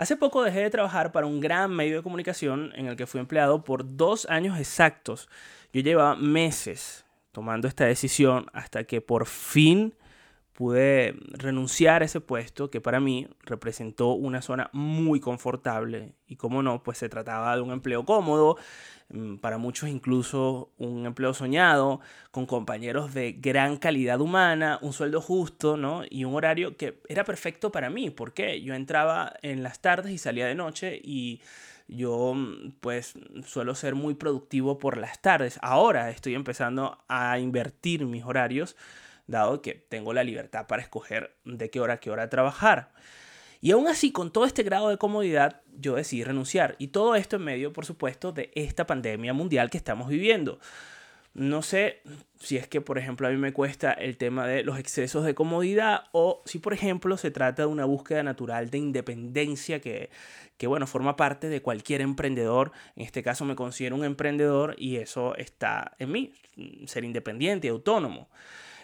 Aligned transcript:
Hace 0.00 0.16
poco 0.16 0.42
dejé 0.42 0.60
de 0.60 0.70
trabajar 0.70 1.12
para 1.12 1.26
un 1.26 1.40
gran 1.40 1.76
medio 1.76 1.96
de 1.96 2.02
comunicación 2.02 2.72
en 2.74 2.86
el 2.86 2.96
que 2.96 3.06
fui 3.06 3.20
empleado 3.20 3.64
por 3.64 3.98
dos 3.98 4.24
años 4.30 4.58
exactos. 4.58 5.28
Yo 5.74 5.82
llevaba 5.82 6.16
meses 6.16 7.04
tomando 7.32 7.68
esta 7.68 7.84
decisión 7.84 8.46
hasta 8.54 8.84
que 8.84 9.02
por 9.02 9.26
fin 9.26 9.92
pude 10.60 11.16
renunciar 11.30 12.02
a 12.02 12.04
ese 12.04 12.20
puesto 12.20 12.70
que 12.70 12.82
para 12.82 13.00
mí 13.00 13.26
representó 13.44 14.12
una 14.12 14.42
zona 14.42 14.68
muy 14.74 15.18
confortable 15.18 16.12
y 16.26 16.36
como 16.36 16.62
no, 16.62 16.82
pues 16.82 16.98
se 16.98 17.08
trataba 17.08 17.56
de 17.56 17.62
un 17.62 17.70
empleo 17.70 18.04
cómodo, 18.04 18.58
mm, 19.08 19.36
para 19.36 19.56
muchos 19.56 19.88
incluso 19.88 20.70
un 20.76 21.06
empleo 21.06 21.32
soñado, 21.32 22.00
con 22.30 22.44
compañeros 22.44 23.14
de 23.14 23.32
gran 23.32 23.78
calidad 23.78 24.20
humana, 24.20 24.78
un 24.82 24.92
sueldo 24.92 25.22
justo, 25.22 25.78
¿no? 25.78 26.02
Y 26.10 26.26
un 26.26 26.34
horario 26.34 26.76
que 26.76 27.00
era 27.08 27.24
perfecto 27.24 27.72
para 27.72 27.88
mí, 27.88 28.10
porque 28.10 28.60
yo 28.60 28.74
entraba 28.74 29.32
en 29.40 29.62
las 29.62 29.80
tardes 29.80 30.12
y 30.12 30.18
salía 30.18 30.46
de 30.46 30.56
noche 30.56 31.00
y 31.02 31.40
yo 31.88 32.34
mm, 32.34 32.72
pues 32.80 33.14
suelo 33.46 33.74
ser 33.74 33.94
muy 33.94 34.12
productivo 34.12 34.78
por 34.78 34.98
las 34.98 35.22
tardes. 35.22 35.58
Ahora 35.62 36.10
estoy 36.10 36.34
empezando 36.34 36.98
a 37.08 37.38
invertir 37.38 38.04
mis 38.04 38.24
horarios, 38.24 38.76
dado 39.30 39.62
que 39.62 39.74
tengo 39.74 40.12
la 40.12 40.24
libertad 40.24 40.66
para 40.66 40.82
escoger 40.82 41.36
de 41.44 41.70
qué 41.70 41.80
hora 41.80 41.94
a 41.94 42.00
qué 42.00 42.10
hora 42.10 42.28
trabajar. 42.28 42.92
Y 43.60 43.72
aún 43.72 43.88
así, 43.88 44.10
con 44.10 44.32
todo 44.32 44.46
este 44.46 44.62
grado 44.62 44.88
de 44.88 44.96
comodidad, 44.96 45.62
yo 45.78 45.94
decidí 45.94 46.24
renunciar. 46.24 46.76
Y 46.78 46.88
todo 46.88 47.14
esto 47.14 47.36
en 47.36 47.42
medio, 47.42 47.72
por 47.72 47.84
supuesto, 47.84 48.32
de 48.32 48.50
esta 48.54 48.86
pandemia 48.86 49.34
mundial 49.34 49.70
que 49.70 49.76
estamos 49.76 50.08
viviendo. 50.08 50.58
No 51.32 51.62
sé 51.62 52.02
si 52.40 52.56
es 52.56 52.66
que, 52.66 52.80
por 52.80 52.98
ejemplo, 52.98 53.28
a 53.28 53.30
mí 53.30 53.36
me 53.36 53.52
cuesta 53.52 53.92
el 53.92 54.16
tema 54.16 54.46
de 54.46 54.64
los 54.64 54.78
excesos 54.78 55.24
de 55.24 55.34
comodidad 55.34 56.04
o 56.10 56.42
si, 56.44 56.58
por 56.58 56.72
ejemplo, 56.72 57.16
se 57.16 57.30
trata 57.30 57.62
de 57.62 57.68
una 57.68 57.84
búsqueda 57.84 58.22
natural 58.22 58.70
de 58.70 58.78
independencia 58.78 59.80
que, 59.80 60.10
que, 60.56 60.66
bueno, 60.66 60.88
forma 60.88 61.14
parte 61.14 61.48
de 61.48 61.62
cualquier 61.62 62.00
emprendedor. 62.00 62.72
En 62.96 63.04
este 63.04 63.22
caso 63.22 63.44
me 63.44 63.54
considero 63.54 63.94
un 63.94 64.04
emprendedor 64.04 64.74
y 64.76 64.96
eso 64.96 65.36
está 65.36 65.92
en 65.98 66.10
mí, 66.10 66.32
ser 66.86 67.04
independiente 67.04 67.68
autónomo. 67.68 68.28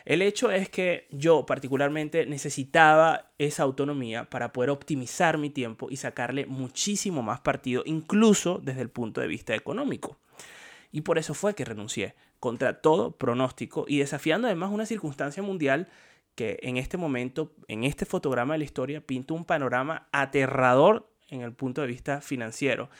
El 0.07 0.23
hecho 0.23 0.53
es 0.53 0.69
que 0.69 1.09
yo 1.11 1.45
particularmente 1.47 2.27
necesitaba 2.27 3.33
esa 3.39 3.65
autonomía 3.65 4.31
para 4.31 4.53
poder 4.53 4.71
optimizar 4.71 5.37
mi 5.37 5.51
tiempo 5.51 5.89
y 5.91 5.97
sacarle 5.97 6.47
muchísimo 6.47 7.23
más 7.23 7.41
partido, 7.41 7.83
incluso 7.85 8.61
desde 8.63 8.83
el 8.83 8.89
punto 8.89 9.21
de 9.21 9.27
vista 9.27 9.57
económico. 9.57 10.17
Y 10.93 11.01
por 11.01 11.19
eso 11.19 11.35
fue 11.35 11.57
que 11.57 11.65
renuncié, 11.65 12.15
contra 12.39 12.81
todo 12.81 13.17
pronóstico 13.17 13.85
y 13.89 13.99
desafiando 13.99 14.47
además 14.47 14.71
una 14.71 14.87
circunstancia 14.87 15.43
mundial 15.43 15.89
que 16.37 16.61
en 16.63 16.77
este 16.77 16.97
momento, 16.97 17.53
en 17.67 17.83
este 17.83 18.05
fotograma 18.05 18.55
de 18.55 18.59
la 18.59 18.65
historia, 18.65 19.01
pinta 19.01 19.35
un 19.35 19.45
panorama 19.45 20.07
aterrador 20.13 21.11
en 21.31 21.41
el 21.41 21.53
punto 21.53 21.81
de 21.81 21.89
vista 21.89 22.21
financiero. 22.21 22.91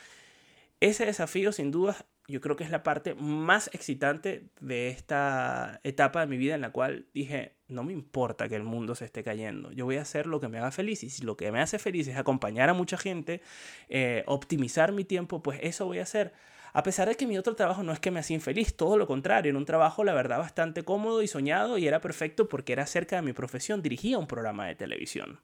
Ese 0.81 1.05
desafío, 1.05 1.53
sin 1.53 1.71
duda, 1.71 1.95
yo 2.27 2.41
creo 2.41 2.57
que 2.57 2.65
es 2.65 2.69
la 2.69 2.83
parte 2.83 3.15
más 3.15 3.69
excitante 3.73 4.49
de 4.59 4.89
esta 4.89 5.79
etapa 5.83 6.19
de 6.19 6.27
mi 6.27 6.37
vida 6.37 6.55
en 6.55 6.61
la 6.61 6.71
cual 6.71 7.05
dije, 7.13 7.55
no 7.69 7.83
me 7.83 7.93
importa 7.93 8.49
que 8.49 8.55
el 8.55 8.63
mundo 8.63 8.95
se 8.95 9.05
esté 9.05 9.23
cayendo, 9.23 9.71
yo 9.71 9.85
voy 9.85 9.95
a 9.95 10.01
hacer 10.01 10.27
lo 10.27 10.41
que 10.41 10.49
me 10.49 10.57
haga 10.57 10.71
feliz 10.71 11.03
y 11.03 11.09
si 11.09 11.23
lo 11.23 11.37
que 11.37 11.51
me 11.53 11.61
hace 11.61 11.79
feliz 11.79 12.07
es 12.07 12.17
acompañar 12.17 12.69
a 12.69 12.73
mucha 12.73 12.97
gente, 12.97 13.41
eh, 13.87 14.23
optimizar 14.27 14.91
mi 14.91 15.05
tiempo, 15.05 15.41
pues 15.41 15.59
eso 15.63 15.85
voy 15.85 15.99
a 15.99 16.03
hacer. 16.03 16.33
A 16.73 16.83
pesar 16.83 17.07
de 17.07 17.15
que 17.15 17.25
mi 17.25 17.37
otro 17.37 17.55
trabajo 17.55 17.81
no 17.81 17.93
es 17.93 17.99
que 17.99 18.11
me 18.11 18.19
hacía 18.19 18.35
infeliz, 18.35 18.75
todo 18.75 18.97
lo 18.97 19.07
contrario, 19.07 19.49
en 19.49 19.55
un 19.55 19.65
trabajo 19.65 20.03
la 20.03 20.13
verdad 20.13 20.37
bastante 20.37 20.83
cómodo 20.83 21.21
y 21.21 21.27
soñado 21.27 21.77
y 21.77 21.87
era 21.87 22.01
perfecto 22.01 22.49
porque 22.49 22.73
era 22.73 22.85
cerca 22.85 23.15
de 23.15 23.21
mi 23.21 23.31
profesión, 23.31 23.81
dirigía 23.81 24.17
un 24.17 24.27
programa 24.27 24.67
de 24.67 24.75
televisión. 24.75 25.39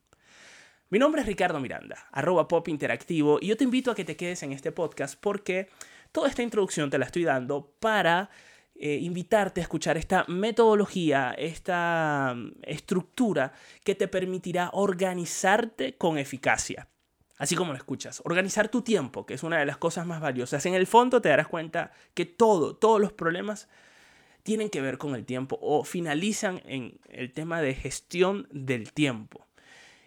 Mi 0.89 0.99
nombre 0.99 1.21
es 1.21 1.27
Ricardo 1.27 1.59
Miranda, 1.59 2.07
arroba 2.11 2.47
pop 2.47 2.67
interactivo, 2.67 3.39
y 3.41 3.47
yo 3.47 3.57
te 3.57 3.63
invito 3.63 3.89
a 3.89 3.95
que 3.95 4.05
te 4.05 4.15
quedes 4.15 4.43
en 4.43 4.51
este 4.51 4.71
podcast 4.71 5.19
porque 5.19 5.69
toda 6.13 6.29
esta 6.29 6.43
introducción 6.43 6.89
te 6.89 6.97
la 6.97 7.05
estoy 7.05 7.25
dando 7.25 7.73
para 7.81 8.29
eh, 8.75 8.99
invitarte 9.01 9.59
a 9.59 9.63
escuchar 9.63 9.97
esta 9.97 10.23
metodología, 10.29 11.35
esta 11.37 12.33
mm, 12.35 12.51
estructura 12.61 13.51
que 13.83 13.95
te 13.95 14.07
permitirá 14.07 14.69
organizarte 14.71 15.97
con 15.97 16.17
eficacia. 16.17 16.87
Así 17.37 17.55
como 17.55 17.73
lo 17.73 17.77
escuchas, 17.77 18.21
organizar 18.25 18.69
tu 18.69 18.83
tiempo, 18.83 19.25
que 19.25 19.33
es 19.33 19.43
una 19.43 19.57
de 19.57 19.65
las 19.65 19.77
cosas 19.77 20.05
más 20.05 20.21
valiosas. 20.21 20.65
En 20.65 20.75
el 20.75 20.87
fondo 20.87 21.19
te 21.21 21.29
darás 21.29 21.47
cuenta 21.47 21.91
que 22.13 22.25
todo, 22.25 22.75
todos 22.75 23.01
los 23.01 23.11
problemas 23.11 23.67
tienen 24.43 24.69
que 24.69 24.81
ver 24.81 24.97
con 24.97 25.15
el 25.15 25.25
tiempo 25.25 25.57
o 25.61 25.83
finalizan 25.83 26.61
en 26.65 26.99
el 27.09 27.33
tema 27.33 27.61
de 27.61 27.73
gestión 27.73 28.47
del 28.51 28.93
tiempo. 28.93 29.47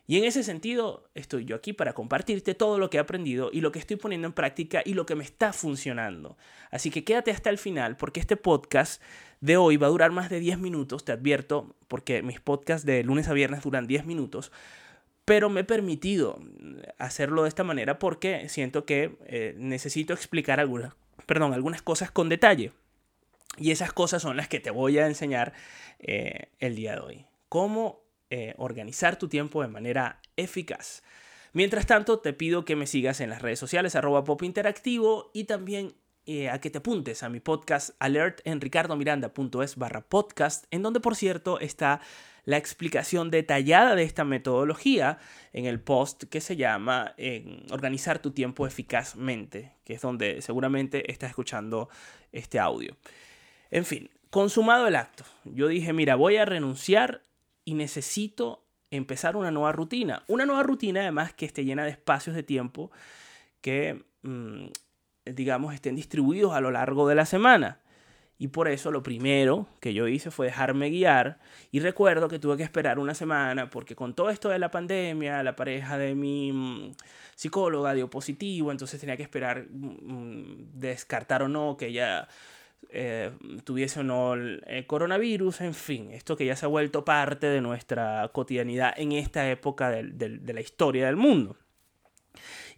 Y 0.07 0.19
en 0.19 0.25
ese 0.25 0.45
sentido 0.45 1.09
estoy 1.15 1.45
yo 1.45 1.57
aquí 1.57 1.73
para 1.73 1.93
compartirte 1.93 2.55
todo 2.55 2.79
lo 2.79 2.91
que 2.91 2.99
he 2.99 3.01
aprendido 3.01 3.51
y 3.53 3.61
lo 3.61 3.73
que 3.73 3.81
estoy 3.81 3.97
poniendo 3.97 4.29
en 4.29 4.33
práctica 4.33 4.83
y 4.85 4.95
lo 4.95 5.05
que 5.05 5.17
me 5.17 5.25
está 5.25 5.53
funcionando. 5.53 6.37
Así 6.71 6.91
que 6.91 7.03
quédate 7.03 7.33
hasta 7.33 7.51
el 7.51 7.59
final 7.59 7.97
porque 7.97 8.21
este 8.21 8.37
podcast 8.37 9.03
de 9.41 9.57
hoy 9.57 9.77
va 9.77 9.89
a 9.89 9.91
durar 9.91 10.13
más 10.13 10.31
de 10.31 10.39
10 10.39 10.59
minutos, 10.59 11.05
te 11.05 11.13
advierto, 11.13 11.75
porque 11.89 12.23
mis 12.23 12.41
podcasts 12.41 12.87
de 12.87 13.03
lunes 13.03 13.29
a 13.29 13.33
viernes 13.33 13.65
duran 13.65 13.87
10 13.87 14.07
minutos. 14.07 14.53
Pero 15.25 15.51
me 15.51 15.63
he 15.63 15.65
permitido 15.65 16.39
hacerlo 16.99 17.43
de 17.43 17.49
esta 17.49 17.65
manera 17.65 17.99
porque 17.99 18.49
siento 18.49 18.85
que 18.85 19.17
eh, 19.27 19.55
necesito 19.59 20.13
explicar 20.15 20.61
algunas, 20.61 20.95
perdón, 21.27 21.53
algunas 21.53 21.83
cosas 21.83 22.13
con 22.13 22.29
detalle. 22.29 22.71
Y 23.59 23.73
esas 23.73 23.93
cosas 23.93 24.23
son 24.23 24.37
las 24.37 24.47
que 24.47 24.61
te 24.61 24.71
voy 24.71 24.99
a 24.99 25.07
enseñar 25.07 25.53
eh, 25.99 26.51
el 26.61 26.77
día 26.77 26.93
de 26.93 27.01
hoy. 27.01 27.27
Cómo 27.49 28.06
eh, 28.31 28.55
organizar 28.59 29.19
tu 29.19 29.29
tiempo 29.29 29.63
de 29.63 29.69
manera 29.69 30.21
eficaz. 30.37 31.03
Mientras 31.53 31.87
tanto, 31.87 32.19
te 32.19 32.33
pido 32.33 32.65
que 32.65 32.75
me 32.75 32.89
sigas 32.89 33.21
en 33.21 33.31
las 33.31 33.41
redes 33.41 33.59
sociales 33.59 33.95
arroba 33.95 34.25
pop 34.25 34.43
interactivo 34.43 35.31
y 35.33 35.45
también 35.45 35.95
eh, 36.27 36.51
a 36.51 36.61
que 36.61 36.71
te 36.71 36.79
apuntes 36.79 37.23
a 37.23 37.29
mi 37.29 37.39
podcast 37.39 37.91
alert 38.01 38.41
en 38.45 38.61
ricardomiranda.es 38.61 39.77
barra 39.77 40.01
podcast, 40.01 40.65
en 40.73 40.83
donde 40.83 40.99
por 40.99 41.15
cierto 41.15 41.61
está 41.61 42.01
la 42.45 42.57
explicación 42.57 43.31
detallada 43.31 43.95
de 43.95 44.03
esta 44.03 44.25
metodología 44.25 45.19
en 45.53 45.67
el 45.67 45.81
post 45.81 46.25
que 46.25 46.41
se 46.41 46.57
llama 46.57 47.15
Organizar 47.71 48.19
tu 48.19 48.33
tiempo 48.33 48.67
eficazmente, 48.67 49.73
que 49.85 49.95
es 49.95 50.01
donde 50.01 50.43
seguramente 50.43 51.13
estás 51.13 51.31
escuchando 51.31 51.89
este 52.33 52.59
audio. 52.59 52.97
En 53.71 53.85
fin, 53.85 54.11
consumado 54.31 54.89
el 54.89 54.97
acto, 54.97 55.25
yo 55.45 55.69
dije, 55.69 55.93
mira, 55.93 56.17
voy 56.17 56.37
a 56.37 56.45
renunciar 56.45 57.23
y 57.67 57.75
necesito 57.75 58.65
empezar 58.91 59.37
una 59.37 59.51
nueva 59.51 59.73
rutina. 59.73 60.23
Una 60.29 60.47
nueva 60.47 60.63
rutina 60.63 61.01
además 61.01 61.35
que 61.35 61.45
esté 61.45 61.65
llena 61.65 61.85
de 61.85 61.91
espacios 61.91 62.35
de 62.35 62.45
tiempo 62.45 62.91
que, 63.61 64.05
mm, 64.23 64.67
digamos, 65.27 65.75
estén 65.75 65.97
distribuidos 65.97 66.55
a 66.55 66.61
lo 66.61 66.71
largo 66.71 67.07
de 67.09 67.17
la 67.17 67.27
semana. 67.27 67.81
Y 68.39 68.49
por 68.49 68.69
eso 68.69 68.91
lo 68.91 69.03
primero 69.03 69.67
que 69.81 69.95
yo 69.95 70.07
hice 70.07 70.31
fue 70.31 70.47
dejarme 70.47 70.91
guiar. 70.91 71.41
Y 71.73 71.81
recuerdo 71.81 72.29
que 72.29 72.39
tuve 72.39 72.57
que 72.57 72.63
esperar 72.63 73.01
una 73.01 73.15
semana 73.15 73.69
porque 73.69 73.97
con 73.97 74.15
todo 74.15 74.31
esto 74.31 74.49
de 74.49 74.61
la 74.61 74.71
pandemia, 74.71 75.43
la 75.43 75.57
pareja 75.57 75.99
de 75.99 76.15
mi 76.15 76.53
mm, 76.53 76.93
psicóloga 77.35 77.95
dio 77.95 78.09
positivo, 78.09 78.71
entonces 78.71 79.01
tenía 79.01 79.17
que 79.17 79.25
esperar 79.25 79.67
mm, 79.69 80.79
descartar 80.79 81.43
o 81.43 81.49
no 81.49 81.77
que 81.77 81.89
ella 81.89 82.29
eh, 82.91 83.33
tuviese 83.65 84.01
o 84.01 84.03
no 84.03 84.35
el, 84.35 84.85
coronavirus, 84.87 85.61
en 85.63 85.75
fin, 85.75 86.13
esto 86.13 86.37
que 86.37 86.47
ya 86.47 86.57
se 86.57 86.67
ha 86.67 86.69
vuelto 86.69 87.05
parte 87.05 87.47
de 87.47 87.61
nuestra 87.61 88.29
cotidianidad 88.33 88.95
en 88.97 89.13
esta 89.13 89.51
época 89.51 89.91
de, 89.91 90.53
la 90.53 90.61
historia 90.61 91.07
del 91.07 91.17
mundo. 91.17 91.57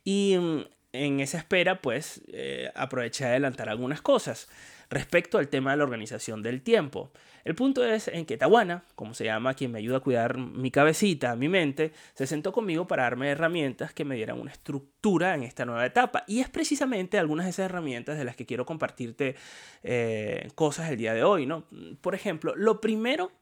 Y 0.04 0.36
mm, 0.38 0.60
en 0.92 1.20
esa 1.20 1.38
espera, 1.38 1.82
pues, 1.82 2.22
eh, 2.28 2.70
aproveché 2.74 3.26
a 3.26 3.28
adelantar 3.28 3.68
algunas 3.68 4.00
cosas 4.00 4.48
respecto 4.90 5.38
al 5.38 5.48
tema 5.48 5.72
de 5.72 5.76
la 5.76 5.84
organización 5.84 6.42
del 6.42 6.62
tiempo. 6.62 7.12
El 7.44 7.54
punto 7.54 7.84
es 7.84 8.08
en 8.08 8.26
que 8.26 8.36
Tawana, 8.36 8.84
como 8.94 9.14
se 9.14 9.24
llama 9.24 9.54
quien 9.54 9.72
me 9.72 9.78
ayuda 9.78 9.98
a 9.98 10.00
cuidar 10.00 10.38
mi 10.38 10.70
cabecita, 10.70 11.36
mi 11.36 11.48
mente, 11.48 11.92
se 12.14 12.26
sentó 12.26 12.52
conmigo 12.52 12.86
para 12.86 13.04
darme 13.04 13.28
herramientas 13.30 13.92
que 13.92 14.04
me 14.04 14.16
dieran 14.16 14.40
una 14.40 14.52
estructura 14.52 15.34
en 15.34 15.42
esta 15.42 15.64
nueva 15.64 15.86
etapa. 15.86 16.24
Y 16.26 16.40
es 16.40 16.48
precisamente 16.48 17.18
algunas 17.18 17.46
de 17.46 17.50
esas 17.50 17.66
herramientas 17.66 18.18
de 18.18 18.24
las 18.24 18.36
que 18.36 18.46
quiero 18.46 18.66
compartirte 18.66 19.36
eh, 19.82 20.48
cosas 20.54 20.90
el 20.90 20.96
día 20.96 21.14
de 21.14 21.22
hoy. 21.22 21.46
¿no? 21.46 21.64
Por 22.00 22.14
ejemplo, 22.14 22.54
lo 22.56 22.80
primero 22.80 23.32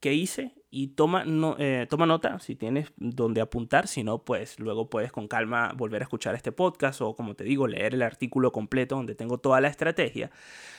que 0.00 0.14
hice 0.14 0.54
y 0.70 0.88
toma, 0.88 1.24
no, 1.24 1.56
eh, 1.58 1.86
toma 1.88 2.04
nota 2.04 2.40
si 2.40 2.56
tienes 2.56 2.88
donde 2.96 3.40
apuntar, 3.40 3.86
si 3.86 4.02
no, 4.02 4.24
pues 4.24 4.58
luego 4.58 4.90
puedes 4.90 5.12
con 5.12 5.28
calma 5.28 5.72
volver 5.76 6.02
a 6.02 6.04
escuchar 6.04 6.34
este 6.34 6.50
podcast 6.50 7.00
o 7.00 7.14
como 7.14 7.34
te 7.34 7.44
digo, 7.44 7.68
leer 7.68 7.94
el 7.94 8.02
artículo 8.02 8.50
completo 8.50 8.96
donde 8.96 9.14
tengo 9.14 9.38
toda 9.38 9.60
la 9.60 9.68
estrategia. 9.68 10.30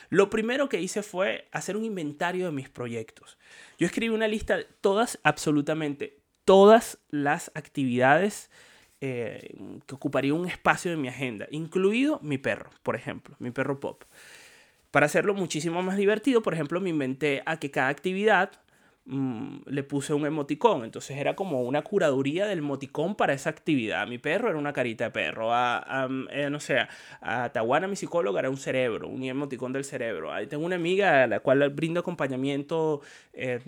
Lo 0.09 0.29
primero 0.29 0.69
que 0.69 0.81
hice 0.81 1.01
fue 1.01 1.47
hacer 1.51 1.77
un 1.77 1.85
inventario 1.85 2.45
de 2.45 2.51
mis 2.51 2.69
proyectos. 2.69 3.37
Yo 3.79 3.87
escribí 3.87 4.13
una 4.13 4.27
lista 4.27 4.57
de 4.57 4.67
todas, 4.81 5.19
absolutamente 5.23 6.19
todas 6.43 6.99
las 7.09 7.51
actividades 7.55 8.51
eh, 9.01 9.55
que 9.85 9.95
ocuparía 9.95 10.33
un 10.33 10.47
espacio 10.47 10.91
de 10.91 10.97
mi 10.97 11.07
agenda, 11.07 11.47
incluido 11.51 12.19
mi 12.21 12.37
perro, 12.37 12.69
por 12.83 12.95
ejemplo, 12.95 13.35
mi 13.39 13.51
perro 13.51 13.79
Pop. 13.79 14.03
Para 14.91 15.07
hacerlo 15.07 15.33
muchísimo 15.33 15.81
más 15.81 15.97
divertido, 15.97 16.41
por 16.41 16.53
ejemplo, 16.53 16.79
me 16.79 16.89
inventé 16.89 17.43
a 17.45 17.59
que 17.59 17.71
cada 17.71 17.89
actividad 17.89 18.51
mm, 19.05 19.57
le 19.67 19.83
puse 19.83 20.13
un 20.13 20.25
emoticón. 20.25 20.83
Entonces 20.83 21.17
era 21.17 21.35
como 21.35 21.61
una 21.61 21.81
curaduría 21.81 22.45
del 22.45 22.59
emoticón 22.59 23.15
para 23.15 23.33
esa 23.33 23.49
actividad. 23.49 24.07
Mi 24.07 24.17
perro 24.17 24.49
era 24.49 24.57
una 24.57 24.73
carita 24.73 25.05
de 25.05 25.11
perro. 25.11 25.53
A, 25.53 26.07
eh, 26.31 26.49
no 26.49 26.59
sé, 26.59 26.77
a 27.21 27.49
Tawana, 27.51 27.87
mi 27.87 27.95
psicóloga, 27.95 28.39
era 28.39 28.49
un 28.49 28.57
cerebro, 28.57 29.07
un 29.07 29.23
emoticón 29.23 29.73
del 29.73 29.85
cerebro. 29.85 30.31
Ahí 30.33 30.47
tengo 30.47 30.65
una 30.65 30.75
amiga 30.75 31.23
a 31.23 31.27
la 31.27 31.39
cual 31.39 31.69
brindo 31.69 31.99
acompañamiento 31.99 33.01
eh, 33.33 33.59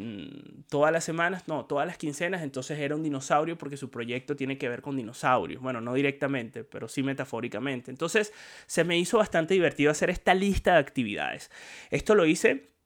todas 0.70 0.92
las 0.92 1.04
semanas, 1.04 1.48
no, 1.48 1.66
todas 1.66 1.88
las 1.88 1.98
quincenas. 1.98 2.42
Entonces 2.44 2.80
era 2.80 2.96
un 2.96 3.04
dinosaurio 3.04 3.58
porque 3.58 3.78
su 3.78 3.90
proyecto 3.90 4.36
tiene 4.36 4.58
que 4.58 4.70
ver 4.70 4.82
con 4.82 4.98
dinosaurios. 4.98 5.62
Bueno, 5.62 5.82
no 5.82 5.94
directamente, 5.94 6.64
pero 6.64 6.88
sí 6.88 7.04
metafóricamente. 7.04 7.92
Entonces 7.92 8.34
se 8.66 8.84
me 8.84 8.98
hizo 8.98 9.18
bastante 9.18 9.54
divertido 9.54 9.92
hacer 9.92 10.10
esta 10.10 10.34
lista 10.34 10.74
de 10.74 10.80
actividades. 10.80 11.52
Esto 11.92 12.16
lo 12.16 12.26
hice 12.26 12.77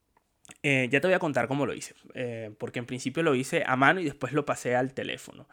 eh, 0.64 0.88
ya 0.92 1.02
te 1.02 1.08
voy 1.08 1.16
a 1.16 1.20
contar 1.20 1.48
cómo 1.48 1.66
lo 1.66 1.74
hice, 1.74 1.94
eh, 2.14 2.52
porque 2.58 2.80
en 2.80 2.86
principio 2.86 3.24
lo 3.24 3.36
hice 3.36 3.64
a 3.66 3.76
mano 3.76 4.00
y 4.00 4.06
después 4.06 4.34
lo 4.34 4.46
pasé 4.46 4.76
al 4.76 4.94
teléfono. 4.94 5.48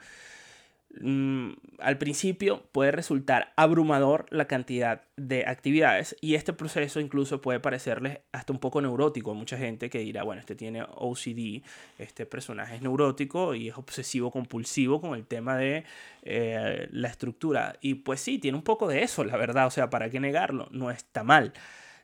Mm, 1.00 1.52
al 1.80 1.98
principio 1.98 2.62
puede 2.72 2.90
resultar 2.90 3.52
abrumador 3.56 4.26
la 4.30 4.46
cantidad 4.46 5.02
de 5.16 5.44
actividades 5.46 6.16
y 6.20 6.34
este 6.34 6.54
proceso 6.54 6.98
incluso 6.98 7.42
puede 7.42 7.60
parecerles 7.60 8.20
hasta 8.32 8.52
un 8.54 8.58
poco 8.58 8.80
neurótico 8.80 9.30
a 9.30 9.34
mucha 9.34 9.58
gente 9.58 9.90
que 9.90 9.98
dirá, 9.98 10.22
bueno, 10.22 10.40
este 10.40 10.54
tiene 10.56 10.82
OCD, 10.82 11.62
este 11.98 12.26
personaje 12.26 12.76
es 12.76 12.82
neurótico 12.82 13.54
y 13.54 13.68
es 13.68 13.76
obsesivo 13.76 14.30
compulsivo 14.30 15.00
con 15.00 15.14
el 15.14 15.26
tema 15.26 15.56
de 15.56 15.84
eh, 16.22 16.88
la 16.90 17.08
estructura. 17.08 17.76
Y 17.80 17.94
pues 17.96 18.20
sí, 18.20 18.38
tiene 18.38 18.56
un 18.56 18.64
poco 18.64 18.88
de 18.88 19.02
eso, 19.02 19.24
la 19.24 19.36
verdad, 19.36 19.66
o 19.66 19.70
sea, 19.70 19.90
¿para 19.90 20.08
qué 20.10 20.20
negarlo? 20.20 20.68
No 20.72 20.90
está 20.90 21.22
mal. 21.22 21.52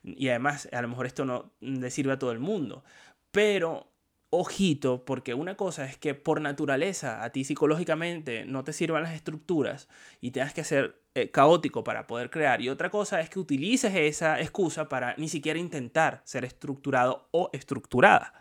Y 0.05 0.29
además, 0.29 0.69
a 0.73 0.83
lo 0.83 0.89
mejor 0.89 1.07
esto 1.07 1.25
no 1.25 1.53
le 1.61 1.91
sirve 1.91 2.13
a 2.13 2.19
todo 2.19 2.31
el 2.31 2.39
mundo. 2.39 2.85
Pero, 3.31 3.91
ojito, 4.31 5.05
porque 5.05 5.35
una 5.35 5.57
cosa 5.57 5.87
es 5.87 5.97
que 5.97 6.15
por 6.15 6.41
naturaleza 6.41 7.25
a 7.25 7.31
ti 7.31 7.45
psicológicamente 7.45 8.45
no 8.45 8.65
te 8.65 8.73
sirvan 8.73 9.03
las 9.03 9.15
estructuras 9.15 9.89
y 10.21 10.31
tengas 10.33 10.53
que 10.53 10.65
ser 10.65 11.03
eh, 11.15 11.31
caótico 11.31 11.85
para 11.85 12.07
poder 12.07 12.31
crear. 12.31 12.61
Y 12.61 12.69
otra 12.69 12.91
cosa 12.91 13.21
es 13.21 13.31
que 13.31 13.39
utilices 13.39 13.95
esa 13.95 14.41
excusa 14.41 14.89
para 14.89 15.15
ni 15.17 15.29
siquiera 15.29 15.59
intentar 15.59 16.21
ser 16.25 16.45
estructurado 16.45 17.29
o 17.31 17.51
estructurada. 17.53 18.35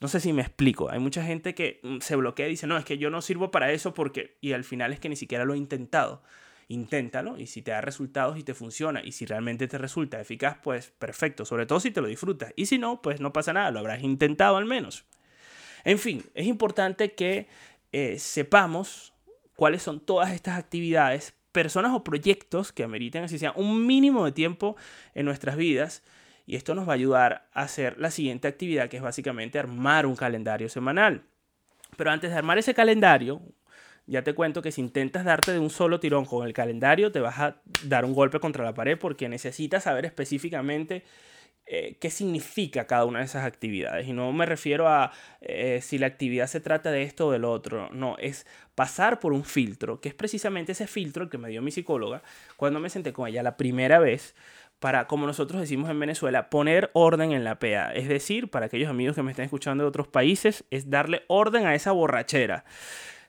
No 0.00 0.08
sé 0.08 0.20
si 0.20 0.32
me 0.32 0.42
explico. 0.42 0.90
Hay 0.90 0.98
mucha 0.98 1.24
gente 1.24 1.54
que 1.54 1.80
mm, 1.82 1.98
se 2.00 2.16
bloquea 2.16 2.46
y 2.46 2.50
dice, 2.50 2.66
no, 2.66 2.76
es 2.76 2.84
que 2.84 2.98
yo 2.98 3.10
no 3.10 3.22
sirvo 3.22 3.50
para 3.50 3.72
eso 3.72 3.94
porque... 3.94 4.36
Y 4.40 4.52
al 4.52 4.64
final 4.64 4.92
es 4.92 5.00
que 5.00 5.08
ni 5.08 5.16
siquiera 5.16 5.44
lo 5.44 5.54
he 5.54 5.58
intentado 5.58 6.22
inténtalo 6.68 7.38
y 7.38 7.46
si 7.46 7.62
te 7.62 7.70
da 7.70 7.80
resultados 7.80 8.38
y 8.38 8.42
te 8.42 8.54
funciona 8.54 9.02
y 9.04 9.12
si 9.12 9.26
realmente 9.26 9.68
te 9.68 9.78
resulta 9.78 10.20
eficaz, 10.20 10.58
pues 10.62 10.90
perfecto, 10.90 11.44
sobre 11.44 11.66
todo 11.66 11.80
si 11.80 11.90
te 11.90 12.00
lo 12.00 12.08
disfrutas. 12.08 12.52
Y 12.56 12.66
si 12.66 12.78
no, 12.78 13.02
pues 13.02 13.20
no 13.20 13.32
pasa 13.32 13.52
nada, 13.52 13.70
lo 13.70 13.80
habrás 13.80 14.02
intentado 14.02 14.56
al 14.56 14.64
menos. 14.64 15.04
En 15.84 15.98
fin, 15.98 16.24
es 16.34 16.46
importante 16.46 17.12
que 17.12 17.48
eh, 17.92 18.18
sepamos 18.18 19.12
cuáles 19.56 19.82
son 19.82 20.00
todas 20.00 20.32
estas 20.32 20.58
actividades, 20.58 21.34
personas 21.52 21.92
o 21.94 22.02
proyectos 22.02 22.72
que 22.72 22.82
ameriten 22.82 23.24
así 23.24 23.38
sea 23.38 23.52
un 23.52 23.86
mínimo 23.86 24.24
de 24.24 24.32
tiempo 24.32 24.76
en 25.14 25.26
nuestras 25.26 25.56
vidas. 25.56 26.02
Y 26.46 26.56
esto 26.56 26.74
nos 26.74 26.88
va 26.88 26.92
a 26.92 26.94
ayudar 26.94 27.48
a 27.52 27.62
hacer 27.62 27.98
la 27.98 28.10
siguiente 28.10 28.48
actividad, 28.48 28.88
que 28.88 28.96
es 28.96 29.02
básicamente 29.02 29.58
armar 29.58 30.06
un 30.06 30.16
calendario 30.16 30.68
semanal. 30.68 31.22
Pero 31.96 32.10
antes 32.10 32.30
de 32.30 32.36
armar 32.36 32.58
ese 32.58 32.74
calendario, 32.74 33.42
ya 34.06 34.22
te 34.22 34.34
cuento 34.34 34.62
que 34.62 34.72
si 34.72 34.80
intentas 34.80 35.24
darte 35.24 35.52
de 35.52 35.58
un 35.58 35.70
solo 35.70 36.00
tirón 36.00 36.24
con 36.24 36.46
el 36.46 36.52
calendario, 36.52 37.12
te 37.12 37.20
vas 37.20 37.38
a 37.38 37.56
dar 37.84 38.04
un 38.04 38.14
golpe 38.14 38.40
contra 38.40 38.64
la 38.64 38.74
pared 38.74 38.98
porque 38.98 39.28
necesitas 39.28 39.84
saber 39.84 40.04
específicamente 40.04 41.04
eh, 41.64 41.96
qué 42.00 42.10
significa 42.10 42.86
cada 42.86 43.04
una 43.04 43.20
de 43.20 43.26
esas 43.26 43.44
actividades. 43.44 44.08
Y 44.08 44.12
no 44.12 44.32
me 44.32 44.46
refiero 44.46 44.88
a 44.88 45.12
eh, 45.40 45.80
si 45.80 45.98
la 45.98 46.06
actividad 46.06 46.48
se 46.48 46.60
trata 46.60 46.90
de 46.90 47.04
esto 47.04 47.28
o 47.28 47.32
del 47.32 47.44
otro. 47.44 47.88
No, 47.92 48.16
es 48.18 48.46
pasar 48.74 49.20
por 49.20 49.32
un 49.32 49.44
filtro, 49.44 50.00
que 50.00 50.08
es 50.08 50.14
precisamente 50.14 50.72
ese 50.72 50.86
filtro 50.86 51.30
que 51.30 51.38
me 51.38 51.48
dio 51.48 51.62
mi 51.62 51.70
psicóloga 51.70 52.22
cuando 52.56 52.80
me 52.80 52.90
senté 52.90 53.12
con 53.12 53.28
ella 53.28 53.42
la 53.42 53.56
primera 53.56 54.00
vez 54.00 54.34
para, 54.80 55.06
como 55.06 55.26
nosotros 55.28 55.60
decimos 55.60 55.88
en 55.88 56.00
Venezuela, 56.00 56.50
poner 56.50 56.90
orden 56.92 57.30
en 57.30 57.44
la 57.44 57.60
PEA. 57.60 57.92
Es 57.94 58.08
decir, 58.08 58.50
para 58.50 58.66
aquellos 58.66 58.90
amigos 58.90 59.14
que 59.14 59.22
me 59.22 59.30
estén 59.30 59.44
escuchando 59.44 59.84
de 59.84 59.88
otros 59.88 60.08
países, 60.08 60.64
es 60.70 60.90
darle 60.90 61.22
orden 61.28 61.66
a 61.66 61.76
esa 61.76 61.92
borrachera. 61.92 62.64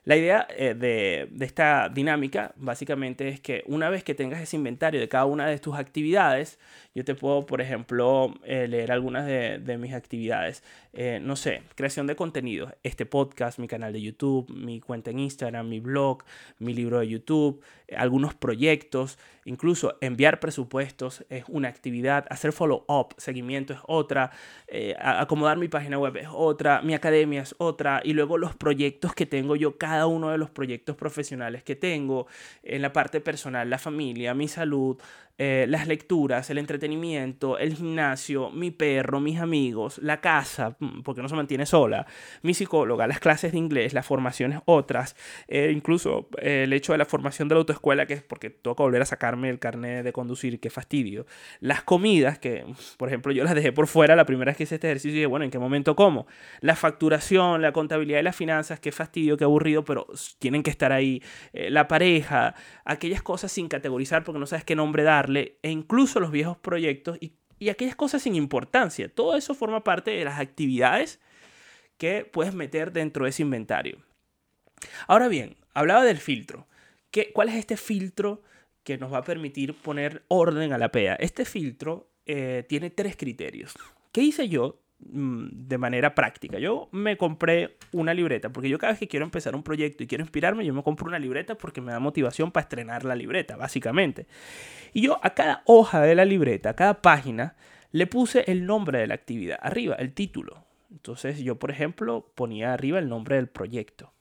La 0.04 0.16
idea 0.16 0.46
eh, 0.50 0.74
de, 0.74 1.30
esta 1.44 1.88
dinámica 1.88 2.52
básicamente 2.56 3.28
es 3.28 3.40
que 3.40 3.64
una 3.66 3.88
vez 3.88 4.04
que 4.04 4.14
tengas 4.14 4.42
ese 4.42 4.56
inventario 4.56 5.00
de 5.00 5.08
cada 5.08 5.24
una 5.24 5.46
de 5.46 5.58
tus 5.58 5.76
actividades, 5.76 6.58
yo 6.94 7.04
te 7.04 7.14
puedo, 7.14 7.46
por 7.46 7.62
ejemplo, 7.62 8.34
eh, 8.44 8.68
leer 8.68 8.92
algunas 8.92 9.26
de, 9.26 9.78
mis 9.78 9.94
actividades. 9.94 10.62
Eh, 10.96 11.18
no 11.20 11.34
sé, 11.34 11.62
creación 11.74 12.06
de 12.06 12.14
contenido, 12.14 12.72
este 12.84 13.04
podcast, 13.04 13.58
mi 13.58 13.66
canal 13.66 13.92
de 13.92 14.00
YouTube, 14.00 14.48
mi 14.54 14.78
cuenta 14.78 15.10
en 15.10 15.18
Instagram, 15.18 15.68
mi 15.68 15.80
blog, 15.80 16.22
mi 16.60 16.72
libro 16.72 17.00
de 17.00 17.08
YouTube, 17.08 17.60
algunos 17.96 18.34
proyectos, 18.34 19.18
incluso 19.44 19.98
enviar 20.00 20.38
presupuestos 20.38 21.24
es 21.30 21.44
una 21.48 21.68
actividad, 21.68 22.26
hacer 22.30 22.52
follow-up, 22.52 23.12
seguimiento 23.16 23.72
es 23.72 23.80
otra, 23.88 24.30
acomodar 25.00 25.58
mi 25.58 25.66
página 25.66 25.98
web 25.98 26.16
es 26.16 26.28
otra, 26.30 26.80
mi 26.82 26.94
academia 26.94 27.42
es 27.42 27.56
otra, 27.58 28.00
y 28.04 28.12
luego 28.12 28.38
los 28.38 28.54
proyectos 28.54 29.14
que 29.14 29.26
tengo 29.26 29.56
yo 29.56 29.76
cada 29.76 30.06
uno 30.06 30.30
de 30.30 30.38
los 30.38 30.50
proyectos 30.50 30.94
profesionales 30.94 31.64
que 31.64 31.74
tengo, 31.74 32.28
en 32.62 32.82
la 32.82 32.92
parte 32.92 33.20
personal, 33.20 33.68
la 33.68 33.78
familia, 33.78 34.32
mi 34.32 34.46
salud, 34.46 34.96
eh, 35.36 35.66
las 35.68 35.88
lecturas, 35.88 36.48
el 36.50 36.58
entretenimiento, 36.58 37.58
el 37.58 37.74
gimnasio, 37.74 38.50
mi 38.50 38.70
perro, 38.70 39.18
mis 39.18 39.40
amigos, 39.40 39.98
la 39.98 40.20
casa, 40.20 40.76
mm, 40.78 41.02
porque 41.02 41.22
no 41.22 41.28
se 41.28 41.34
mantiene 41.34 41.66
sola, 41.66 42.06
mi 42.42 42.54
psicóloga, 42.54 43.08
las 43.08 43.18
clases 43.18 43.50
de 43.50 43.58
inglés, 43.58 43.94
las 43.94 44.06
formaciones 44.06 44.60
otras, 44.64 45.16
eh, 45.48 45.72
incluso 45.74 46.28
eh, 46.40 46.62
el 46.64 46.72
hecho 46.72 46.92
de 46.92 46.98
la 46.98 47.04
formación 47.04 47.48
de 47.48 47.56
la 47.56 47.58
autoescuela, 47.58 48.06
que 48.06 48.14
es 48.14 48.22
porque 48.22 48.48
toca 48.48 48.84
volver 48.84 49.02
a 49.02 49.06
sacarme 49.06 49.50
el 49.50 49.58
carnet 49.58 50.04
de 50.04 50.12
conducir, 50.12 50.60
qué 50.60 50.70
fastidio, 50.70 51.26
las 51.58 51.82
comidas, 51.82 52.38
que 52.38 52.64
por 52.96 53.08
ejemplo 53.08 53.32
yo 53.32 53.42
las 53.42 53.56
dejé 53.56 53.72
por 53.72 53.88
fuera 53.88 54.14
la 54.14 54.26
primera 54.26 54.50
vez 54.50 54.56
que 54.56 54.62
hice 54.62 54.76
este 54.76 54.86
ejercicio 54.86 55.10
y 55.10 55.14
dije, 55.14 55.26
bueno, 55.26 55.44
¿en 55.44 55.50
qué 55.50 55.58
momento 55.58 55.96
como? 55.96 56.28
La 56.60 56.76
facturación, 56.76 57.60
la 57.60 57.72
contabilidad 57.72 58.20
y 58.20 58.22
las 58.22 58.36
finanzas, 58.36 58.78
qué 58.78 58.92
fastidio, 58.92 59.36
qué 59.36 59.42
aburrido, 59.42 59.84
pero 59.84 60.06
tienen 60.38 60.62
que 60.62 60.70
estar 60.70 60.92
ahí, 60.92 61.20
la 61.52 61.88
pareja, 61.88 62.54
aquellas 62.84 63.22
cosas 63.22 63.50
sin 63.50 63.66
categorizar 63.66 64.22
porque 64.22 64.38
no 64.38 64.46
sabes 64.46 64.64
qué 64.64 64.76
nombre 64.76 65.02
dar 65.02 65.23
e 65.62 65.70
incluso 65.70 66.20
los 66.20 66.30
viejos 66.30 66.56
proyectos 66.58 67.18
y, 67.20 67.34
aquellas 67.70 67.96
cosas 67.96 68.20
sin 68.22 68.34
importancia. 68.34 69.08
Todo 69.08 69.36
eso 69.36 69.54
forma 69.54 69.82
parte 69.84 70.10
de 70.10 70.24
las 70.24 70.38
actividades 70.38 71.18
que 71.96 72.28
puedes 72.30 72.52
meter 72.52 72.92
dentro 72.92 73.24
de 73.24 73.30
ese 73.30 73.42
inventario. 73.42 73.98
Ahora 75.06 75.28
bien, 75.28 75.56
hablaba 75.72 76.04
del 76.04 76.18
filtro. 76.18 76.66
¿Qué, 77.10 77.32
¿Cuál 77.32 77.48
es 77.48 77.54
este 77.54 77.78
filtro 77.78 78.42
que 78.82 78.98
nos 78.98 79.10
va 79.10 79.18
a 79.18 79.24
permitir 79.24 79.72
poner 79.72 80.24
orden 80.28 80.74
a 80.74 80.78
la 80.78 80.90
PEA? 80.92 81.14
Este 81.14 81.46
filtro 81.46 82.10
eh, 82.26 82.66
tiene 82.68 82.90
tres 82.90 83.16
criterios. 83.16 83.74
¿Qué 84.12 84.20
hice 84.20 84.48
yo? 84.48 84.83
Mm, 85.00 85.48
de 85.68 85.76
manera 85.76 86.14
práctica. 86.14 86.58
Yo 86.58 86.88
me 86.92 87.16
compré 87.16 87.76
una 87.92 88.14
libreta, 88.14 88.50
porque 88.50 88.68
yo 88.68 88.78
cada 88.78 88.92
vez 88.92 89.00
que 89.00 89.08
quiero 89.08 89.24
empezar 89.24 89.54
un 89.54 89.62
proyecto 89.62 90.02
y 90.02 90.06
quiero 90.06 90.22
inspirarme, 90.22 90.64
yo 90.64 90.72
me 90.72 90.82
compro 90.82 91.08
una 91.08 91.18
libreta 91.18 91.56
porque 91.56 91.80
me 91.80 91.92
da 91.92 91.98
motivación 91.98 92.52
para 92.52 92.62
estrenar 92.62 93.04
la 93.04 93.14
libreta, 93.14 93.56
básicamente. 93.56 94.26
Y 94.92 95.02
yo 95.02 95.18
a 95.22 95.34
cada 95.34 95.62
hoja 95.66 96.00
de 96.00 96.14
la 96.14 96.24
libreta, 96.24 96.70
a 96.70 96.76
cada 96.76 97.02
página, 97.02 97.56
le 97.90 98.06
puse 98.06 98.44
el 98.50 98.66
nombre 98.66 99.00
de 99.00 99.06
la 99.06 99.14
actividad, 99.14 99.58
arriba, 99.60 99.96
el 99.96 100.14
título. 100.14 100.64
Entonces 100.90 101.40
yo, 101.40 101.58
por 101.58 101.70
ejemplo, 101.70 102.30
ponía 102.34 102.72
arriba 102.72 102.98
el 102.98 103.08
nombre 103.08 103.36
del 103.36 103.48
proyecto. 103.48 104.12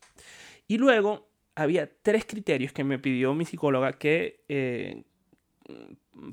Y 0.67 0.77
luego 0.79 1.29
había 1.55 1.89
tres 2.01 2.25
criterios 2.25 2.73
que 2.73 2.83
me 2.83 2.99
pidió 2.99 3.33
mi 3.35 3.45
psicóloga 3.45 3.93
que 3.93 4.43
eh, 4.49 5.03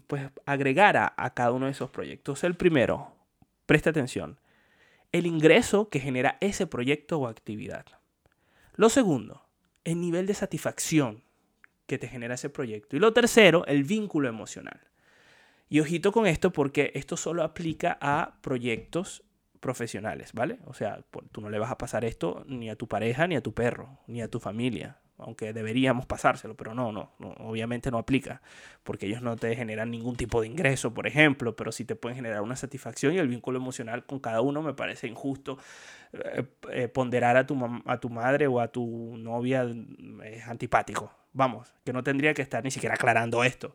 pues 0.07 0.31
agregara 0.47 1.13
a 1.17 1.35
cada 1.35 1.53
uno 1.53 1.67
de 1.67 1.73
esos 1.73 1.91
proyectos. 1.91 2.43
El 2.43 2.57
primero, 2.57 3.20
Presta 3.71 3.91
atención. 3.91 4.41
El 5.13 5.27
ingreso 5.27 5.91
que 5.91 6.01
genera 6.01 6.39
ese 6.41 6.67
proyecto 6.67 7.21
o 7.21 7.29
actividad. 7.29 7.87
Lo 8.75 8.89
segundo, 8.89 9.47
el 9.85 10.01
nivel 10.01 10.27
de 10.27 10.35
satisfacción 10.35 11.23
que 11.87 11.97
te 11.97 12.09
genera 12.09 12.35
ese 12.35 12.51
proyecto. 12.51 12.97
Y 12.97 12.99
lo 12.99 13.13
tercero, 13.13 13.65
el 13.67 13.85
vínculo 13.85 14.29
emocional. 14.29 14.81
Y 15.69 15.79
ojito 15.79 16.11
con 16.11 16.27
esto 16.27 16.51
porque 16.51 16.91
esto 16.97 17.17
solo 17.17 17.45
aplica 17.45 17.97
a 18.01 18.41
proyectos 18.41 19.23
profesionales, 19.61 20.33
¿vale? 20.33 20.59
O 20.65 20.75
sea, 20.75 21.05
tú 21.31 21.41
no 21.41 21.49
le 21.49 21.61
vas 21.61 21.71
a 21.71 21.79
pasar 21.79 22.05
esto 22.05 22.45
ni 22.49 22.71
a 22.71 22.75
tu 22.75 22.89
pareja, 22.89 23.29
ni 23.29 23.37
a 23.37 23.41
tu 23.41 23.55
perro, 23.55 24.01
ni 24.09 24.21
a 24.21 24.27
tu 24.27 24.41
familia 24.41 24.99
aunque 25.23 25.53
deberíamos 25.53 26.07
pasárselo, 26.07 26.57
pero 26.57 26.75
no, 26.75 26.93
no, 26.93 27.13
obviamente 27.39 27.91
no 27.91 27.99
aplica, 27.99 28.43
porque 28.83 29.07
ellos 29.07 29.23
no 29.23 29.37
te 29.37 29.55
generan 29.57 29.91
ningún 29.91 30.17
tipo 30.17 30.41
de 30.41 30.47
ingreso, 30.47 30.93
por 30.95 31.07
ejemplo, 31.07 31.57
pero 31.57 31.73
sí 31.73 31.85
te 31.85 31.97
pueden 31.97 32.17
generar 32.17 32.43
una 32.43 32.57
satisfacción 32.57 33.15
y 33.15 33.19
el 33.19 33.29
vínculo 33.29 33.59
emocional 33.59 34.05
con 34.07 34.21
cada 34.21 34.41
uno 34.41 34.63
me 34.63 34.75
parece 34.75 35.07
injusto. 35.07 35.59
Eh, 36.13 36.45
eh, 36.73 36.89
ponderar 36.89 37.37
a 37.37 37.47
tu, 37.47 37.57
a 37.87 38.01
tu 38.01 38.11
madre 38.11 38.49
o 38.49 38.61
a 38.61 38.69
tu 38.69 39.17
novia 39.17 39.65
es 40.25 40.49
antipático, 40.49 41.13
vamos, 41.33 41.73
que 41.85 41.93
no 41.93 42.03
tendría 42.03 42.35
que 42.35 42.43
estar 42.43 42.65
ni 42.65 42.71
siquiera 42.71 42.97
aclarando 42.97 43.45
esto. 43.45 43.75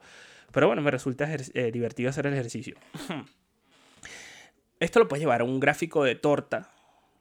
Pero 0.51 0.67
bueno, 0.67 0.81
me 0.81 0.91
resulta 0.91 1.27
eh, 1.33 1.71
divertido 1.71 2.09
hacer 2.09 2.27
el 2.27 2.33
ejercicio. 2.33 2.75
Esto 4.79 4.99
lo 4.99 5.07
puedes 5.07 5.21
llevar 5.21 5.41
a 5.41 5.45
un 5.45 5.59
gráfico 5.59 6.03
de 6.03 6.15
torta 6.15 6.74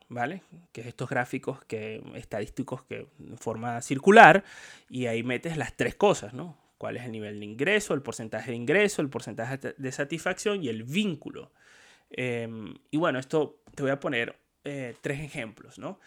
¿vale? 0.08 0.42
Que 0.72 0.82
es 0.82 0.86
estos 0.88 1.08
gráficos 1.08 1.64
que, 1.64 2.02
estadísticos 2.14 2.82
que 2.84 3.08
en 3.18 3.38
forma 3.38 3.80
circular 3.82 4.44
y 4.88 5.06
ahí 5.06 5.22
metes 5.22 5.56
las 5.56 5.76
tres 5.76 5.94
cosas, 5.94 6.34
¿no? 6.34 6.56
¿Cuál 6.78 6.96
es 6.96 7.04
el 7.04 7.12
nivel 7.12 7.38
de 7.38 7.46
ingreso, 7.46 7.94
el 7.94 8.02
porcentaje 8.02 8.50
de 8.50 8.56
ingreso, 8.56 9.00
el 9.00 9.08
porcentaje 9.08 9.74
de 9.76 9.92
satisfacción 9.92 10.62
y 10.62 10.68
el 10.68 10.82
vínculo? 10.84 11.52
Em, 12.10 12.74
y 12.90 12.96
bueno, 12.96 13.18
esto 13.18 13.62
te 13.74 13.82
voy 13.82 13.92
a 13.92 14.00
poner 14.00 14.36
eh, 14.64 14.94
tres 15.00 15.20
ejemplos, 15.20 15.78
¿no? 15.78 15.98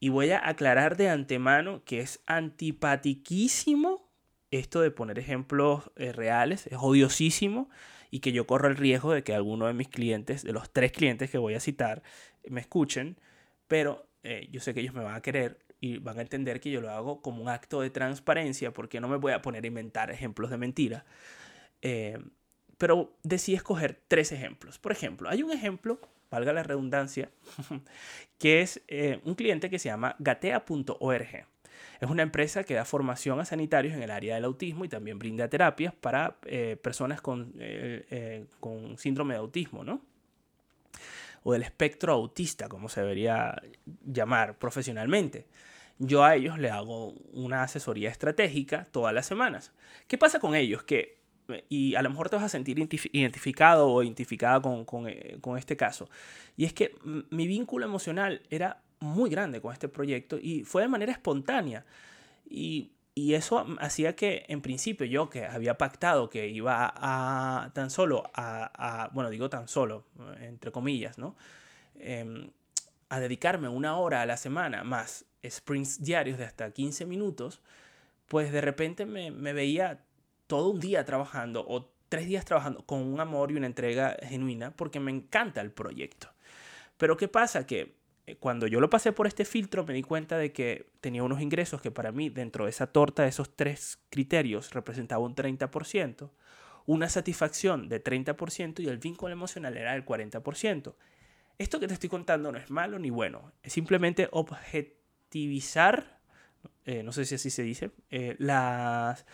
Y 0.00 0.10
voy 0.10 0.30
a 0.30 0.48
aclarar 0.48 0.96
de 0.96 1.08
antemano 1.08 1.82
que 1.84 2.00
es 2.00 2.20
antipatiquísimo 2.26 4.08
esto 4.50 4.80
de 4.80 4.90
poner 4.90 5.18
ejemplos 5.18 5.90
eh, 5.96 6.12
reales, 6.12 6.66
es 6.68 6.78
odiosísimo 6.80 7.68
y 8.10 8.20
que 8.20 8.32
yo 8.32 8.46
corro 8.46 8.68
el 8.68 8.76
riesgo 8.76 9.12
de 9.12 9.22
que 9.22 9.34
alguno 9.34 9.66
de 9.66 9.74
mis 9.74 9.88
clientes, 9.88 10.42
de 10.42 10.52
los 10.52 10.72
tres 10.72 10.92
clientes 10.92 11.30
que 11.30 11.38
voy 11.38 11.54
a 11.54 11.60
citar, 11.60 12.02
me 12.48 12.60
escuchen, 12.60 13.18
pero 13.68 14.08
eh, 14.22 14.48
yo 14.50 14.60
sé 14.60 14.74
que 14.74 14.80
ellos 14.80 14.94
me 14.94 15.04
van 15.04 15.14
a 15.14 15.20
querer 15.20 15.58
y 15.80 15.98
van 15.98 16.18
a 16.18 16.22
entender 16.22 16.60
que 16.60 16.70
yo 16.70 16.80
lo 16.80 16.90
hago 16.90 17.22
como 17.22 17.40
un 17.42 17.48
acto 17.48 17.80
de 17.80 17.90
transparencia 17.90 18.72
porque 18.72 19.00
no 19.00 19.08
me 19.08 19.16
voy 19.16 19.32
a 19.32 19.42
poner 19.42 19.62
a 19.62 19.66
inventar 19.68 20.10
ejemplos 20.10 20.50
de 20.50 20.56
mentira. 20.56 21.04
Eh, 21.82 22.18
pero 22.78 23.16
decidí 23.22 23.56
escoger 23.56 24.00
tres 24.08 24.32
ejemplos. 24.32 24.78
Por 24.78 24.92
ejemplo, 24.92 25.28
hay 25.28 25.42
un 25.42 25.52
ejemplo, 25.52 26.00
valga 26.30 26.52
la 26.52 26.62
redundancia, 26.62 27.30
que 28.38 28.60
es 28.60 28.82
eh, 28.88 29.20
un 29.24 29.34
cliente 29.34 29.70
que 29.70 29.78
se 29.78 29.88
llama 29.88 30.16
gatea.org. 30.18 31.46
Es 32.00 32.08
una 32.08 32.22
empresa 32.22 32.64
que 32.64 32.74
da 32.74 32.84
formación 32.84 33.40
a 33.40 33.44
sanitarios 33.44 33.94
en 33.94 34.02
el 34.02 34.10
área 34.10 34.36
del 34.36 34.44
autismo 34.44 34.84
y 34.84 34.88
también 34.88 35.18
brinda 35.18 35.48
terapias 35.48 35.94
para 35.94 36.38
personas 36.80 37.20
con, 37.20 37.54
con 38.60 38.98
síndrome 38.98 39.34
de 39.34 39.40
autismo, 39.40 39.82
¿no? 39.82 40.00
O 41.42 41.52
del 41.52 41.62
espectro 41.62 42.12
autista, 42.12 42.68
como 42.68 42.88
se 42.88 43.00
debería 43.00 43.60
llamar 44.04 44.58
profesionalmente. 44.58 45.46
Yo 45.98 46.24
a 46.24 46.36
ellos 46.36 46.58
le 46.58 46.70
hago 46.70 47.14
una 47.32 47.62
asesoría 47.62 48.10
estratégica 48.10 48.86
todas 48.90 49.12
las 49.12 49.26
semanas. 49.26 49.72
¿Qué 50.06 50.16
pasa 50.16 50.38
con 50.38 50.54
ellos? 50.54 50.84
Que, 50.84 51.18
y 51.68 51.94
a 51.96 52.02
lo 52.02 52.10
mejor 52.10 52.30
te 52.30 52.36
vas 52.36 52.44
a 52.44 52.48
sentir 52.48 52.78
identificado 53.12 53.88
o 53.88 54.02
identificada 54.02 54.60
con, 54.60 54.84
con, 54.84 55.08
eh, 55.08 55.38
con 55.40 55.58
este 55.58 55.76
caso. 55.76 56.08
Y 56.56 56.64
es 56.64 56.72
que 56.72 56.94
mi 57.30 57.46
vínculo 57.46 57.84
emocional 57.84 58.42
era 58.50 58.82
muy 59.00 59.30
grande 59.30 59.60
con 59.60 59.72
este 59.72 59.88
proyecto 59.88 60.38
y 60.40 60.64
fue 60.64 60.82
de 60.82 60.88
manera 60.88 61.12
espontánea. 61.12 61.84
Y 62.48 62.92
y 63.18 63.34
eso 63.34 63.66
hacía 63.80 64.14
que, 64.14 64.44
en 64.46 64.62
principio, 64.62 65.04
yo 65.04 65.28
que 65.28 65.44
había 65.44 65.76
pactado 65.76 66.30
que 66.30 66.46
iba 66.46 66.92
a, 66.94 67.72
tan 67.74 67.90
solo 67.90 68.30
a, 68.32 69.10
bueno, 69.12 69.28
digo 69.28 69.50
tan 69.50 69.66
solo, 69.66 70.04
entre 70.40 70.70
comillas, 70.70 71.18
¿no? 71.18 71.34
Em, 71.96 72.50
a 73.08 73.18
dedicarme 73.18 73.68
una 73.68 73.96
hora 73.96 74.22
a 74.22 74.26
la 74.26 74.36
semana 74.36 74.84
más 74.84 75.24
sprints 75.44 76.00
diarios 76.00 76.38
de 76.38 76.44
hasta 76.44 76.70
15 76.70 77.06
minutos, 77.06 77.60
pues 78.28 78.52
de 78.52 78.60
repente 78.60 79.04
me, 79.04 79.32
veía 79.52 80.04
todo 80.46 80.70
un 80.70 80.78
día 80.78 81.04
trabajando 81.04 81.64
o 81.66 81.90
tres 82.08 82.26
días 82.26 82.44
trabajando 82.44 82.86
con 82.86 83.00
un 83.00 83.18
amor 83.18 83.50
y 83.50 83.56
una 83.56 83.66
entrega 83.66 84.16
genuina 84.22 84.70
porque 84.70 85.00
me 85.00 85.10
encanta 85.10 85.60
el 85.60 85.72
proyecto. 85.72 86.28
Pero 86.98 87.16
¿qué 87.16 87.26
pasa? 87.26 87.66
Que 87.66 87.80
eh, 87.80 87.94
cuando 88.36 88.66
yo 88.66 88.80
lo 88.80 88.90
pasé 88.90 89.12
por 89.12 89.26
este 89.26 89.44
filtro 89.44 89.84
me 89.84 89.94
di 89.94 90.02
cuenta 90.02 90.36
de 90.36 90.52
que 90.52 90.90
tenía 91.00 91.22
unos 91.22 91.40
ingresos 91.40 91.80
que 91.80 91.90
para 91.90 92.12
mí 92.12 92.28
dentro 92.28 92.64
de 92.64 92.70
esa 92.70 92.88
torta 92.88 93.22
de 93.22 93.28
esos 93.28 93.54
tres 93.54 93.98
criterios 94.10 94.72
representaba 94.72 95.24
un 95.24 95.34
30%, 95.34 96.30
una 96.86 97.08
satisfacción 97.08 97.88
de 97.88 98.02
30% 98.02 98.80
y 98.80 98.88
el 98.88 98.98
vínculo 98.98 99.32
emocional 99.32 99.76
era 99.76 99.92
del 99.92 100.04
40%. 100.04 100.94
Esto 101.58 101.80
que 101.80 101.88
te 101.88 101.94
estoy 101.94 102.08
contando 102.08 102.52
no 102.52 102.58
es 102.58 102.70
malo 102.70 102.98
ni 102.98 103.10
bueno, 103.10 103.52
es 103.62 103.72
simplemente 103.72 104.28
objetivizar, 104.30 106.20
eh, 106.84 107.02
no 107.02 107.12
sé 107.12 107.24
si 107.24 107.34
así 107.34 107.50
se 107.50 107.62
dice, 107.62 107.90
eh, 108.10 108.36
las, 108.38 109.26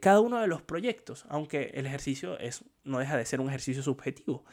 cada 0.00 0.20
uno 0.20 0.40
de 0.40 0.46
los 0.46 0.62
proyectos, 0.62 1.26
aunque 1.28 1.72
el 1.74 1.86
ejercicio 1.86 2.38
es, 2.38 2.64
no 2.84 2.98
deja 2.98 3.16
de 3.16 3.26
ser 3.26 3.40
un 3.40 3.48
ejercicio 3.48 3.82
subjetivo 3.82 4.44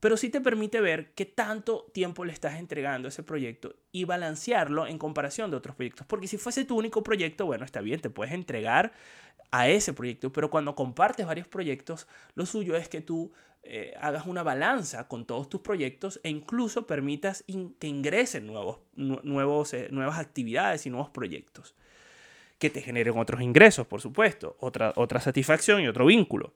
pero 0.00 0.16
sí 0.16 0.30
te 0.30 0.40
permite 0.40 0.80
ver 0.80 1.12
qué 1.14 1.26
tanto 1.26 1.86
tiempo 1.92 2.24
le 2.24 2.32
estás 2.32 2.58
entregando 2.58 3.06
a 3.06 3.10
ese 3.10 3.22
proyecto 3.22 3.74
y 3.92 4.04
balancearlo 4.04 4.86
en 4.86 4.98
comparación 4.98 5.50
de 5.50 5.58
otros 5.58 5.76
proyectos. 5.76 6.06
Porque 6.06 6.26
si 6.26 6.38
fuese 6.38 6.64
tu 6.64 6.76
único 6.76 7.02
proyecto, 7.02 7.46
bueno, 7.46 7.64
está 7.64 7.82
bien, 7.82 8.00
te 8.00 8.10
puedes 8.10 8.32
entregar 8.32 8.92
a 9.50 9.68
ese 9.68 9.92
proyecto, 9.92 10.32
pero 10.32 10.50
cuando 10.50 10.74
compartes 10.74 11.26
varios 11.26 11.46
proyectos, 11.46 12.08
lo 12.34 12.46
suyo 12.46 12.76
es 12.76 12.88
que 12.88 13.00
tú 13.00 13.32
eh, 13.62 13.92
hagas 14.00 14.26
una 14.26 14.42
balanza 14.42 15.06
con 15.06 15.26
todos 15.26 15.48
tus 15.50 15.60
proyectos 15.60 16.18
e 16.22 16.30
incluso 16.30 16.86
permitas 16.86 17.44
que 17.78 17.86
ingresen 17.86 18.46
nuevos, 18.46 18.78
nuevos, 18.94 19.74
eh, 19.74 19.88
nuevas 19.90 20.18
actividades 20.18 20.86
y 20.86 20.90
nuevos 20.90 21.10
proyectos 21.10 21.74
que 22.58 22.70
te 22.70 22.82
generen 22.82 23.16
otros 23.18 23.40
ingresos, 23.40 23.86
por 23.86 24.02
supuesto, 24.02 24.56
otra, 24.60 24.92
otra 24.96 25.18
satisfacción 25.20 25.80
y 25.80 25.88
otro 25.88 26.06
vínculo. 26.06 26.52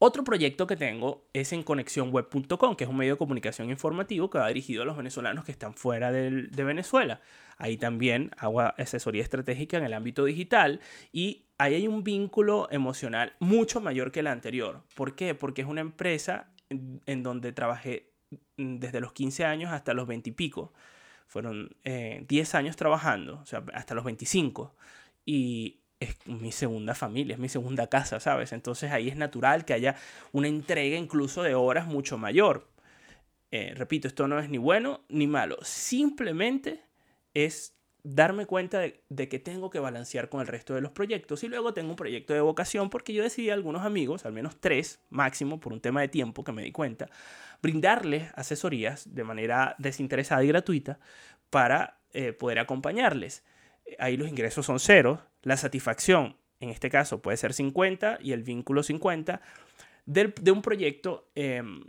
Otro 0.00 0.22
proyecto 0.22 0.68
que 0.68 0.76
tengo 0.76 1.26
es 1.32 1.52
en 1.52 1.64
conexiónweb.com, 1.64 2.76
que 2.76 2.84
es 2.84 2.90
un 2.90 2.96
medio 2.96 3.14
de 3.14 3.18
comunicación 3.18 3.68
informativo 3.68 4.30
que 4.30 4.38
va 4.38 4.46
dirigido 4.46 4.82
a 4.82 4.84
los 4.84 4.96
venezolanos 4.96 5.44
que 5.44 5.50
están 5.50 5.74
fuera 5.74 6.12
de, 6.12 6.48
Venezuela. 6.64 7.20
Ahí 7.56 7.76
también 7.76 8.30
hago 8.38 8.60
asesoría 8.60 9.24
estratégica 9.24 9.76
en 9.76 9.82
el 9.82 9.92
ámbito 9.92 10.24
digital 10.24 10.80
y 11.12 11.46
ahí 11.58 11.74
hay 11.74 11.88
un 11.88 12.04
vínculo 12.04 12.68
emocional 12.70 13.34
mucho 13.40 13.80
mayor 13.80 14.12
que 14.12 14.20
el 14.20 14.28
anterior. 14.28 14.84
¿Por 14.94 15.16
qué? 15.16 15.34
Porque 15.34 15.62
es 15.62 15.68
una 15.68 15.80
empresa 15.80 16.52
en, 16.68 17.22
donde 17.24 17.52
trabajé 17.52 18.12
desde 18.56 19.00
los 19.00 19.12
15 19.12 19.46
años 19.46 19.72
hasta 19.72 19.94
los 19.94 20.06
20 20.06 20.30
y 20.30 20.32
pico. 20.32 20.72
Fueron 21.26 21.76
10 21.82 21.84
eh, 21.84 22.56
años 22.56 22.76
trabajando, 22.76 23.40
o 23.40 23.46
sea, 23.46 23.64
hasta 23.74 23.96
los 23.96 24.04
25. 24.04 24.76
Y 25.26 25.80
es 26.00 26.16
mi 26.26 26.52
segunda 26.52 26.94
familia, 26.94 27.34
es 27.34 27.40
mi 27.40 27.48
segunda 27.48 27.88
casa, 27.88 28.20
¿sabes? 28.20 28.52
Entonces 28.52 28.92
ahí 28.92 29.08
es 29.08 29.16
natural 29.16 29.64
que 29.64 29.74
haya 29.74 29.96
una 30.32 30.48
entrega 30.48 30.96
incluso 30.96 31.42
de 31.42 31.54
horas 31.54 31.86
mucho 31.86 32.18
mayor. 32.18 32.68
Eh, 33.50 33.72
repito, 33.74 34.08
esto 34.08 34.28
no 34.28 34.38
es 34.38 34.50
ni 34.50 34.58
bueno 34.58 35.00
ni 35.08 35.26
malo, 35.26 35.58
simplemente 35.62 36.82
es 37.34 37.74
darme 38.04 38.46
cuenta 38.46 38.80
de, 38.80 39.28
que 39.28 39.38
tengo 39.38 39.70
que 39.70 39.80
balancear 39.80 40.28
con 40.28 40.40
el 40.40 40.46
resto 40.46 40.74
de 40.74 40.80
los 40.80 40.92
proyectos 40.92 41.42
y 41.44 41.48
luego 41.48 41.74
tengo 41.74 41.90
un 41.90 41.96
proyecto 41.96 42.32
de 42.32 42.40
vocación 42.40 42.90
porque 42.90 43.12
yo 43.12 43.22
decidí 43.22 43.50
a 43.50 43.54
algunos 43.54 43.84
amigos, 43.84 44.24
al 44.24 44.32
menos 44.32 44.60
tres 44.60 45.00
máximo 45.10 45.60
por 45.60 45.72
un 45.72 45.80
tema 45.80 46.00
de 46.00 46.08
tiempo 46.08 46.44
que 46.44 46.52
me 46.52 46.62
di 46.62 46.72
cuenta, 46.72 47.10
brindarles 47.60 48.30
asesorías 48.34 49.14
de 49.14 49.24
manera 49.24 49.74
desinteresada 49.78 50.44
y 50.44 50.48
gratuita 50.48 50.98
para 51.50 51.98
eh, 52.12 52.32
poder 52.32 52.60
acompañarles. 52.60 53.44
Ahí 53.98 54.16
los 54.16 54.28
ingresos 54.28 54.66
son 54.66 54.78
cero, 54.78 55.22
la 55.48 55.56
satisfacción, 55.56 56.36
en 56.60 56.70
este 56.70 56.90
caso, 56.90 57.22
puede 57.22 57.36
ser 57.36 57.52
50 57.52 58.18
y 58.22 58.32
el 58.32 58.42
vínculo 58.42 58.82
50 58.82 59.40
de, 60.06 60.52
un 60.52 60.62
proyecto 60.62 61.28
em, 61.34 61.84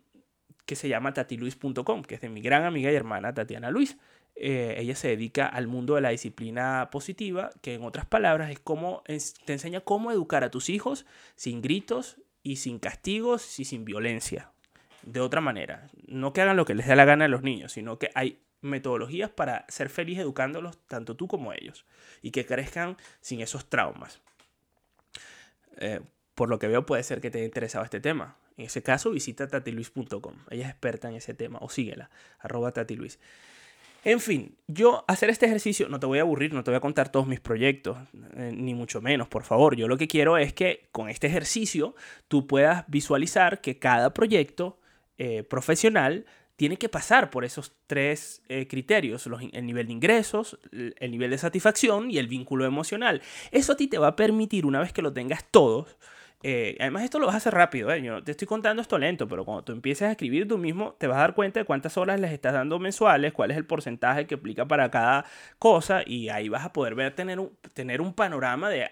que 0.65 0.75
se 0.75 0.89
llama 0.89 1.13
tatiluis.com, 1.13 2.03
que 2.03 2.15
es 2.15 2.21
de 2.21 2.29
mi 2.29 2.41
gran 2.41 2.63
amiga 2.63 2.91
y 2.91 2.95
hermana 2.95 3.33
Tatiana 3.33 3.71
Luis. 3.71 3.97
Eh, 4.35 4.75
ella 4.77 4.95
se 4.95 5.09
dedica 5.09 5.45
al 5.47 5.67
mundo 5.67 5.95
de 5.95 6.01
la 6.01 6.09
disciplina 6.09 6.89
positiva, 6.91 7.49
que 7.61 7.73
en 7.73 7.83
otras 7.83 8.05
palabras 8.05 8.51
es 8.51 8.59
como 8.59 9.03
te 9.45 9.53
enseña 9.53 9.81
cómo 9.81 10.11
educar 10.11 10.43
a 10.43 10.51
tus 10.51 10.69
hijos 10.69 11.05
sin 11.35 11.61
gritos 11.61 12.17
y 12.43 12.57
sin 12.57 12.79
castigos 12.79 13.59
y 13.59 13.65
sin 13.65 13.83
violencia. 13.83 14.51
De 15.03 15.19
otra 15.19 15.41
manera, 15.41 15.89
no 16.07 16.33
que 16.33 16.41
hagan 16.41 16.57
lo 16.57 16.65
que 16.65 16.75
les 16.75 16.87
dé 16.87 16.95
la 16.95 17.05
gana 17.05 17.25
a 17.25 17.29
los 17.29 17.41
niños, 17.41 17.73
sino 17.73 17.99
que 17.99 18.11
hay 18.15 18.39
metodologías 18.61 19.29
para 19.29 19.65
ser 19.69 19.89
feliz 19.89 20.19
educándolos, 20.19 20.77
tanto 20.87 21.15
tú 21.15 21.27
como 21.27 21.53
ellos, 21.53 21.85
y 22.21 22.31
que 22.31 22.45
crezcan 22.45 22.97
sin 23.21 23.41
esos 23.41 23.69
traumas. 23.69 24.19
Eh, 25.77 26.01
por 26.35 26.49
lo 26.49 26.59
que 26.59 26.67
veo 26.67 26.85
puede 26.85 27.03
ser 27.03 27.21
que 27.21 27.31
te 27.31 27.39
haya 27.39 27.45
interesado 27.45 27.83
este 27.83 27.99
tema. 27.99 28.37
En 28.57 28.65
ese 28.65 28.83
caso 28.83 29.11
visita 29.11 29.47
tatiluis.com. 29.47 30.35
Ella 30.49 30.65
es 30.65 30.71
experta 30.71 31.09
en 31.09 31.15
ese 31.15 31.33
tema 31.33 31.59
o 31.61 31.69
síguela, 31.69 32.09
arroba 32.39 32.71
tatiluis. 32.71 33.19
En 34.05 34.21
fin, 34.21 34.55
yo 34.67 35.03
hacer 35.07 35.29
este 35.29 35.45
ejercicio, 35.45 35.89
no 35.89 35.99
te 35.99 36.05
voy 36.05 36.19
a 36.19 36.21
aburrir, 36.21 36.53
no 36.53 36.63
te 36.63 36.71
voy 36.71 36.77
a 36.77 36.81
contar 36.81 37.11
todos 37.11 37.27
mis 37.27 37.41
proyectos, 37.41 37.97
eh, 38.37 38.53
ni 38.55 38.73
mucho 38.73 39.01
menos, 39.01 39.27
por 39.27 39.43
favor. 39.43 39.75
Yo 39.75 39.89
lo 39.89 39.97
que 39.97 40.07
quiero 40.07 40.37
es 40.37 40.53
que 40.53 40.87
con 40.93 41.09
este 41.09 41.27
ejercicio 41.27 41.95
tú 42.29 42.47
puedas 42.47 42.85
visualizar 42.87 43.59
que 43.59 43.77
cada 43.77 44.13
proyecto 44.13 44.79
eh, 45.17 45.43
profesional 45.43 46.25
tiene 46.59 46.75
que 46.75 46.89
pasar 46.89 47.29
por 47.29 47.45
esos 47.45 47.71
tres 47.87 48.41
eh, 48.49 48.67
criterios, 48.67 49.29
el 49.53 49.65
nivel 49.65 49.87
de 49.87 49.93
ingresos, 49.93 50.59
el 50.73 51.09
nivel 51.09 51.31
de 51.31 51.37
satisfacción 51.37 52.11
y 52.11 52.17
el 52.17 52.27
vínculo 52.27 52.65
emocional. 52.65 53.21
Eso 53.51 53.71
a 53.71 53.77
ti 53.77 53.87
te 53.87 53.97
va 53.97 54.07
a 54.07 54.15
permitir, 54.17 54.65
una 54.65 54.81
vez 54.81 54.91
que 54.91 55.01
lo 55.01 55.13
tengas 55.13 55.45
todos, 55.49 55.95
eh, 56.43 56.75
además 56.81 57.05
esto 57.05 57.17
lo 57.17 57.27
vas 57.27 57.35
a 57.35 57.37
hacer 57.37 57.53
rápido, 57.53 57.89
¿eh? 57.93 58.01
yo 58.01 58.21
te 58.21 58.31
estoy 58.31 58.45
contando 58.45 58.81
esto 58.81 58.97
lento, 58.97 59.25
pero 59.29 59.45
cuando 59.45 59.63
tú 59.63 59.71
empieces 59.71 60.09
a 60.09 60.11
escribir 60.11 60.49
tú 60.49 60.57
mismo, 60.57 60.95
te 60.99 61.07
vas 61.07 61.15
a 61.15 61.21
dar 61.21 61.33
cuenta 61.33 61.61
de 61.61 61.65
cuántas 61.65 61.95
horas 61.95 62.19
les 62.19 62.33
estás 62.33 62.51
dando 62.51 62.77
mensuales, 62.77 63.31
cuál 63.31 63.51
es 63.51 63.57
el 63.57 63.65
porcentaje 63.65 64.27
que 64.27 64.35
aplica 64.35 64.67
para 64.67 64.91
cada 64.91 65.23
cosa 65.59 66.03
y 66.05 66.27
ahí 66.27 66.49
vas 66.49 66.65
a 66.65 66.73
poder 66.73 66.93
ver, 66.93 67.15
tener 67.15 67.39
un, 67.39 67.57
tener 67.73 68.01
un 68.01 68.13
panorama 68.13 68.69
de 68.69 68.89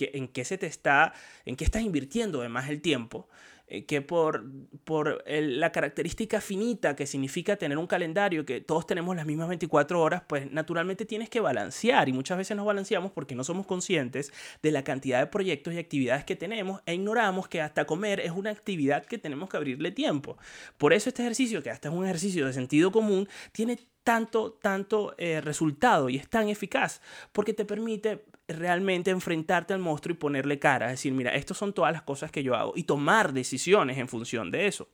en 0.00 0.28
qué 0.28 0.44
se 0.44 0.58
te 0.58 0.66
está, 0.66 1.12
en 1.44 1.56
qué 1.56 1.64
estás 1.64 1.82
invirtiendo 1.82 2.40
además 2.40 2.68
el 2.68 2.80
tiempo 2.80 3.28
eh, 3.70 3.84
que 3.84 4.00
por, 4.00 4.46
por 4.84 5.22
la 5.28 5.72
característica 5.72 6.40
finita 6.40 6.96
que 6.96 7.06
significa 7.06 7.56
tener 7.56 7.76
un 7.76 7.86
calendario, 7.86 8.46
que 8.46 8.62
todos 8.62 8.86
tenemos 8.86 9.14
las 9.14 9.26
mismas 9.26 9.48
24 9.48 10.00
horas, 10.00 10.22
pues 10.26 10.50
naturalmente 10.50 11.04
tienes 11.04 11.28
que 11.28 11.40
balancear 11.40 12.08
y 12.08 12.14
muchas 12.14 12.38
veces 12.38 12.56
nos 12.56 12.64
balanceamos 12.64 13.12
porque 13.12 13.34
no 13.34 13.44
somos 13.44 13.66
conscientes 13.66 14.32
de 14.62 14.72
la 14.72 14.84
cantidad 14.84 15.20
de 15.20 15.26
proyectos 15.26 15.74
y 15.74 15.78
actividades 15.78 16.24
que 16.24 16.34
tenemos 16.34 16.80
e 16.86 16.94
ignoramos 16.94 17.46
que 17.46 17.60
hasta 17.60 17.84
comer 17.84 18.20
es 18.20 18.30
una 18.30 18.50
actividad 18.50 19.04
que 19.04 19.18
tenemos 19.18 19.50
que 19.50 19.58
abrirle 19.58 19.90
tiempo. 19.92 20.38
Por 20.78 20.94
eso 20.94 21.10
este 21.10 21.20
ejercicio, 21.20 21.62
que 21.62 21.70
hasta 21.70 21.88
es 21.88 21.94
un 21.94 22.04
ejercicio 22.04 22.46
de 22.46 22.54
sentido 22.54 22.90
común, 22.90 23.28
tiene 23.52 23.78
tanto, 24.02 24.52
tanto 24.52 25.14
eh, 25.18 25.42
resultado 25.42 26.08
y 26.08 26.16
es 26.16 26.26
tan 26.30 26.48
eficaz 26.48 27.02
porque 27.32 27.52
te 27.52 27.66
permite 27.66 28.24
realmente 28.48 29.10
enfrentarte 29.10 29.74
al 29.74 29.80
monstruo 29.80 30.14
y 30.14 30.18
ponerle 30.18 30.58
cara, 30.58 30.86
es 30.86 30.92
decir, 30.92 31.12
mira, 31.12 31.34
estas 31.34 31.56
son 31.56 31.72
todas 31.72 31.92
las 31.92 32.02
cosas 32.02 32.30
que 32.30 32.42
yo 32.42 32.54
hago 32.54 32.72
y 32.74 32.84
tomar 32.84 33.32
decisiones 33.32 33.98
en 33.98 34.08
función 34.08 34.50
de 34.50 34.66
eso. 34.66 34.88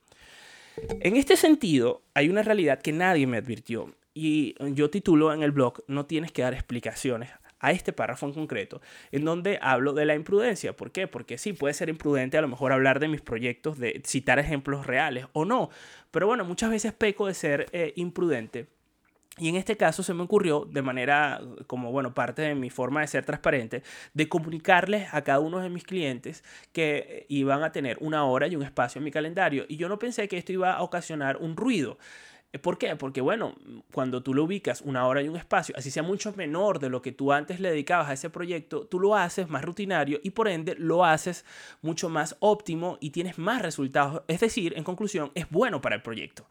En 0.99 1.15
este 1.15 1.37
sentido, 1.37 2.03
hay 2.13 2.29
una 2.29 2.43
realidad 2.43 2.81
que 2.81 2.91
nadie 2.91 3.27
me 3.27 3.37
advirtió 3.37 3.95
y 4.13 4.55
yo 4.73 4.89
titulo 4.89 5.33
en 5.33 5.43
el 5.43 5.51
blog 5.51 5.83
No 5.87 6.05
tienes 6.05 6.31
que 6.31 6.41
dar 6.41 6.53
explicaciones 6.53 7.29
a 7.59 7.71
este 7.71 7.93
párrafo 7.93 8.25
en 8.27 8.33
concreto, 8.33 8.81
en 9.11 9.25
donde 9.25 9.57
hablo 9.61 9.93
de 9.93 10.05
la 10.05 10.15
imprudencia. 10.15 10.75
¿Por 10.75 10.91
qué? 10.91 11.07
Porque 11.07 11.37
sí, 11.37 11.53
puede 11.53 11.73
ser 11.73 11.89
imprudente 11.89 12.37
a 12.37 12.41
lo 12.41 12.47
mejor 12.47 12.73
hablar 12.73 12.99
de 12.99 13.07
mis 13.07 13.21
proyectos, 13.21 13.79
de 13.79 14.01
citar 14.05 14.37
ejemplos 14.37 14.85
reales 14.85 15.25
o 15.33 15.45
no, 15.45 15.69
pero 16.11 16.27
bueno, 16.27 16.45
muchas 16.45 16.69
veces 16.69 16.93
peco 16.93 17.27
de 17.27 17.33
ser 17.33 17.67
eh, 17.71 17.93
imprudente 17.95 18.67
y 19.37 19.49
en 19.49 19.55
este 19.55 19.75
caso 19.75 20.01
se 20.01 20.13
me 20.13 20.23
ocurrió, 20.23 20.65
de 20.65 20.81
manera 20.81 21.41
como, 21.67 21.91
bueno, 21.91 22.13
parte 22.13 22.41
de 22.41 22.55
mi 22.55 22.69
forma 22.69 23.01
de 23.01 23.07
ser 23.07 23.25
transparente, 23.25 23.83
de 24.13 24.29
comunicarles 24.29 25.13
a 25.13 25.23
cada 25.23 25.39
uno 25.39 25.59
de 25.59 25.69
mis 25.69 25.83
clientes 25.83 26.43
que 26.71 27.25
iban 27.27 27.63
a 27.63 27.71
tener 27.71 27.97
una 27.99 28.23
hora 28.25 28.47
y 28.47 28.55
un 28.55 28.63
espacio 28.63 28.99
en 28.99 29.05
mi 29.05 29.11
calendario. 29.11 29.65
Y 29.67 29.75
yo 29.75 29.89
no 29.89 29.99
pensé 29.99 30.27
que 30.29 30.37
esto 30.37 30.53
iba 30.53 30.73
a 30.73 30.81
ocasionar 30.81 31.37
un 31.37 31.57
ruido. 31.57 31.97
¿Por 32.61 32.77
qué? 32.77 32.95
Porque 32.95 33.21
bueno, 33.21 33.55
cuando 33.91 34.23
tú 34.23 34.33
lo 34.33 34.43
ubicas 34.43 34.81
una 34.81 35.05
hora 35.07 35.21
y 35.21 35.27
un 35.27 35.35
espacio, 35.35 35.75
así 35.77 35.91
sea 35.91 36.03
mucho 36.03 36.33
menor 36.37 36.79
de 36.79 36.89
lo 36.89 37.01
que 37.01 37.11
tú 37.11 37.31
antes 37.31 37.59
le 37.59 37.69
dedicabas 37.69 38.09
a 38.09 38.13
ese 38.13 38.29
proyecto, 38.29 38.87
tú 38.87 38.99
lo 38.99 39.15
haces 39.15 39.49
más 39.49 39.63
rutinario 39.63 40.19
y 40.23 40.29
por 40.29 40.47
ende 40.47 40.75
lo 40.77 41.03
haces 41.03 41.45
mucho 41.81 42.09
más 42.09 42.37
óptimo 42.39 42.97
y 43.01 43.09
tienes 43.09 43.37
más 43.37 43.61
resultados. 43.61 44.23
Es 44.27 44.39
decir, 44.39 44.73
en 44.77 44.83
conclusión, 44.83 45.31
es 45.35 45.49
bueno 45.49 45.81
para 45.81 45.95
el 45.95 46.01
proyecto. 46.01 46.47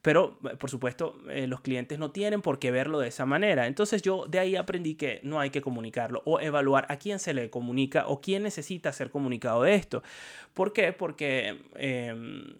Pero, 0.00 0.38
eh, 0.44 0.56
por 0.56 0.70
supuesto, 0.70 1.20
eh, 1.28 1.46
los 1.48 1.60
clientes 1.60 1.98
no 1.98 2.12
tienen 2.12 2.40
por 2.40 2.58
qué 2.58 2.70
verlo 2.70 3.00
de 3.00 3.08
esa 3.08 3.26
manera. 3.26 3.66
Entonces 3.66 4.02
yo 4.02 4.26
de 4.26 4.38
ahí 4.38 4.54
aprendí 4.54 4.94
que 4.94 5.20
no 5.24 5.40
hay 5.40 5.50
que 5.50 5.60
comunicarlo 5.60 6.22
o 6.24 6.40
evaluar 6.40 6.86
a 6.88 6.98
quién 6.98 7.18
se 7.18 7.34
le 7.34 7.50
comunica 7.50 8.06
o 8.06 8.20
quién 8.20 8.44
necesita 8.44 8.92
ser 8.92 9.10
comunicado 9.10 9.62
de 9.62 9.74
esto. 9.74 10.02
¿Por 10.54 10.72
qué? 10.72 10.92
Porque, 10.92 11.62
em, 11.74 12.54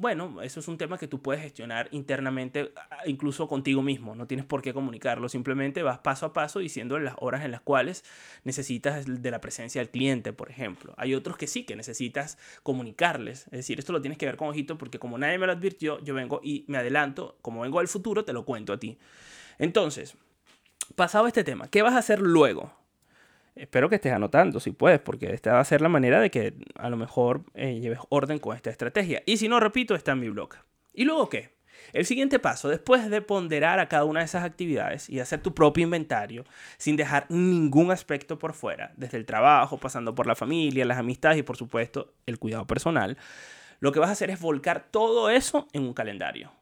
bueno, 0.00 0.42
eso 0.42 0.60
es 0.60 0.68
un 0.68 0.78
tema 0.78 0.98
que 0.98 1.08
tú 1.08 1.20
puedes 1.22 1.42
gestionar 1.42 1.83
internamente, 1.90 2.72
incluso 3.06 3.48
contigo 3.48 3.82
mismo. 3.82 4.14
No 4.14 4.26
tienes 4.26 4.46
por 4.46 4.62
qué 4.62 4.72
comunicarlo. 4.72 5.28
Simplemente 5.28 5.82
vas 5.82 5.98
paso 5.98 6.26
a 6.26 6.32
paso 6.32 6.58
diciendo 6.58 6.98
las 6.98 7.14
horas 7.18 7.44
en 7.44 7.50
las 7.50 7.60
cuales 7.60 8.04
necesitas 8.44 9.04
de 9.06 9.30
la 9.30 9.40
presencia 9.40 9.80
del 9.80 9.90
cliente, 9.90 10.32
por 10.32 10.50
ejemplo. 10.50 10.94
Hay 10.96 11.14
otros 11.14 11.36
que 11.36 11.46
sí, 11.46 11.64
que 11.64 11.76
necesitas 11.76 12.38
comunicarles. 12.62 13.46
Es 13.46 13.52
decir, 13.52 13.78
esto 13.78 13.92
lo 13.92 14.00
tienes 14.00 14.18
que 14.18 14.26
ver 14.26 14.36
con 14.36 14.48
ojito 14.48 14.78
porque 14.78 14.98
como 14.98 15.18
nadie 15.18 15.38
me 15.38 15.46
lo 15.46 15.52
advirtió, 15.52 16.00
yo 16.00 16.14
vengo 16.14 16.40
y 16.42 16.64
me 16.68 16.78
adelanto. 16.78 17.38
Como 17.42 17.62
vengo 17.62 17.80
al 17.80 17.88
futuro, 17.88 18.24
te 18.24 18.32
lo 18.32 18.44
cuento 18.44 18.72
a 18.72 18.78
ti. 18.78 18.98
Entonces, 19.58 20.16
pasado 20.94 21.26
este 21.26 21.44
tema, 21.44 21.68
¿qué 21.68 21.82
vas 21.82 21.94
a 21.94 21.98
hacer 21.98 22.20
luego? 22.20 22.72
Espero 23.56 23.88
que 23.88 23.96
estés 23.96 24.12
anotando 24.12 24.58
si 24.58 24.72
puedes, 24.72 25.00
porque 25.00 25.32
esta 25.32 25.52
va 25.52 25.60
a 25.60 25.64
ser 25.64 25.80
la 25.80 25.88
manera 25.88 26.20
de 26.20 26.30
que 26.30 26.54
a 26.74 26.90
lo 26.90 26.96
mejor 26.96 27.44
eh, 27.54 27.78
lleves 27.78 28.00
orden 28.08 28.40
con 28.40 28.56
esta 28.56 28.70
estrategia. 28.70 29.22
Y 29.26 29.36
si 29.36 29.48
no, 29.48 29.60
repito, 29.60 29.94
está 29.94 30.12
en 30.12 30.20
mi 30.20 30.28
blog. 30.28 30.54
¿Y 30.92 31.04
luego 31.04 31.28
qué? 31.28 31.53
El 31.92 32.06
siguiente 32.06 32.38
paso, 32.38 32.68
después 32.68 33.08
de 33.10 33.22
ponderar 33.22 33.78
a 33.78 33.88
cada 33.88 34.04
una 34.04 34.20
de 34.20 34.26
esas 34.26 34.44
actividades 34.44 35.08
y 35.08 35.20
hacer 35.20 35.42
tu 35.42 35.54
propio 35.54 35.84
inventario, 35.84 36.44
sin 36.78 36.96
dejar 36.96 37.26
ningún 37.28 37.90
aspecto 37.90 38.38
por 38.38 38.54
fuera, 38.54 38.92
desde 38.96 39.18
el 39.18 39.26
trabajo, 39.26 39.78
pasando 39.78 40.14
por 40.14 40.26
la 40.26 40.34
familia, 40.34 40.84
las 40.84 40.98
amistades 40.98 41.38
y 41.38 41.42
por 41.42 41.56
supuesto 41.56 42.14
el 42.26 42.38
cuidado 42.38 42.66
personal, 42.66 43.16
lo 43.80 43.92
que 43.92 44.00
vas 44.00 44.08
a 44.08 44.12
hacer 44.12 44.30
es 44.30 44.40
volcar 44.40 44.88
todo 44.90 45.30
eso 45.30 45.68
en 45.72 45.82
un 45.82 45.94
calendario. 45.94 46.52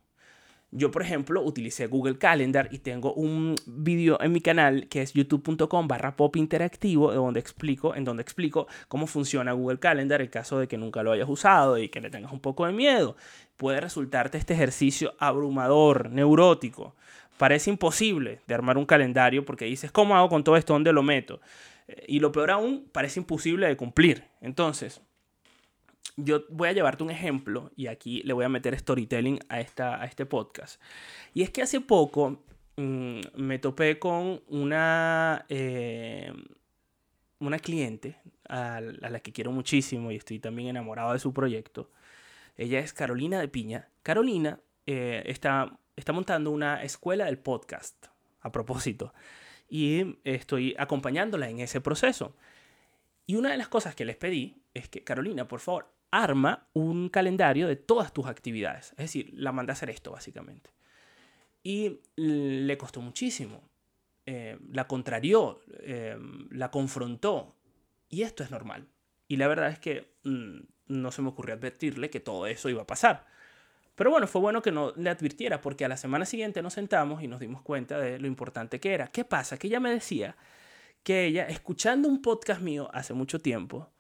Yo, 0.75 0.91
por 0.91 1.03
ejemplo, 1.03 1.43
utilicé 1.43 1.87
Google 1.87 2.17
Calendar 2.17 2.71
y 2.73 2.79
tengo 2.79 3.13
un 3.13 3.55
vídeo 3.67 4.19
en 4.23 4.33
mi 4.33 4.41
canal 4.41 4.89
que 4.89 5.03
es 5.03 5.13
youtube.com 5.13 5.87
barra 5.87 6.17
pop 6.17 6.35
interactivo, 6.37 7.13
donde 7.13 7.41
explico, 7.41 7.95
en 7.95 8.05
donde 8.05 8.23
explico 8.23 8.67
cómo 8.89 9.07
funciona 9.07 9.53
Google 9.53 9.79
Calendar 9.79 10.23
en 10.23 10.29
caso 10.29 10.59
de 10.59 10.69
que 10.69 10.79
nunca 10.79 11.03
lo 11.03 11.13
hayas 11.13 11.29
usado 11.29 11.77
y 11.77 11.91
que 11.91 12.01
le 12.01 12.09
tengas 12.09 12.33
un 12.33 12.41
poco 12.41 12.65
de 12.65 12.73
miedo. 12.73 13.17
Puede 13.59 13.83
resultarte 13.83 14.39
este 14.39 14.55
ejercicio 14.55 15.13
abrumador, 15.19 16.09
neurótico. 16.11 16.97
Parece 17.37 17.69
imposible 17.69 18.41
de 18.47 18.55
armar 18.55 18.79
un 18.79 18.87
calendario 18.87 19.45
porque 19.45 19.67
dices, 19.67 19.93
¿cómo 19.93 20.17
hago 20.17 20.31
con 20.31 20.43
todo 20.43 20.57
esto? 20.57 20.73
¿Dónde 20.73 20.95
lo 20.95 21.03
meto? 21.03 21.43
Y 22.09 22.21
lo 22.21 22.33
peor 22.33 22.51
aún, 22.51 22.89
parece 22.93 23.21
imposible 23.21 23.67
de 23.67 23.77
cumplir. 23.77 24.25
Entonces, 24.41 25.03
yo 26.17 26.45
voy 26.51 26.69
a 26.69 26.73
llevarte 26.73 27.03
un 27.03 27.11
ejemplo 27.11 27.71
y 27.77 27.87
aquí 27.87 28.23
le 28.23 28.33
voy 28.33 28.45
a 28.45 28.49
meter 28.49 28.79
storytelling 28.79 29.41
a, 29.49 29.61
esta, 29.61 30.01
a 30.01 30.05
este 30.05 30.27
podcast. 30.27 30.81
Y 31.35 31.43
es 31.43 31.51
que 31.51 31.63
hace 31.63 31.81
poco 31.81 32.43
mm, 32.77 33.21
me 33.37 33.59
topé 33.59 33.99
con 33.99 34.43
una, 34.49 35.47
eh, 35.49 36.33
una 37.39 37.59
cliente 37.59 38.17
a, 38.49 38.81
la 38.81 39.21
que 39.21 39.33
quiero 39.33 39.53
muchísimo 39.53 40.13
y 40.13 40.17
estoy 40.17 40.39
también 40.39 40.69
enamorado 40.69 41.13
de 41.13 41.19
su 41.19 41.33
proyecto. 41.33 41.91
Ella 42.57 42.81
es 42.81 42.93
Carolina 42.93 43.41
de 43.41 43.49
Piña. 43.49 43.89
Carolina 44.03 44.61
eh, 44.87 45.23
está, 45.27 45.79
está 45.97 46.13
montando 46.13 46.51
una 46.51 46.83
escuela 46.83 47.25
del 47.25 47.39
podcast, 47.39 48.07
a 48.43 48.53
propósito, 48.53 49.15
y 49.69 50.19
estoy 50.25 50.75
acompañándola 50.79 51.49
en 51.49 51.61
ese 51.61 51.81
proceso. 51.81 52.37
Y 53.27 53.37
una 53.37 53.51
de 53.51 53.57
las 53.57 53.69
cosas 53.69 53.95
que 53.95 54.05
les 54.05 54.17
pedí 54.17 54.62
es 54.75 54.89
que, 54.89 55.05
Carolina, 55.05 55.47
por 55.49 55.61
favor, 55.61 55.93
arma 56.11 56.69
un 56.73 57.09
calendario 57.09 57.69
de 57.69 57.77
todas 57.77 58.13
tus 58.13 58.27
actividades. 58.27 58.91
Es 58.93 58.99
decir, 58.99 59.31
la 59.35 59.53
manda 59.53 59.73
a 59.73 59.75
hacer 59.75 59.91
esto, 59.91 60.13
básicamente. 60.13 60.71
Y 61.63 62.01
le 62.17 62.77
costó 62.79 63.01
muchísimo. 63.01 63.69
Eh, 64.27 64.59
la 64.71 64.87
contrarió, 64.87 65.61
eh, 65.81 66.17
la 66.51 66.71
confrontó. 66.71 67.57
Y 68.09 68.23
esto 68.23 68.45
es 68.45 68.51
normal. 68.51 68.89
Y 69.29 69.37
la 69.37 69.49
verdad 69.49 69.71
es 69.71 69.79
que 69.79 70.15
mm, 70.25 70.59
no 70.89 71.11
se 71.11 71.23
me 71.23 71.29
ocurrió 71.29 71.55
advertirle 71.55 72.11
que 72.11 72.21
todo 72.21 72.47
eso 72.47 72.69
iba 72.69 72.83
a 72.83 72.87
pasar. 72.87 73.27
Pero 73.95 74.11
bueno, 74.11 74.27
fue 74.27 74.41
bueno 74.41 74.63
que 74.63 74.73
no 74.73 74.93
le 74.97 75.11
advirtiera 75.11 75.61
porque 75.61 75.85
a 75.85 75.89
la 75.89 75.97
semana 75.97 76.25
siguiente 76.25 76.63
nos 76.63 76.75
sentamos 76.75 77.23
y 77.23 77.29
nos 77.29 77.41
dimos 77.41 77.63
cuenta 77.63 77.99
de 77.99 78.19
lo 78.19 78.27
importante 78.27 78.81
que 78.81 78.95
era. 78.95 79.09
¿Qué 79.09 79.25
pasa? 79.25 79.59
Que 79.59 79.67
ella 79.67 79.81
me 79.81 79.91
decía 79.91 80.37
que 81.03 81.27
ella, 81.27 81.47
escuchando 81.47 82.09
un 82.09 82.23
podcast 82.23 82.61
mío 82.61 82.89
hace 82.93 83.13
mucho 83.13 83.41
tiempo, 83.41 83.92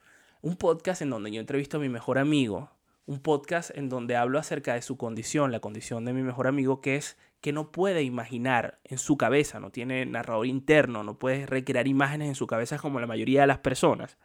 un 0.43 0.57
podcast 0.57 1.03
en 1.03 1.11
donde 1.11 1.31
yo 1.31 1.41
entrevisto 1.41 1.77
a 1.77 1.81
mi 1.81 1.89
mejor 1.89 2.19
amigo, 2.19 2.69
un 3.07 3.21
podcast 3.21 3.71
en 3.77 3.89
donde 3.89 4.17
hablo 4.17 4.41
acerca 4.41 4.75
de 4.75 4.83
su 4.83 4.97
condición, 4.97 5.53
la 5.53 5.61
condición 5.61 6.05
de 6.05 6.13
mi 6.13 6.23
mejor 6.23 6.49
amigo, 6.49 6.81
que 6.81 6.97
es 6.97 7.17
que 7.41 7.53
no 7.53 7.71
puede 7.71 8.03
imaginar 8.03 8.81
en 8.83 8.99
su 8.99 9.17
cabeza, 9.17 9.61
no 9.61 9.71
tiene 9.71 10.05
narrador 10.05 10.47
interno, 10.47 11.05
no 11.05 11.17
puede 11.17 11.47
recrear 11.47 11.87
imágenes 11.87 12.29
en 12.29 12.35
su 12.35 12.49
cabeza 12.49 12.79
como 12.79 12.99
la 12.99 13.07
mayoría 13.07 13.43
de 13.43 13.47
las 13.47 13.59
personas. 13.59 14.19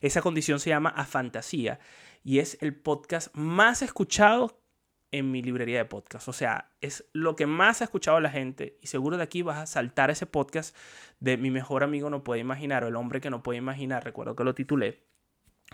Esa 0.00 0.22
condición 0.22 0.60
se 0.60 0.70
llama 0.70 0.90
afantasía 0.90 1.80
y 2.22 2.38
es 2.38 2.58
el 2.60 2.76
podcast 2.76 3.34
más 3.34 3.82
escuchado 3.82 4.60
en 5.10 5.32
mi 5.32 5.42
librería 5.42 5.78
de 5.78 5.84
podcast. 5.84 6.28
O 6.28 6.32
sea, 6.32 6.70
es 6.80 7.08
lo 7.12 7.34
que 7.34 7.46
más 7.46 7.80
ha 7.80 7.84
escuchado 7.84 8.20
la 8.20 8.30
gente 8.30 8.78
y 8.82 8.86
seguro 8.86 9.16
de 9.16 9.24
aquí 9.24 9.42
vas 9.42 9.58
a 9.58 9.66
saltar 9.66 10.10
ese 10.10 10.26
podcast 10.26 10.76
de 11.18 11.36
mi 11.36 11.50
mejor 11.50 11.82
amigo 11.82 12.08
no 12.08 12.22
puede 12.22 12.40
imaginar 12.40 12.84
o 12.84 12.88
el 12.88 12.96
hombre 12.96 13.20
que 13.20 13.30
no 13.30 13.42
puede 13.42 13.58
imaginar, 13.58 14.04
recuerdo 14.04 14.36
que 14.36 14.44
lo 14.44 14.54
titulé 14.54 15.06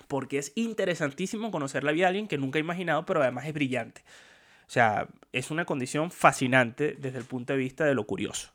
porque 0.09 0.38
es 0.38 0.52
interesantísimo 0.55 1.50
conocer 1.50 1.85
la 1.85 1.92
vida 1.92 2.05
de 2.05 2.09
alguien 2.09 2.28
que 2.28 2.38
nunca 2.38 2.59
he 2.59 2.61
imaginado, 2.61 3.05
pero 3.07 3.22
además 3.22 3.46
es 3.46 3.55
brillante. 3.55 4.02
O 4.66 4.70
sea, 4.72 5.09
es 5.33 5.50
una 5.50 5.64
condición 5.64 6.11
fascinante 6.11 6.96
desde 6.98 7.18
el 7.18 7.24
punto 7.24 7.52
de 7.52 7.59
vista 7.59 7.85
de 7.85 7.94
lo 7.94 8.07
curioso. 8.07 8.50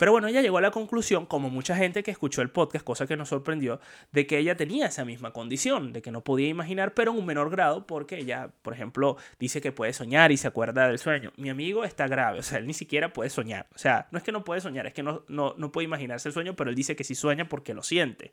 Pero 0.00 0.12
bueno, 0.12 0.28
ella 0.28 0.40
llegó 0.40 0.56
a 0.56 0.62
la 0.62 0.70
conclusión, 0.70 1.26
como 1.26 1.50
mucha 1.50 1.76
gente 1.76 2.02
que 2.02 2.10
escuchó 2.10 2.40
el 2.40 2.48
podcast, 2.48 2.82
cosa 2.86 3.06
que 3.06 3.18
nos 3.18 3.28
sorprendió, 3.28 3.80
de 4.12 4.26
que 4.26 4.38
ella 4.38 4.56
tenía 4.56 4.86
esa 4.86 5.04
misma 5.04 5.34
condición, 5.34 5.92
de 5.92 6.00
que 6.00 6.10
no 6.10 6.24
podía 6.24 6.48
imaginar, 6.48 6.94
pero 6.94 7.10
en 7.12 7.18
un 7.18 7.26
menor 7.26 7.50
grado, 7.50 7.86
porque 7.86 8.16
ella, 8.16 8.48
por 8.62 8.72
ejemplo, 8.72 9.18
dice 9.38 9.60
que 9.60 9.72
puede 9.72 9.92
soñar 9.92 10.32
y 10.32 10.38
se 10.38 10.48
acuerda 10.48 10.88
del 10.88 10.98
sueño. 10.98 11.32
Mi 11.36 11.50
amigo 11.50 11.84
está 11.84 12.08
grave, 12.08 12.38
o 12.38 12.42
sea, 12.42 12.60
él 12.60 12.66
ni 12.66 12.72
siquiera 12.72 13.12
puede 13.12 13.28
soñar. 13.28 13.66
O 13.74 13.78
sea, 13.78 14.08
no 14.10 14.16
es 14.16 14.24
que 14.24 14.32
no 14.32 14.42
puede 14.42 14.62
soñar, 14.62 14.86
es 14.86 14.94
que 14.94 15.02
no, 15.02 15.22
no, 15.28 15.54
no 15.58 15.70
puede 15.70 15.84
imaginarse 15.84 16.30
el 16.30 16.32
sueño, 16.32 16.56
pero 16.56 16.70
él 16.70 16.76
dice 16.76 16.96
que 16.96 17.04
sí 17.04 17.14
sueña 17.14 17.46
porque 17.46 17.74
lo 17.74 17.82
siente. 17.82 18.32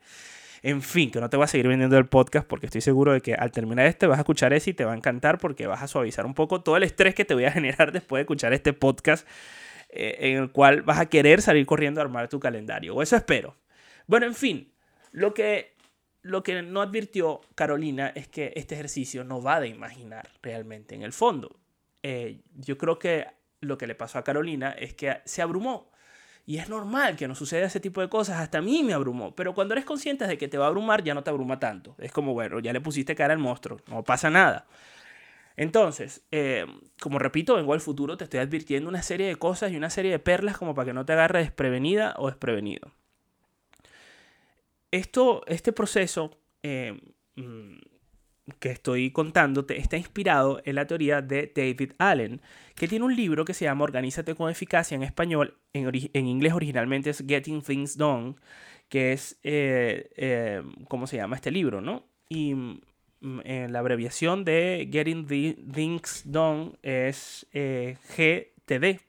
En 0.62 0.82
fin, 0.82 1.10
que 1.10 1.20
no 1.20 1.30
te 1.30 1.36
voy 1.36 1.44
a 1.44 1.48
seguir 1.48 1.68
vendiendo 1.68 1.96
el 1.98 2.06
podcast 2.06 2.46
porque 2.46 2.66
estoy 2.66 2.80
seguro 2.80 3.12
de 3.12 3.20
que 3.20 3.34
al 3.34 3.52
terminar 3.52 3.86
este 3.86 4.06
vas 4.06 4.18
a 4.18 4.22
escuchar 4.22 4.52
ese 4.52 4.70
y 4.70 4.74
te 4.74 4.84
va 4.84 4.92
a 4.92 4.96
encantar 4.96 5.38
porque 5.38 5.66
vas 5.66 5.82
a 5.82 5.88
suavizar 5.88 6.26
un 6.26 6.34
poco 6.34 6.60
todo 6.62 6.76
el 6.76 6.82
estrés 6.82 7.14
que 7.14 7.24
te 7.24 7.34
voy 7.34 7.44
a 7.44 7.50
generar 7.52 7.92
después 7.92 8.18
de 8.18 8.22
escuchar 8.22 8.52
este 8.52 8.72
podcast 8.72 9.26
eh, 9.90 10.16
en 10.20 10.36
el 10.36 10.50
cual 10.50 10.82
vas 10.82 10.98
a 10.98 11.06
querer 11.06 11.42
salir 11.42 11.64
corriendo 11.66 12.00
a 12.00 12.04
armar 12.04 12.28
tu 12.28 12.40
calendario. 12.40 12.94
O 12.94 13.02
eso 13.02 13.16
espero. 13.16 13.56
Bueno, 14.06 14.26
en 14.26 14.34
fin, 14.34 14.72
lo 15.12 15.34
que 15.34 15.76
lo 16.22 16.42
que 16.42 16.62
no 16.62 16.82
advirtió 16.82 17.40
Carolina 17.54 18.12
es 18.14 18.28
que 18.28 18.52
este 18.56 18.74
ejercicio 18.74 19.24
no 19.24 19.40
va 19.40 19.60
de 19.60 19.68
imaginar 19.68 20.28
realmente 20.42 20.94
en 20.94 21.02
el 21.02 21.12
fondo. 21.12 21.58
Eh, 22.02 22.40
yo 22.54 22.76
creo 22.76 22.98
que 22.98 23.26
lo 23.60 23.78
que 23.78 23.86
le 23.86 23.94
pasó 23.94 24.18
a 24.18 24.24
Carolina 24.24 24.70
es 24.72 24.94
que 24.94 25.20
se 25.24 25.42
abrumó. 25.42 25.90
Y 26.48 26.56
es 26.56 26.70
normal 26.70 27.14
que 27.16 27.28
no 27.28 27.34
suceda 27.34 27.66
ese 27.66 27.78
tipo 27.78 28.00
de 28.00 28.08
cosas. 28.08 28.40
Hasta 28.40 28.56
a 28.56 28.62
mí 28.62 28.82
me 28.82 28.94
abrumó. 28.94 29.36
Pero 29.36 29.52
cuando 29.52 29.74
eres 29.74 29.84
consciente 29.84 30.26
de 30.26 30.38
que 30.38 30.48
te 30.48 30.56
va 30.56 30.64
a 30.64 30.68
abrumar, 30.68 31.04
ya 31.04 31.12
no 31.12 31.22
te 31.22 31.28
abruma 31.28 31.60
tanto. 31.60 31.94
Es 31.98 32.10
como, 32.10 32.32
bueno, 32.32 32.58
ya 32.60 32.72
le 32.72 32.80
pusiste 32.80 33.14
cara 33.14 33.34
al 33.34 33.38
monstruo. 33.38 33.82
No 33.86 34.02
pasa 34.02 34.30
nada. 34.30 34.66
Entonces, 35.58 36.22
eh, 36.30 36.64
como 37.02 37.18
repito, 37.18 37.54
vengo 37.54 37.74
al 37.74 37.82
futuro, 37.82 38.16
te 38.16 38.24
estoy 38.24 38.40
advirtiendo 38.40 38.88
una 38.88 39.02
serie 39.02 39.26
de 39.26 39.36
cosas 39.36 39.72
y 39.72 39.76
una 39.76 39.90
serie 39.90 40.10
de 40.10 40.18
perlas 40.20 40.56
como 40.56 40.74
para 40.74 40.86
que 40.86 40.94
no 40.94 41.04
te 41.04 41.12
agarres 41.12 41.44
desprevenida 41.44 42.14
o 42.16 42.28
desprevenido. 42.28 42.92
Esto, 44.90 45.42
este 45.48 45.74
proceso 45.74 46.38
eh, 46.62 46.98
mm, 47.36 47.76
que 48.58 48.70
estoy 48.70 49.10
contándote 49.10 49.78
está 49.78 49.96
inspirado 49.96 50.60
en 50.64 50.74
la 50.74 50.86
teoría 50.86 51.22
de 51.22 51.52
David 51.54 51.92
Allen, 51.98 52.40
que 52.74 52.88
tiene 52.88 53.04
un 53.04 53.14
libro 53.14 53.44
que 53.44 53.54
se 53.54 53.64
llama 53.64 53.84
Organízate 53.84 54.34
con 54.34 54.50
eficacia 54.50 54.94
en 54.94 55.02
español, 55.02 55.56
en, 55.72 56.26
inglés 56.26 56.52
originalmente 56.52 57.10
es 57.10 57.24
Getting 57.26 57.62
Things 57.62 57.96
Done, 57.96 58.34
que 58.88 59.12
es, 59.12 59.38
eh, 59.42 60.62
¿cómo 60.88 61.06
se 61.06 61.16
llama 61.16 61.36
este 61.36 61.50
libro? 61.50 61.80
¿no? 61.80 62.04
Y 62.28 62.54
Mm, 63.20 63.40
en 63.44 63.72
la 63.72 63.80
abreviación 63.80 64.44
de 64.44 64.88
Getting 64.92 65.26
Things 65.72 66.22
Done 66.24 66.72
es 66.82 67.46
eh, 67.52 67.96
GTD. 68.16 69.00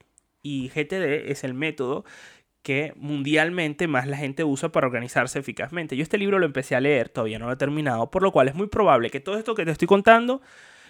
Y 0.42 0.70
GTD 0.70 1.32
es 1.32 1.44
el 1.44 1.54
método 1.54 2.06
que 2.62 2.94
mundialmente 2.96 3.88
más 3.88 4.08
la 4.08 4.18
gente 4.18 4.44
usa 4.44 4.70
para 4.70 4.88
organizarse 4.88 5.40
eficazmente. 5.40 5.96
Yo 5.96 6.04
este 6.04 6.18
libro 6.18 6.40
lo 6.40 6.46
empecé 6.46 6.76
a 6.76 6.82
leer, 6.82 7.10
todavía 7.10 7.40
no 7.40 7.48
lo 7.48 7.54
he 7.54 7.58
terminado, 7.58 8.12
por 8.12 8.22
lo 8.22 8.32
cual 8.32 8.48
es 8.48 8.56
muy 8.56 8.68
probable 8.68 9.10
que 9.10 9.20
todo 9.20 9.38
esto 9.38 9.56
que 9.56 9.66
te 9.66 9.72
estoy 9.72 9.88
contando 9.88 10.42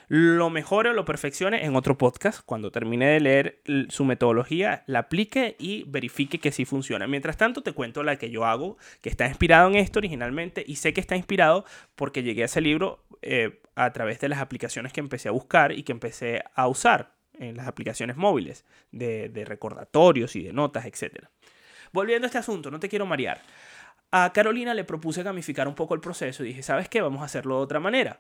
lo 0.10 0.50
mejore 0.50 0.90
o 0.90 0.94
lo 0.94 1.06
perfeccione 1.06 1.64
en 1.64 1.76
otro 1.76 1.98
podcast. 1.98 2.42
Cuando 2.44 2.72
termine 2.72 3.08
de 3.08 3.20
leer 3.20 3.62
su 3.90 4.06
metodología, 4.06 4.84
la 4.88 5.00
aplique 5.00 5.56
y 5.60 5.84
verifique 5.88 6.40
que 6.40 6.52
sí 6.52 6.66
funciona. 6.66 7.06
Mientras 7.08 7.38
tanto, 7.38 7.62
te 7.62 7.74
cuento 7.74 8.02
la 8.02 8.18
que 8.18 8.32
yo 8.32 8.44
hago, 8.44 8.78
que 9.02 9.10
está 9.10 9.28
inspirado 9.28 9.70
en 9.70 9.76
esto 9.76 10.00
originalmente 10.00 10.64
y 10.68 10.78
sé 10.78 10.94
que 10.94 11.02
está 11.02 11.16
inspirado 11.16 11.64
porque 11.96 12.24
llegué 12.24 12.42
a 12.42 12.46
ese 12.46 12.60
libro 12.60 13.06
eh, 13.22 13.62
a 13.76 13.94
través 13.94 14.20
de 14.20 14.30
las 14.30 14.40
aplicaciones 14.40 14.94
que 14.94 15.00
empecé 15.00 15.30
a 15.30 15.32
buscar 15.32 15.74
y 15.74 15.84
que 15.84 15.92
empecé 15.92 16.44
a 16.56 16.68
usar 16.68 17.14
en 17.34 17.56
las 17.56 17.68
aplicaciones 17.68 18.18
móviles 18.18 18.66
de, 18.92 19.30
de 19.30 19.46
recordatorios 19.46 20.36
y 20.36 20.44
de 20.44 20.54
notas, 20.54 20.86
etc. 20.86 21.28
Volviendo 21.92 22.26
a 22.26 22.30
este 22.30 22.38
asunto, 22.38 22.72
no 22.72 22.80
te 22.80 22.90
quiero 22.90 23.06
marear. 23.06 23.42
A 24.12 24.32
Carolina 24.34 24.74
le 24.74 24.84
propuse 24.84 25.24
gamificar 25.24 25.68
un 25.68 25.76
poco 25.76 25.94
el 25.94 26.02
proceso 26.02 26.44
y 26.44 26.48
dije, 26.48 26.64
¿sabes 26.64 26.90
qué? 26.90 27.02
Vamos 27.02 27.22
a 27.22 27.26
hacerlo 27.26 27.58
de 27.58 27.64
otra 27.64 27.80
manera 27.80 28.20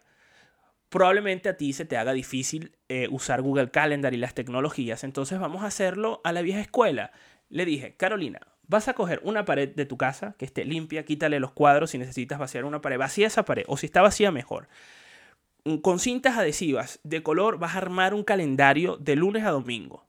probablemente 0.90 1.50
a 1.50 1.58
ti 1.58 1.72
se 1.74 1.86
te 1.86 1.98
haga 1.98 2.14
difícil 2.14 2.76
eh, 2.90 3.08
usar 3.12 3.42
Google 3.42 3.72
Calendar 3.72 4.14
y 4.14 4.18
las 4.18 4.34
tecnologías, 4.34 5.04
entonces 5.04 5.40
vamos 5.40 5.64
a 5.64 5.68
hacerlo 5.68 6.20
a 6.24 6.32
la 6.34 6.42
vieja 6.42 6.60
escuela. 6.60 7.12
Le 7.50 7.66
dije, 7.66 7.96
Carolina, 7.96 8.40
vas 8.68 8.88
a 8.88 8.94
coger 8.94 9.22
una 9.24 9.46
pared 9.46 9.70
de 9.70 9.86
tu 9.86 9.98
casa 9.98 10.36
que 10.38 10.46
esté 10.46 10.66
limpia, 10.66 11.06
quítale 11.06 11.40
los 11.40 11.52
cuadros 11.52 11.92
si 11.92 11.98
necesitas 11.98 12.40
vaciar 12.40 12.66
una 12.66 12.82
pared, 12.82 12.98
vacía 12.98 13.28
esa 13.28 13.46
pared, 13.46 13.64
o 13.68 13.78
si 13.78 13.86
está 13.86 14.02
vacía 14.02 14.32
mejor. 14.32 14.68
Mm, 15.64 15.78
con 15.78 16.00
cintas 16.00 16.38
adhesivas 16.38 17.00
de 17.04 17.24
color 17.24 17.60
vas 17.60 17.76
a 17.76 17.80
armar 17.80 18.14
un 18.14 18.24
calendario 18.24 18.98
de 18.98 19.16
lunes 19.16 19.44
a 19.44 19.52
domingo. 19.52 20.08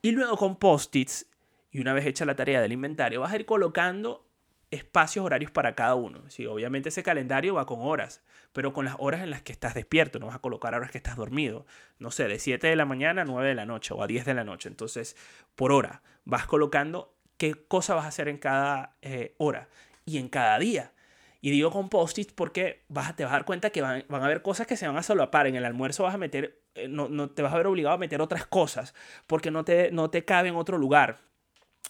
Y 0.00 0.10
luego 0.10 0.36
con 0.36 0.56
post-its, 0.56 1.26
y 1.72 1.80
una 1.80 1.94
vez 1.94 2.06
hecha 2.06 2.24
la 2.24 2.36
tarea 2.36 2.60
del 2.60 2.72
inventario, 2.72 3.22
vas 3.22 3.32
a 3.32 3.36
ir 3.36 3.46
colocando 3.46 4.28
espacios 4.70 5.24
horarios 5.24 5.50
para 5.50 5.74
cada 5.74 5.94
uno. 5.94 6.28
Sí, 6.28 6.46
obviamente 6.46 6.90
ese 6.90 7.02
calendario 7.02 7.54
va 7.54 7.66
con 7.66 7.80
horas, 7.80 8.22
pero 8.52 8.72
con 8.72 8.84
las 8.84 8.96
horas 8.98 9.22
en 9.22 9.30
las 9.30 9.42
que 9.42 9.52
estás 9.52 9.74
despierto, 9.74 10.18
no 10.18 10.26
vas 10.26 10.36
a 10.36 10.40
colocar 10.40 10.74
horas 10.74 10.90
que 10.90 10.98
estás 10.98 11.16
dormido. 11.16 11.66
No 11.98 12.10
sé, 12.10 12.28
de 12.28 12.38
7 12.38 12.66
de 12.66 12.76
la 12.76 12.84
mañana 12.84 13.22
a 13.22 13.24
9 13.24 13.48
de 13.48 13.54
la 13.54 13.66
noche 13.66 13.94
o 13.94 14.02
a 14.02 14.06
10 14.06 14.24
de 14.26 14.34
la 14.34 14.44
noche. 14.44 14.68
Entonces, 14.68 15.16
por 15.54 15.72
hora, 15.72 16.02
vas 16.24 16.46
colocando 16.46 17.14
qué 17.36 17.54
cosa 17.54 17.94
vas 17.94 18.04
a 18.04 18.08
hacer 18.08 18.28
en 18.28 18.38
cada 18.38 18.96
eh, 19.02 19.34
hora 19.38 19.68
y 20.04 20.18
en 20.18 20.28
cada 20.28 20.58
día. 20.58 20.92
Y 21.40 21.50
digo 21.50 21.70
con 21.70 21.88
post-its 21.88 22.32
porque 22.32 22.84
vas, 22.88 23.16
te 23.16 23.24
vas 23.24 23.32
a 23.32 23.36
dar 23.36 23.44
cuenta 23.44 23.70
que 23.70 23.82
van, 23.82 24.04
van, 24.08 24.22
a 24.22 24.26
haber 24.26 24.42
cosas 24.42 24.66
que 24.66 24.76
se 24.76 24.86
van 24.86 24.96
a 24.96 25.02
solapar. 25.02 25.46
En 25.46 25.56
el 25.56 25.64
almuerzo 25.64 26.04
vas 26.04 26.14
a 26.14 26.18
meter, 26.18 26.62
eh, 26.74 26.88
no, 26.88 27.08
no, 27.08 27.30
te 27.30 27.42
vas 27.42 27.52
a 27.52 27.56
ver 27.56 27.66
obligado 27.66 27.94
a 27.94 27.98
meter 27.98 28.20
otras 28.20 28.46
cosas 28.46 28.94
porque 29.26 29.50
no 29.50 29.64
te, 29.64 29.90
no 29.90 30.08
te 30.08 30.24
cabe 30.24 30.48
en 30.48 30.56
otro 30.56 30.78
lugar 30.78 31.31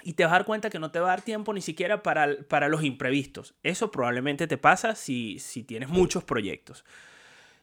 y 0.03 0.15
te 0.15 0.25
vas 0.25 0.33
a 0.33 0.37
dar 0.37 0.47
cuenta 0.47 0.71
que 0.71 0.79
no 0.79 0.91
te 0.91 1.01
va 1.01 1.07
a 1.07 1.11
dar 1.11 1.23
tiempo 1.23 1.53
ni 1.53 1.61
siquiera 1.61 2.03
para, 2.03 2.37
para 2.49 2.69
los 2.69 2.83
imprevistos. 2.83 3.55
Eso 3.63 3.91
probablemente 3.91 4.47
te 4.47 4.57
pasa 4.57 4.95
si, 4.95 5.39
si 5.39 5.63
tienes 5.63 5.89
muchos 5.89 6.25
proyectos. 6.25 6.85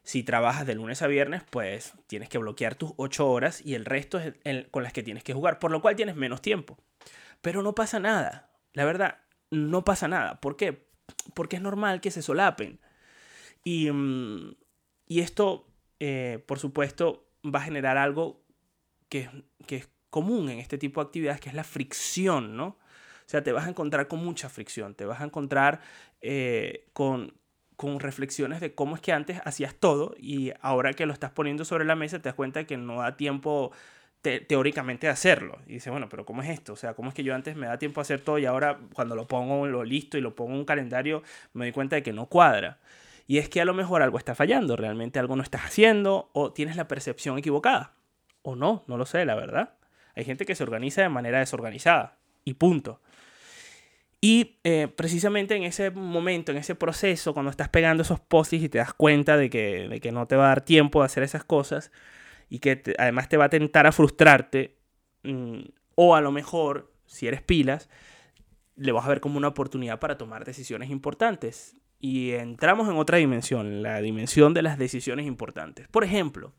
Si 0.04 0.24
trabajas 0.24 0.66
de 0.66 0.76
lunes 0.76 1.02
a 1.02 1.08
viernes, 1.08 1.44
pues 1.50 1.94
tienes 2.08 2.30
que 2.30 2.38
bloquear 2.38 2.76
tus 2.76 2.94
8 2.98 3.30
horas 3.30 3.62
y 3.66 3.76
el 3.76 3.86
resto 3.86 4.20
es 4.20 4.34
con 4.72 4.84
las 4.84 4.94
que 4.94 5.04
tienes 5.04 5.24
que 5.24 5.34
jugar, 5.34 5.60
por 5.60 5.72
lo 5.72 5.82
cual 5.82 5.96
tienes 5.96 6.16
menos 6.16 6.42
tiempo. 6.42 6.78
Pero 7.42 7.62
no 7.62 7.76
pasa 7.76 8.00
nada. 8.00 8.50
La 8.74 8.86
verdad, 8.86 9.20
no 9.52 9.84
pasa 9.84 10.08
nada. 10.08 10.40
¿Por 10.40 10.56
qué? 10.56 10.88
Porque 11.34 11.58
es 11.58 11.62
normal 11.62 12.02
que 12.02 12.12
se 12.12 12.22
solapen. 12.22 12.80
Y, 13.64 13.92
mm, 13.92 14.56
y 15.08 15.20
esto, 15.20 15.68
eh, 16.00 16.44
por 16.48 16.60
supuesto, 16.60 17.28
va 17.44 17.60
a 17.60 17.64
generar 17.64 17.98
algo 17.98 18.42
que, 19.10 19.30
que 19.68 19.78
es 19.78 19.90
común 20.10 20.50
en 20.50 20.60
este 20.60 20.78
tipo 20.78 21.02
de 21.02 21.08
actividades, 21.08 21.42
que 21.42 21.50
es 21.50 21.56
la 21.56 21.64
fricción, 21.64 22.56
¿no? 22.56 22.68
O 22.68 23.32
sea, 23.32 23.44
te 23.44 23.52
vas 23.52 23.68
a 23.68 23.70
encontrar 23.70 24.08
con 24.08 24.24
mucha 24.24 24.50
fricción, 24.50 24.96
te 24.96 25.06
vas 25.06 25.22
a 25.22 25.24
encontrar 25.24 25.82
eh, 26.22 26.88
con, 26.94 27.34
con 27.76 28.00
reflexiones 28.00 28.60
de 28.60 28.74
cómo 28.74 28.96
es 28.96 29.02
que 29.02 29.14
antes 29.14 29.40
hacías 29.46 29.76
todo 29.76 30.16
y 30.18 30.52
ahora 30.62 30.94
que 30.94 31.06
lo 31.06 31.14
estás 31.14 31.32
poniendo 31.32 31.64
sobre 31.64 31.86
la 31.86 31.96
mesa 31.96 32.20
te 32.20 32.30
das 32.30 32.36
cuenta 32.36 32.62
de 32.62 32.66
que 32.66 32.78
no 32.78 33.02
da 33.02 33.18
tiempo 33.18 33.72
teóricamente 34.22 35.08
de 35.08 35.14
hacerlo. 35.14 35.60
Y 35.66 35.74
dices, 35.74 35.92
bueno, 35.92 36.10
pero 36.10 36.26
¿cómo 36.26 36.42
es 36.42 36.50
esto? 36.50 36.74
O 36.74 36.76
sea, 36.76 36.94
¿cómo 36.94 37.10
es 37.10 37.16
que 37.16 37.24
yo 37.24 37.34
antes 37.34 37.56
me 37.56 37.68
da 37.68 37.80
tiempo 37.80 38.02
a 38.02 38.04
hacer 38.04 38.20
todo 38.22 38.38
y 38.38 38.46
ahora 38.46 38.80
cuando 38.94 39.16
lo 39.16 39.28
pongo 39.28 39.66
lo 39.66 39.84
listo 39.84 40.18
y 40.18 40.22
lo 40.22 40.36
pongo 40.36 40.54
en 40.54 40.60
un 40.60 40.66
calendario 40.66 41.24
me 41.54 41.66
doy 41.66 41.72
cuenta 41.72 41.96
de 41.96 42.04
que 42.04 42.14
no 42.14 42.26
cuadra? 42.26 42.80
Y 43.28 43.38
es 43.38 43.48
que 43.48 43.62
a 43.62 43.66
lo 43.66 43.74
mejor 43.74 44.02
algo 44.02 44.18
está 44.18 44.36
fallando, 44.36 44.76
realmente 44.76 45.20
algo 45.20 45.36
no 45.36 45.44
estás 45.44 45.62
haciendo 45.62 46.30
o 46.34 46.52
tienes 46.52 46.76
la 46.76 46.88
percepción 46.88 47.38
equivocada. 47.38 47.94
O 48.42 48.56
no, 48.56 48.84
no 48.88 48.98
lo 48.98 49.06
sé, 49.06 49.24
la 49.24 49.36
verdad. 49.36 49.79
Hay 50.16 50.26
gente 50.26 50.46
que 50.46 50.56
se 50.56 50.64
organiza 50.64 51.02
de 51.02 51.10
manera 51.10 51.40
desorganizada 51.40 52.18
y 52.44 52.56
punto. 52.56 53.02
Y 54.22 54.60
eh, 54.66 54.90
precisamente 54.94 55.56
en 55.56 55.64
ese 55.64 55.92
momento, 55.92 56.52
en 56.52 56.58
ese 56.58 56.76
proceso, 56.76 57.34
cuando 57.34 57.52
estás 57.52 57.70
pegando 57.70 58.04
esos 58.04 58.20
postis 58.20 58.64
y 58.64 58.70
te 58.70 58.80
das 58.80 58.94
cuenta 58.94 59.38
de 59.38 59.50
que, 59.50 60.00
que, 60.02 60.12
no 60.12 60.28
te 60.28 60.36
va 60.36 60.46
a 60.46 60.50
dar 60.50 60.62
tiempo 60.62 61.00
de 61.00 61.06
hacer 61.06 61.24
esas 61.24 61.46
cosas 61.46 61.92
y 62.50 62.60
que 62.60 62.82
además 62.98 63.30
te 63.30 63.38
va 63.38 63.46
a 63.46 63.50
tentar 63.50 63.88
a 63.88 63.94
frustrarte, 63.94 64.78
mm, 65.24 65.60
o 65.96 66.16
a 66.16 66.22
lo 66.22 66.32
mejor, 66.32 66.92
si 67.06 67.28
eres 67.28 67.42
pilas, 67.42 67.90
le 68.76 68.92
vas 68.92 69.06
a 69.06 69.10
ver 69.10 69.22
como 69.22 69.38
una 69.38 69.50
oportunidad 69.50 70.00
para 70.00 70.18
tomar 70.18 70.44
decisiones 70.44 70.90
importantes. 70.90 71.78
Y 72.00 72.32
entramos 72.32 72.90
en 72.90 72.96
otra 72.96 73.18
dimensión, 73.18 73.84
la 73.84 74.02
dimensión 74.02 74.54
de 74.54 74.62
las 74.62 74.78
decisiones 74.78 75.28
importantes. 75.28 75.88
Por 75.90 76.04
ejemplo, 76.04 76.54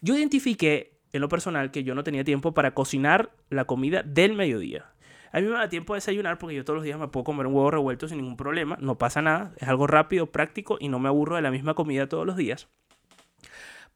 yo 0.00 0.16
identifiqué 0.16 0.98
en 1.12 1.20
lo 1.20 1.28
personal 1.28 1.70
que 1.70 1.84
yo 1.84 1.94
no 1.94 2.04
tenía 2.04 2.24
tiempo 2.24 2.54
para 2.54 2.74
cocinar 2.74 3.30
la 3.50 3.64
comida 3.64 4.02
del 4.02 4.34
mediodía. 4.34 4.86
A 5.32 5.40
mí 5.40 5.46
me 5.46 5.54
da 5.54 5.68
tiempo 5.68 5.94
de 5.94 5.98
desayunar 5.98 6.38
porque 6.38 6.54
yo 6.54 6.64
todos 6.64 6.76
los 6.76 6.84
días 6.84 6.98
me 6.98 7.08
puedo 7.08 7.24
comer 7.24 7.46
un 7.46 7.54
huevo 7.54 7.70
revuelto 7.70 8.06
sin 8.06 8.18
ningún 8.18 8.36
problema, 8.36 8.76
no 8.80 8.98
pasa 8.98 9.22
nada, 9.22 9.54
es 9.56 9.68
algo 9.68 9.86
rápido, 9.86 10.26
práctico 10.26 10.76
y 10.78 10.88
no 10.88 10.98
me 10.98 11.08
aburro 11.08 11.36
de 11.36 11.42
la 11.42 11.50
misma 11.50 11.74
comida 11.74 12.08
todos 12.08 12.26
los 12.26 12.36
días. 12.36 12.68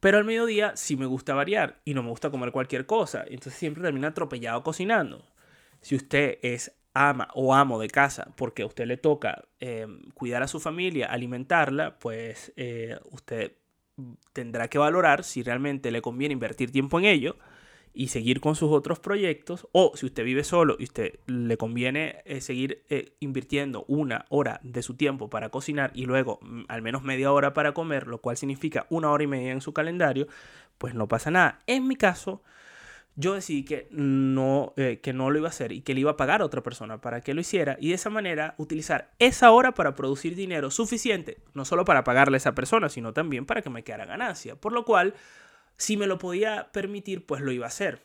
Pero 0.00 0.18
al 0.18 0.24
mediodía 0.24 0.76
sí 0.76 0.96
me 0.96 1.06
gusta 1.06 1.34
variar 1.34 1.80
y 1.84 1.94
no 1.94 2.02
me 2.02 2.10
gusta 2.10 2.30
comer 2.30 2.52
cualquier 2.52 2.86
cosa, 2.86 3.24
entonces 3.26 3.54
siempre 3.54 3.82
termino 3.82 4.06
atropellado 4.06 4.62
cocinando. 4.62 5.24
Si 5.80 5.94
usted 5.94 6.38
es 6.42 6.74
ama 6.94 7.28
o 7.34 7.54
amo 7.54 7.78
de 7.78 7.88
casa 7.88 8.32
porque 8.36 8.62
a 8.62 8.66
usted 8.66 8.86
le 8.86 8.96
toca 8.96 9.44
eh, 9.60 9.86
cuidar 10.14 10.42
a 10.42 10.48
su 10.48 10.60
familia, 10.60 11.06
alimentarla, 11.06 11.98
pues 11.98 12.52
eh, 12.56 12.98
usted 13.10 13.52
tendrá 14.32 14.68
que 14.68 14.78
valorar 14.78 15.24
si 15.24 15.42
realmente 15.42 15.90
le 15.90 16.02
conviene 16.02 16.32
invertir 16.32 16.70
tiempo 16.70 16.98
en 16.98 17.06
ello 17.06 17.36
y 17.96 18.08
seguir 18.08 18.40
con 18.40 18.54
sus 18.54 18.70
otros 18.72 18.98
proyectos 18.98 19.66
o 19.72 19.92
si 19.94 20.04
usted 20.04 20.22
vive 20.22 20.44
solo 20.44 20.76
y 20.78 20.84
usted 20.84 21.18
le 21.26 21.56
conviene 21.56 22.22
eh, 22.26 22.42
seguir 22.42 22.84
eh, 22.90 23.14
invirtiendo 23.20 23.86
una 23.88 24.26
hora 24.28 24.60
de 24.62 24.82
su 24.82 24.94
tiempo 24.94 25.30
para 25.30 25.48
cocinar 25.48 25.92
y 25.94 26.04
luego 26.04 26.38
mm, 26.42 26.64
al 26.68 26.82
menos 26.82 27.02
media 27.02 27.32
hora 27.32 27.54
para 27.54 27.72
comer, 27.72 28.06
lo 28.06 28.20
cual 28.20 28.36
significa 28.36 28.86
una 28.90 29.10
hora 29.10 29.24
y 29.24 29.28
media 29.28 29.52
en 29.52 29.62
su 29.62 29.72
calendario, 29.72 30.26
pues 30.76 30.94
no 30.94 31.08
pasa 31.08 31.30
nada. 31.30 31.60
En 31.66 31.88
mi 31.88 31.96
caso, 31.96 32.42
yo 33.16 33.34
decidí 33.34 33.64
que 33.64 33.88
no, 33.90 34.74
eh, 34.76 35.00
que 35.02 35.12
no 35.12 35.30
lo 35.30 35.38
iba 35.38 35.48
a 35.48 35.50
hacer 35.50 35.72
y 35.72 35.80
que 35.80 35.94
le 35.94 36.00
iba 36.00 36.12
a 36.12 36.16
pagar 36.16 36.42
a 36.42 36.44
otra 36.44 36.62
persona 36.62 37.00
para 37.00 37.22
que 37.22 37.34
lo 37.34 37.40
hiciera 37.40 37.76
y 37.80 37.88
de 37.88 37.94
esa 37.94 38.10
manera 38.10 38.54
utilizar 38.58 39.10
esa 39.18 39.50
hora 39.50 39.72
para 39.72 39.94
producir 39.94 40.36
dinero 40.36 40.70
suficiente, 40.70 41.38
no 41.54 41.64
solo 41.64 41.84
para 41.84 42.04
pagarle 42.04 42.36
a 42.36 42.38
esa 42.38 42.54
persona, 42.54 42.88
sino 42.88 43.12
también 43.12 43.46
para 43.46 43.62
que 43.62 43.70
me 43.70 43.82
quedara 43.82 44.04
ganancia. 44.04 44.56
Por 44.56 44.72
lo 44.72 44.84
cual, 44.84 45.14
si 45.76 45.96
me 45.96 46.06
lo 46.06 46.18
podía 46.18 46.70
permitir, 46.72 47.24
pues 47.24 47.40
lo 47.40 47.52
iba 47.52 47.64
a 47.64 47.68
hacer. 47.68 48.02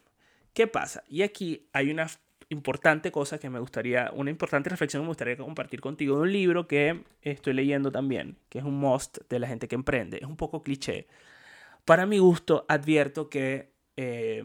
¿Qué 0.53 0.67
pasa? 0.67 1.03
Y 1.07 1.23
aquí 1.23 1.67
hay 1.73 1.91
una, 1.91 2.07
importante 2.51 3.11
cosa 3.11 3.39
que 3.39 3.49
me 3.49 3.59
gustaría, 3.59 4.11
una 4.13 4.29
importante 4.29 4.69
reflexión 4.69 5.01
que 5.01 5.05
me 5.05 5.09
gustaría 5.09 5.37
compartir 5.37 5.79
contigo 5.79 6.17
de 6.17 6.21
un 6.23 6.31
libro 6.31 6.67
que 6.67 7.03
estoy 7.21 7.53
leyendo 7.53 7.91
también, 7.91 8.37
que 8.49 8.59
es 8.59 8.65
un 8.65 8.77
must 8.77 9.19
de 9.29 9.39
la 9.39 9.47
gente 9.47 9.67
que 9.67 9.75
emprende. 9.75 10.17
Es 10.17 10.27
un 10.27 10.35
poco 10.35 10.61
cliché. 10.61 11.07
Para 11.85 12.05
mi 12.05 12.19
gusto, 12.19 12.65
advierto 12.67 13.29
que 13.29 13.71
eh, 13.95 14.43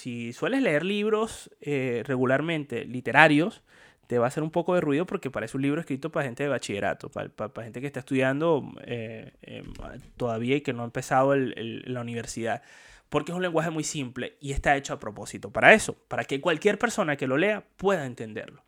si 0.00 0.32
sueles 0.32 0.62
leer 0.62 0.82
libros 0.82 1.50
eh, 1.60 2.02
regularmente 2.06 2.86
literarios, 2.86 3.62
te 4.06 4.18
va 4.18 4.24
a 4.24 4.28
hacer 4.28 4.42
un 4.42 4.50
poco 4.50 4.74
de 4.74 4.80
ruido 4.80 5.04
porque 5.04 5.30
parece 5.30 5.58
un 5.58 5.62
libro 5.62 5.78
escrito 5.78 6.10
para 6.10 6.24
gente 6.24 6.42
de 6.42 6.48
bachillerato, 6.48 7.10
para, 7.10 7.50
gente 7.62 7.82
que 7.82 7.86
está 7.86 8.00
estudiando 8.00 8.72
eh, 8.86 9.34
em, 9.42 9.72
todavía 10.16 10.56
y 10.56 10.62
que 10.62 10.72
no 10.72 10.82
ha 10.82 10.86
empezado 10.86 11.36
la 11.36 12.00
universidad. 12.00 12.62
Porque 13.10 13.32
es 13.32 13.36
un 13.36 13.42
lenguaje 13.42 13.68
muy 13.68 13.84
simple 13.84 14.38
y 14.40 14.52
está 14.52 14.74
hecho 14.74 14.94
a 14.94 14.98
propósito 14.98 15.50
para 15.50 15.74
eso, 15.74 15.94
para 16.08 16.24
que 16.24 16.40
cualquier 16.40 16.78
persona 16.78 17.16
que 17.16 17.26
lo 17.26 17.36
lea 17.36 17.62
pueda 17.76 18.06
entenderlo. 18.06 18.62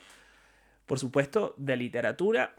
Por 0.85 0.99
supuesto, 0.99 1.55
de 1.57 1.77
literatura 1.77 2.55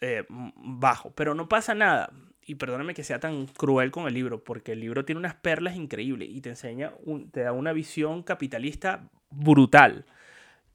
eh, 0.00 0.24
bajo, 0.28 1.10
pero 1.10 1.34
no 1.34 1.46
pasa 1.46 1.74
nada. 1.74 2.10
Y 2.44 2.56
perdóname 2.56 2.94
que 2.94 3.04
sea 3.04 3.20
tan 3.20 3.46
cruel 3.46 3.90
con 3.90 4.06
el 4.06 4.14
libro, 4.14 4.42
porque 4.42 4.72
el 4.72 4.80
libro 4.80 5.04
tiene 5.04 5.20
unas 5.20 5.34
perlas 5.34 5.76
increíbles 5.76 6.28
y 6.30 6.40
te 6.40 6.50
enseña, 6.50 6.92
te 7.30 7.40
da 7.42 7.52
una 7.52 7.72
visión 7.72 8.22
capitalista 8.22 9.08
brutal 9.30 10.04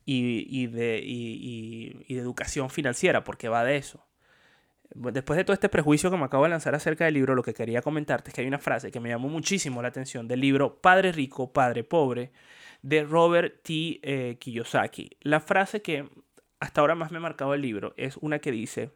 y, 0.06 0.68
de, 0.68 1.02
y, 1.04 2.14
de 2.14 2.22
educación 2.22 2.70
financiera, 2.70 3.24
porque 3.24 3.50
va 3.50 3.66
de 3.66 3.76
eso. 3.76 4.06
Después 4.96 5.36
de 5.36 5.44
todo 5.44 5.54
este 5.54 5.68
prejuicio 5.68 6.10
que 6.10 6.16
me 6.16 6.24
acabo 6.24 6.44
de 6.44 6.50
lanzar 6.50 6.74
acerca 6.74 7.04
del 7.04 7.16
libro, 7.16 7.36
lo 7.36 7.44
que 7.44 7.54
quería 7.54 7.82
comentarte 7.82 8.30
es 8.30 8.34
que 8.34 8.42
hay 8.42 8.48
una 8.48 8.58
frase 8.58 8.90
que 8.90 9.02
me 9.02 9.10
llamó 9.10 9.28
muchísimo 9.28 9.82
la 9.82 9.90
atención 9.90 10.28
del 10.28 10.40
libro 10.40 10.80
Padre 10.82 11.12
Rico, 11.12 11.52
Padre 11.52 11.84
Pobre, 11.84 12.32
de 12.82 13.04
Robert 13.04 13.62
T. 13.64 14.00
Eh, 14.02 14.38
Kiyosaki. 14.40 15.18
La 15.22 15.42
frase 15.42 15.82
que 15.82 16.08
hasta 16.60 16.82
ahora 16.82 16.96
más 16.96 17.12
me 17.12 17.18
ha 17.18 17.22
marcado 17.22 17.54
el 17.54 17.62
libro 17.62 17.94
es 17.98 18.18
una 18.18 18.40
que 18.40 18.52
dice 18.52 18.92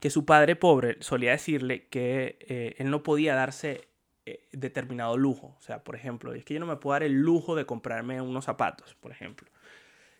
que 0.00 0.10
su 0.10 0.24
padre 0.24 0.56
pobre 0.56 0.96
solía 1.00 1.32
decirle 1.32 1.86
que 1.88 2.38
eh, 2.40 2.74
él 2.78 2.90
no 2.90 3.02
podía 3.02 3.34
darse 3.34 3.88
eh, 4.24 4.48
determinado 4.52 5.16
lujo. 5.16 5.56
O 5.58 5.62
sea, 5.62 5.84
por 5.84 5.94
ejemplo, 5.94 6.34
es 6.34 6.44
que 6.44 6.54
yo 6.54 6.60
no 6.60 6.66
me 6.66 6.76
puedo 6.76 6.94
dar 6.94 7.02
el 7.02 7.12
lujo 7.12 7.54
de 7.54 7.66
comprarme 7.66 8.20
unos 8.20 8.44
zapatos, 8.44 8.94
por 8.96 9.12
ejemplo. 9.12 9.48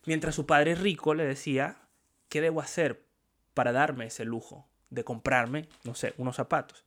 Mientras 0.04 0.35
su 0.35 0.46
padre 0.46 0.76
rico 0.76 1.14
le 1.14 1.24
decía, 1.24 1.76
¿qué 2.28 2.40
debo 2.40 2.61
hacer 2.61 3.04
para 3.54 3.72
darme 3.72 4.06
ese 4.06 4.24
lujo 4.24 4.68
de 4.90 5.02
comprarme, 5.02 5.68
no 5.82 5.94
sé, 5.94 6.14
unos 6.18 6.37
zapatos? 6.37 6.85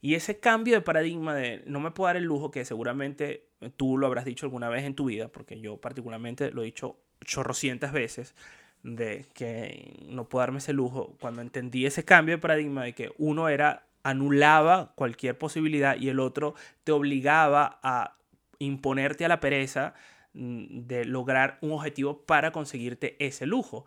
Y 0.00 0.14
ese 0.14 0.38
cambio 0.38 0.74
de 0.74 0.80
paradigma 0.82 1.34
de 1.34 1.62
no 1.66 1.80
me 1.80 1.90
puedo 1.90 2.08
dar 2.08 2.16
el 2.16 2.24
lujo, 2.24 2.50
que 2.50 2.64
seguramente 2.64 3.48
tú 3.76 3.96
lo 3.96 4.06
habrás 4.06 4.24
dicho 4.24 4.46
alguna 4.46 4.68
vez 4.68 4.84
en 4.84 4.94
tu 4.94 5.06
vida, 5.06 5.28
porque 5.28 5.58
yo 5.60 5.78
particularmente 5.78 6.50
lo 6.52 6.62
he 6.62 6.66
dicho 6.66 7.00
chorrocientas 7.24 7.92
veces, 7.92 8.34
de 8.82 9.26
que 9.34 10.06
no 10.08 10.28
puedo 10.28 10.40
darme 10.40 10.58
ese 10.58 10.72
lujo, 10.72 11.16
cuando 11.20 11.42
entendí 11.42 11.86
ese 11.86 12.04
cambio 12.04 12.36
de 12.36 12.40
paradigma 12.40 12.84
de 12.84 12.94
que 12.94 13.12
uno 13.18 13.48
era 13.48 13.84
anulaba 14.02 14.92
cualquier 14.94 15.36
posibilidad 15.36 15.96
y 15.96 16.08
el 16.08 16.20
otro 16.20 16.54
te 16.84 16.92
obligaba 16.92 17.78
a 17.82 18.16
imponerte 18.58 19.24
a 19.24 19.28
la 19.28 19.40
pereza 19.40 19.94
Mm, 20.34 20.86
de 20.86 21.04
lograr 21.04 21.58
un 21.62 21.72
objetivo 21.72 22.24
para 22.24 22.52
conseguirte 22.52 23.16
ese 23.18 23.44
lujo. 23.44 23.86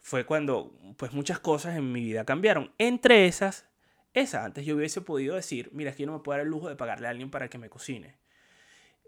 Fue 0.00 0.24
cuando 0.24 0.72
pues 0.96 1.12
muchas 1.12 1.40
cosas 1.40 1.76
en 1.76 1.90
mi 1.92 2.00
vida 2.04 2.24
cambiaron. 2.24 2.72
Entre 2.78 3.26
esas, 3.26 3.66
esa 4.14 4.44
antes 4.44 4.64
yo 4.64 4.76
hubiese 4.76 5.00
podido 5.00 5.34
decir, 5.34 5.68
mira, 5.72 5.94
yo 5.96 6.06
no 6.06 6.12
me 6.12 6.20
puedo 6.20 6.36
dar 6.38 6.46
el 6.46 6.50
lujo 6.50 6.68
de 6.68 6.76
pagarle 6.76 7.08
a 7.08 7.10
alguien 7.10 7.30
para 7.30 7.48
que 7.48 7.58
me 7.58 7.68
cocine. 7.68 8.14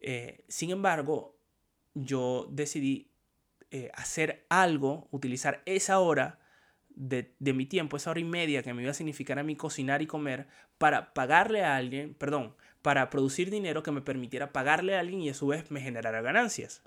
Eh, 0.02 0.44
sin 0.48 0.70
embargo, 0.70 1.36
yo 1.94 2.48
decidí 2.50 3.11
eh, 3.72 3.90
hacer 3.94 4.46
algo, 4.48 5.08
utilizar 5.10 5.62
esa 5.66 5.98
hora 5.98 6.38
de, 6.90 7.34
de, 7.38 7.52
mi 7.52 7.66
tiempo, 7.66 7.96
esa 7.96 8.10
hora 8.10 8.20
y 8.20 8.24
media 8.24 8.62
que 8.62 8.72
me 8.74 8.82
iba 8.82 8.90
a 8.90 8.94
significar 8.94 9.38
a 9.38 9.42
mí 9.42 9.56
cocinar 9.56 10.02
y 10.02 10.06
comer, 10.06 10.46
para 10.78 11.12
pagarle 11.14 11.64
a 11.64 11.76
alguien, 11.76 12.14
perdón, 12.14 12.54
para 12.82 13.10
producir 13.10 13.50
dinero 13.50 13.82
que 13.82 13.92
me 13.92 14.02
permitiera 14.02 14.52
pagarle 14.52 14.96
a 14.96 15.00
alguien 15.00 15.22
y 15.22 15.30
a 15.30 15.34
su 15.34 15.46
vez 15.46 15.70
me 15.70 15.80
generara 15.80 16.20
ganancias. 16.20 16.82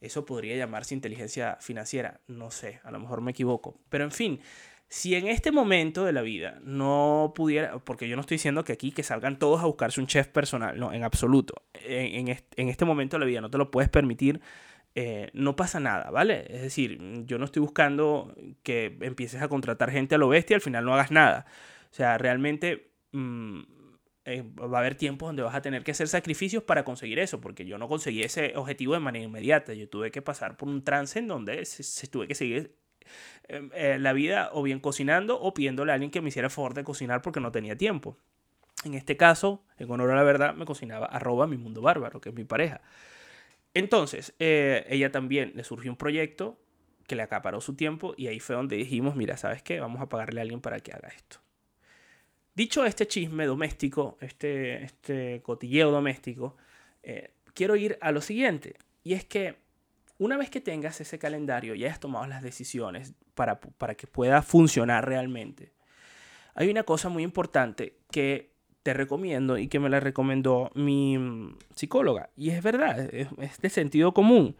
Eso 0.00 0.24
podría 0.24 0.56
llamarse 0.56 0.94
inteligencia 0.94 1.58
financiera, 1.60 2.20
no 2.26 2.50
sé, 2.50 2.80
a 2.84 2.90
lo 2.90 3.00
mejor 3.00 3.20
me 3.20 3.32
equivoco. 3.32 3.80
Pero 3.88 4.04
en 4.04 4.12
fin, 4.12 4.40
si 4.88 5.14
en 5.14 5.26
este 5.28 5.52
momento 5.52 6.04
de 6.04 6.12
la 6.12 6.22
vida 6.22 6.60
no 6.62 7.32
pudiera, 7.34 7.78
porque 7.80 8.08
yo 8.08 8.16
no 8.16 8.20
estoy 8.20 8.36
diciendo 8.36 8.64
que 8.64 8.72
aquí 8.72 8.92
que 8.92 9.02
salgan 9.02 9.38
todos 9.38 9.60
a 9.60 9.66
buscarse 9.66 10.00
un 10.00 10.06
chef 10.06 10.28
personal, 10.28 10.78
no, 10.78 10.92
en 10.92 11.04
absoluto. 11.04 11.62
En, 11.74 12.28
este, 12.28 12.84
momento 12.84 13.16
de 13.16 13.20
la 13.20 13.26
vida 13.26 13.40
no 13.40 13.50
te 13.50 13.58
lo 13.58 13.70
puedes 13.70 13.90
permitir, 13.90 14.40
eh, 15.00 15.30
no 15.32 15.54
pasa 15.54 15.78
nada, 15.78 16.10
¿vale? 16.10 16.44
Es 16.48 16.60
decir, 16.60 16.98
yo 17.24 17.38
no 17.38 17.44
estoy 17.44 17.60
buscando 17.60 18.34
que 18.64 18.98
empieces 19.00 19.40
a 19.40 19.46
contratar 19.46 19.92
gente 19.92 20.16
a 20.16 20.18
lo 20.18 20.28
bestia 20.28 20.54
y 20.54 20.56
al 20.56 20.60
final 20.60 20.84
no 20.84 20.92
hagas 20.92 21.12
nada. 21.12 21.46
O 21.92 21.94
sea, 21.94 22.18
realmente... 22.18 22.90
Mm, 23.12 23.60
eh, 24.24 24.42
va 24.42 24.78
a 24.78 24.80
haber 24.80 24.96
tiempos 24.96 25.28
donde 25.28 25.42
vas 25.42 25.54
a 25.54 25.62
tener 25.62 25.84
que 25.84 25.92
hacer 25.92 26.06
sacrificios 26.06 26.62
para 26.62 26.84
conseguir 26.84 27.18
eso, 27.18 27.40
porque 27.40 27.64
yo 27.64 27.78
no 27.78 27.88
conseguí 27.88 28.22
ese 28.22 28.52
objetivo 28.56 28.92
de 28.92 29.00
manera 29.00 29.24
inmediata. 29.24 29.72
Yo 29.72 29.88
tuve 29.88 30.10
que 30.10 30.20
pasar 30.20 30.58
por 30.58 30.68
un 30.68 30.82
trance 30.82 31.20
en 31.20 31.28
donde 31.28 31.64
se, 31.64 32.06
tuve 32.08 32.26
que 32.26 32.34
seguir 32.34 32.74
em, 33.44 33.70
eh, 33.74 33.98
la 33.98 34.12
vida 34.12 34.50
o 34.52 34.62
bien 34.62 34.80
cocinando 34.80 35.40
o 35.40 35.54
pidiéndole 35.54 35.92
a 35.92 35.94
alguien 35.94 36.10
que 36.10 36.20
me 36.20 36.28
hiciera 36.28 36.48
el 36.48 36.52
favor 36.52 36.74
de 36.74 36.84
cocinar 36.84 37.22
porque 37.22 37.40
no 37.40 37.52
tenía 37.52 37.76
tiempo. 37.78 38.18
En 38.84 38.92
este 38.92 39.16
caso, 39.16 39.64
en 39.78 39.90
honor 39.90 40.10
a 40.10 40.16
la 40.16 40.24
verdad, 40.24 40.54
me 40.54 40.66
cocinaba 40.66 41.06
arroba 41.06 41.46
mi 41.46 41.56
mundo 41.56 41.80
bárbaro, 41.80 42.20
que 42.20 42.28
es 42.28 42.34
mi 42.34 42.44
pareja. 42.44 42.82
Entonces, 43.78 44.34
eh, 44.40 44.84
ella 44.88 45.12
también 45.12 45.52
le 45.54 45.62
surgió 45.62 45.92
un 45.92 45.96
proyecto 45.96 46.58
que 47.06 47.14
le 47.14 47.22
acaparó 47.22 47.60
su 47.60 47.76
tiempo 47.76 48.12
y 48.16 48.26
ahí 48.26 48.40
fue 48.40 48.56
donde 48.56 48.74
dijimos, 48.74 49.14
mira, 49.14 49.36
¿sabes 49.36 49.62
qué? 49.62 49.78
Vamos 49.78 50.02
a 50.02 50.08
pagarle 50.08 50.40
a 50.40 50.42
alguien 50.42 50.60
para 50.60 50.80
que 50.80 50.92
haga 50.92 51.06
esto. 51.10 51.38
Dicho 52.56 52.84
este 52.84 53.06
chisme 53.06 53.46
doméstico, 53.46 54.18
este, 54.20 54.82
este 54.82 55.42
cotilleo 55.42 55.92
doméstico, 55.92 56.56
eh, 57.04 57.30
quiero 57.54 57.76
ir 57.76 57.96
a 58.00 58.10
lo 58.10 58.20
siguiente. 58.20 58.74
Y 59.04 59.14
es 59.14 59.24
que 59.24 59.54
una 60.18 60.36
vez 60.36 60.50
que 60.50 60.60
tengas 60.60 61.00
ese 61.00 61.20
calendario 61.20 61.76
y 61.76 61.84
hayas 61.84 62.00
tomado 62.00 62.26
las 62.26 62.42
decisiones 62.42 63.14
para, 63.36 63.60
para 63.60 63.94
que 63.94 64.08
pueda 64.08 64.42
funcionar 64.42 65.06
realmente, 65.06 65.70
hay 66.56 66.68
una 66.68 66.82
cosa 66.82 67.10
muy 67.10 67.22
importante 67.22 68.00
que 68.10 68.57
te 68.82 68.94
recomiendo 68.94 69.58
y 69.58 69.68
que 69.68 69.80
me 69.80 69.88
la 69.88 70.00
recomendó 70.00 70.70
mi 70.74 71.18
mm, 71.18 71.56
psicóloga. 71.74 72.30
Y 72.36 72.50
es 72.50 72.62
verdad, 72.62 72.98
es 73.12 73.60
de 73.60 73.70
sentido 73.70 74.14
común. 74.14 74.56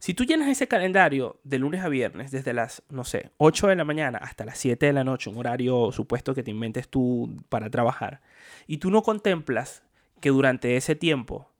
Si 0.00 0.14
tú 0.14 0.24
llenas 0.24 0.48
ese 0.48 0.66
calendario 0.66 1.40
de 1.44 1.58
lunes 1.58 1.84
a 1.84 1.90
viernes, 1.90 2.30
desde 2.30 2.54
las, 2.54 2.82
no 2.88 3.04
sé, 3.04 3.32
8 3.36 3.68
de 3.68 3.76
la 3.76 3.84
mañana 3.84 4.16
hasta 4.16 4.46
las 4.46 4.56
7 4.56 4.86
de 4.86 4.94
la 4.94 5.04
noche, 5.04 5.28
un 5.28 5.36
horario 5.36 5.92
supuesto 5.92 6.34
que 6.34 6.42
te 6.42 6.50
inventes 6.50 6.88
tú 6.88 7.44
para 7.50 7.68
trabajar, 7.68 8.22
y 8.66 8.78
tú 8.78 8.90
no 8.90 9.02
contemplas 9.02 9.82
que 10.20 10.30
durante 10.30 10.76
ese 10.76 10.94
tiempo 10.94 11.50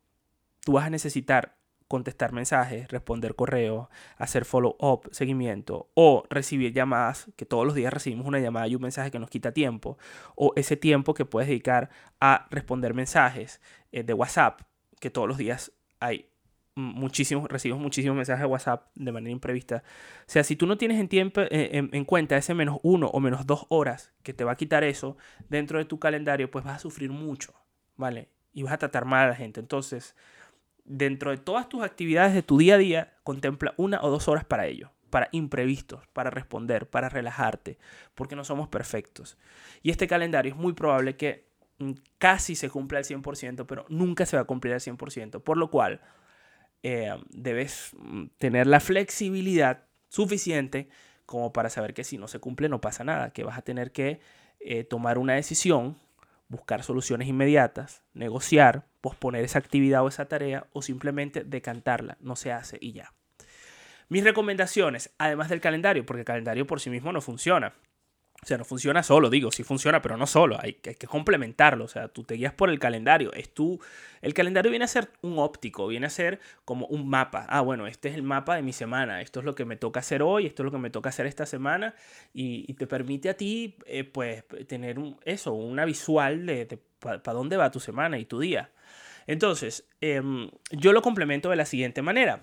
tú 0.64 0.72
vas 0.72 0.86
a 0.86 0.90
necesitar 0.90 1.59
contestar 1.90 2.32
mensajes, 2.32 2.86
responder 2.86 3.34
correos, 3.34 3.88
hacer 4.16 4.44
follow-up, 4.44 5.08
seguimiento, 5.10 5.90
o 5.94 6.22
recibir 6.30 6.72
llamadas, 6.72 7.28
que 7.34 7.44
todos 7.44 7.66
los 7.66 7.74
días 7.74 7.92
recibimos 7.92 8.28
una 8.28 8.38
llamada 8.38 8.68
y 8.68 8.76
un 8.76 8.82
mensaje 8.82 9.10
que 9.10 9.18
nos 9.18 9.28
quita 9.28 9.50
tiempo, 9.50 9.98
o 10.36 10.52
ese 10.54 10.76
tiempo 10.76 11.14
que 11.14 11.24
puedes 11.24 11.48
dedicar 11.48 11.90
a 12.20 12.46
responder 12.52 12.94
mensajes 12.94 13.60
eh, 13.90 14.04
de 14.04 14.14
WhatsApp, 14.14 14.60
que 15.00 15.10
todos 15.10 15.26
los 15.26 15.36
días 15.36 15.72
hay 15.98 16.28
muchísimos, 16.76 17.48
recibimos 17.48 17.82
muchísimos 17.82 18.16
mensajes 18.16 18.42
de 18.42 18.46
WhatsApp 18.46 18.86
de 18.94 19.10
manera 19.10 19.32
imprevista. 19.32 19.82
O 20.20 20.30
sea, 20.30 20.44
si 20.44 20.54
tú 20.54 20.68
no 20.68 20.78
tienes 20.78 21.00
en, 21.00 21.08
tiempo, 21.08 21.40
eh, 21.40 21.70
en, 21.72 22.04
cuenta 22.04 22.36
ese 22.36 22.54
menos 22.54 22.78
uno 22.84 23.08
o 23.08 23.18
menos 23.18 23.46
dos 23.46 23.66
horas 23.68 24.12
que 24.22 24.32
te 24.32 24.44
va 24.44 24.52
a 24.52 24.56
quitar 24.56 24.84
eso 24.84 25.16
dentro 25.48 25.80
de 25.80 25.86
tu 25.86 25.98
calendario, 25.98 26.52
pues 26.52 26.64
vas 26.64 26.76
a 26.76 26.78
sufrir 26.78 27.10
mucho, 27.10 27.52
¿vale? 27.96 28.28
Y 28.52 28.62
vas 28.62 28.74
a 28.74 28.78
tratar 28.78 29.06
mal 29.06 29.24
a 29.24 29.28
la 29.30 29.34
gente. 29.34 29.58
Entonces, 29.58 30.14
dentro 30.90 31.30
de 31.30 31.36
todas 31.36 31.68
tus 31.68 31.84
actividades 31.84 32.34
de 32.34 32.42
tu 32.42 32.58
día 32.58 32.74
a 32.74 32.78
día, 32.78 33.14
contempla 33.22 33.74
una 33.76 34.00
o 34.02 34.10
dos 34.10 34.26
horas 34.26 34.44
para 34.44 34.66
ello, 34.66 34.90
para 35.08 35.28
imprevistos, 35.30 36.04
para 36.08 36.30
responder, 36.30 36.90
para 36.90 37.08
relajarte, 37.08 37.78
porque 38.16 38.34
no 38.34 38.42
somos 38.44 38.68
perfectos. 38.68 39.38
Y 39.82 39.90
este 39.90 40.08
calendario 40.08 40.52
es 40.52 40.58
muy 40.58 40.72
probable 40.72 41.16
que 41.16 41.46
mm, 41.78 41.92
casi 42.18 42.56
se 42.56 42.68
cumpla 42.68 42.98
al 42.98 43.04
100%, 43.04 43.66
pero 43.66 43.86
nunca 43.88 44.26
se 44.26 44.36
va 44.36 44.42
a 44.42 44.46
cumplir 44.46 44.74
al 44.74 44.80
100%, 44.80 45.40
por 45.42 45.56
lo 45.56 45.70
cual 45.70 46.00
eh, 46.82 47.14
debes 47.30 47.92
mm, 47.96 48.24
tener 48.38 48.66
la 48.66 48.80
flexibilidad 48.80 49.84
suficiente 50.08 50.88
como 51.24 51.52
para 51.52 51.70
saber 51.70 51.94
que 51.94 52.02
si 52.02 52.18
no 52.18 52.26
se 52.26 52.40
cumple 52.40 52.68
no 52.68 52.80
pasa 52.80 53.04
nada, 53.04 53.32
que 53.32 53.44
vas 53.44 53.56
a 53.56 53.62
tener 53.62 53.92
que 53.92 54.18
eh, 54.58 54.82
tomar 54.82 55.18
una 55.18 55.34
decisión, 55.34 55.96
buscar 56.50 56.82
soluciones 56.82 57.28
inmediatas, 57.28 58.02
negociar, 58.12 58.84
posponer 59.00 59.44
esa 59.44 59.58
actividad 59.58 60.04
o 60.04 60.08
esa 60.08 60.26
tarea 60.26 60.66
o 60.72 60.82
simplemente 60.82 61.44
decantarla, 61.44 62.18
no 62.20 62.36
se 62.36 62.52
hace 62.52 62.76
y 62.80 62.92
ya. 62.92 63.14
Mis 64.08 64.24
recomendaciones, 64.24 65.14
además 65.16 65.48
del 65.48 65.60
calendario, 65.60 66.04
porque 66.04 66.20
el 66.20 66.26
calendario 66.26 66.66
por 66.66 66.80
sí 66.80 66.90
mismo 66.90 67.12
no 67.12 67.20
funciona. 67.20 67.72
O 68.42 68.46
sea, 68.46 68.56
no 68.56 68.64
funciona 68.64 69.02
solo, 69.02 69.28
digo, 69.28 69.52
sí 69.52 69.62
funciona, 69.62 70.00
pero 70.00 70.16
no 70.16 70.26
solo, 70.26 70.58
hay, 70.58 70.74
que 70.74 71.06
complementarlo. 71.06 71.84
O 71.84 71.88
sea, 71.88 72.08
tú 72.08 72.24
te 72.24 72.34
guías 72.34 72.54
por 72.54 72.70
el 72.70 72.78
calendario. 72.78 73.32
Es 73.34 73.52
tú, 73.52 73.80
el 74.22 74.32
calendario 74.32 74.70
viene 74.70 74.86
a 74.86 74.88
ser 74.88 75.10
un 75.20 75.38
óptico, 75.38 75.86
viene 75.86 76.06
a 76.06 76.10
ser 76.10 76.40
como 76.64 76.86
un 76.86 77.08
mapa. 77.08 77.46
Ah, 77.50 77.60
bueno, 77.60 77.86
este 77.86 78.08
es 78.08 78.14
el 78.14 78.22
mapa 78.22 78.56
de 78.56 78.62
mi 78.62 78.72
semana. 78.72 79.20
Esto 79.20 79.40
es 79.40 79.46
lo 79.46 79.54
que 79.54 79.66
me 79.66 79.76
toca 79.76 80.00
hacer 80.00 80.22
hoy, 80.22 80.46
esto 80.46 80.62
es 80.62 80.64
lo 80.64 80.70
que 80.72 80.78
me 80.78 80.90
toca 80.90 81.10
hacer 81.10 81.26
esta 81.26 81.44
semana. 81.44 81.94
Y, 82.32 82.72
te 82.74 82.86
permite 82.86 83.28
a 83.28 83.34
ti, 83.34 83.76
eh, 83.84 84.04
pues, 84.04 84.44
tener 84.66 84.98
un, 84.98 85.18
eso, 85.26 85.52
una 85.52 85.84
visual 85.84 86.46
de, 86.46 86.78
para 86.98 87.34
dónde 87.34 87.58
va 87.58 87.70
tu 87.70 87.80
semana 87.80 88.18
y 88.18 88.24
tu 88.24 88.40
día. 88.40 88.70
Entonces, 89.26 89.86
em, 90.00 90.50
yo 90.70 90.92
lo 90.92 91.02
complemento 91.02 91.50
de 91.50 91.56
la 91.56 91.66
siguiente 91.66 92.02
manera. 92.02 92.42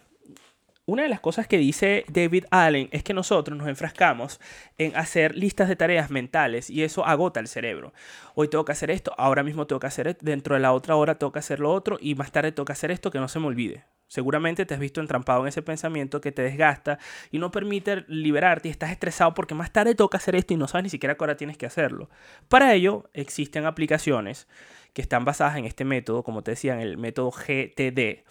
Una 0.89 1.04
de 1.04 1.10
las 1.10 1.19
cosas 1.19 1.47
que 1.47 1.58
dice 1.58 2.06
David 2.08 2.45
Allen 2.50 2.88
es 2.93 3.04
que 3.04 3.13
nosotros 3.13 3.58
nos 3.58 3.67
enfrascamos 3.67 4.39
en 4.78 4.95
hacer 4.95 5.36
listas 5.36 5.67
de 5.67 5.76
tareas 5.76 6.10
mentales 6.10 6.69
y 6.69 6.84
eso 6.84 7.06
agota 7.06 7.41
el 7.41 7.50
cerebro. 7.50 7.91
Hoy 8.36 8.47
tengo 8.47 8.63
que 8.63 8.71
hacer 8.71 8.89
esto, 8.89 9.13
ahora 9.17 9.43
mismo 9.43 9.67
tengo 9.67 9.82
que 9.82 9.88
hacer 9.88 10.08
esto, 10.08 10.23
dentro 10.23 10.56
de 10.56 10.62
la 10.62 10.71
otra 10.71 10.95
hora 10.95 11.15
tengo 11.15 11.34
que 11.34 11.39
hacer 11.39 11.60
lo 11.60 11.73
otro 11.73 11.97
y 12.00 12.15
más 12.15 12.32
tarde 12.32 12.54
tengo 12.54 12.63
que 12.63 12.71
hacer 12.71 12.89
esto 12.91 13.12
que 13.12 13.19
no 13.19 13.28
se 13.28 13.38
me 13.38 13.47
olvide. 13.47 13.84
Seguramente 14.08 14.65
te 14.65 14.76
has 14.76 14.80
visto 14.80 15.02
entrampado 15.02 15.41
en 15.41 15.50
ese 15.50 15.62
pensamiento 15.62 16.21
que 16.21 16.32
te 16.32 16.41
desgasta 16.41 17.00
y 17.32 17.39
no 17.39 17.52
permite 17.52 18.06
liberarte 18.08 18.69
y 18.69 18.71
estás 18.71 18.91
estresado 18.91 19.34
porque 19.34 19.56
más 19.56 19.73
tarde 19.73 19.93
toca 19.93 20.19
hacer 20.19 20.38
esto 20.38 20.54
y 20.54 20.58
no 20.58 20.69
sabes 20.69 20.86
ni 20.86 20.89
siquiera 20.89 21.15
qué 21.15 21.23
hora 21.26 21.36
tienes 21.36 21.58
que 21.58 21.65
hacerlo. 21.65 22.10
Para 22.47 22.73
ello 22.73 23.10
existen 23.12 23.65
aplicaciones 23.65 24.47
que 24.93 25.02
están 25.02 25.26
basadas 25.26 25.58
en 25.58 25.65
este 25.65 25.84
método, 25.84 26.23
como 26.23 26.43
te 26.43 26.52
decía, 26.52 26.76
en 26.76 26.80
el 26.80 26.97
método 26.97 27.32
GTD, 27.32 28.23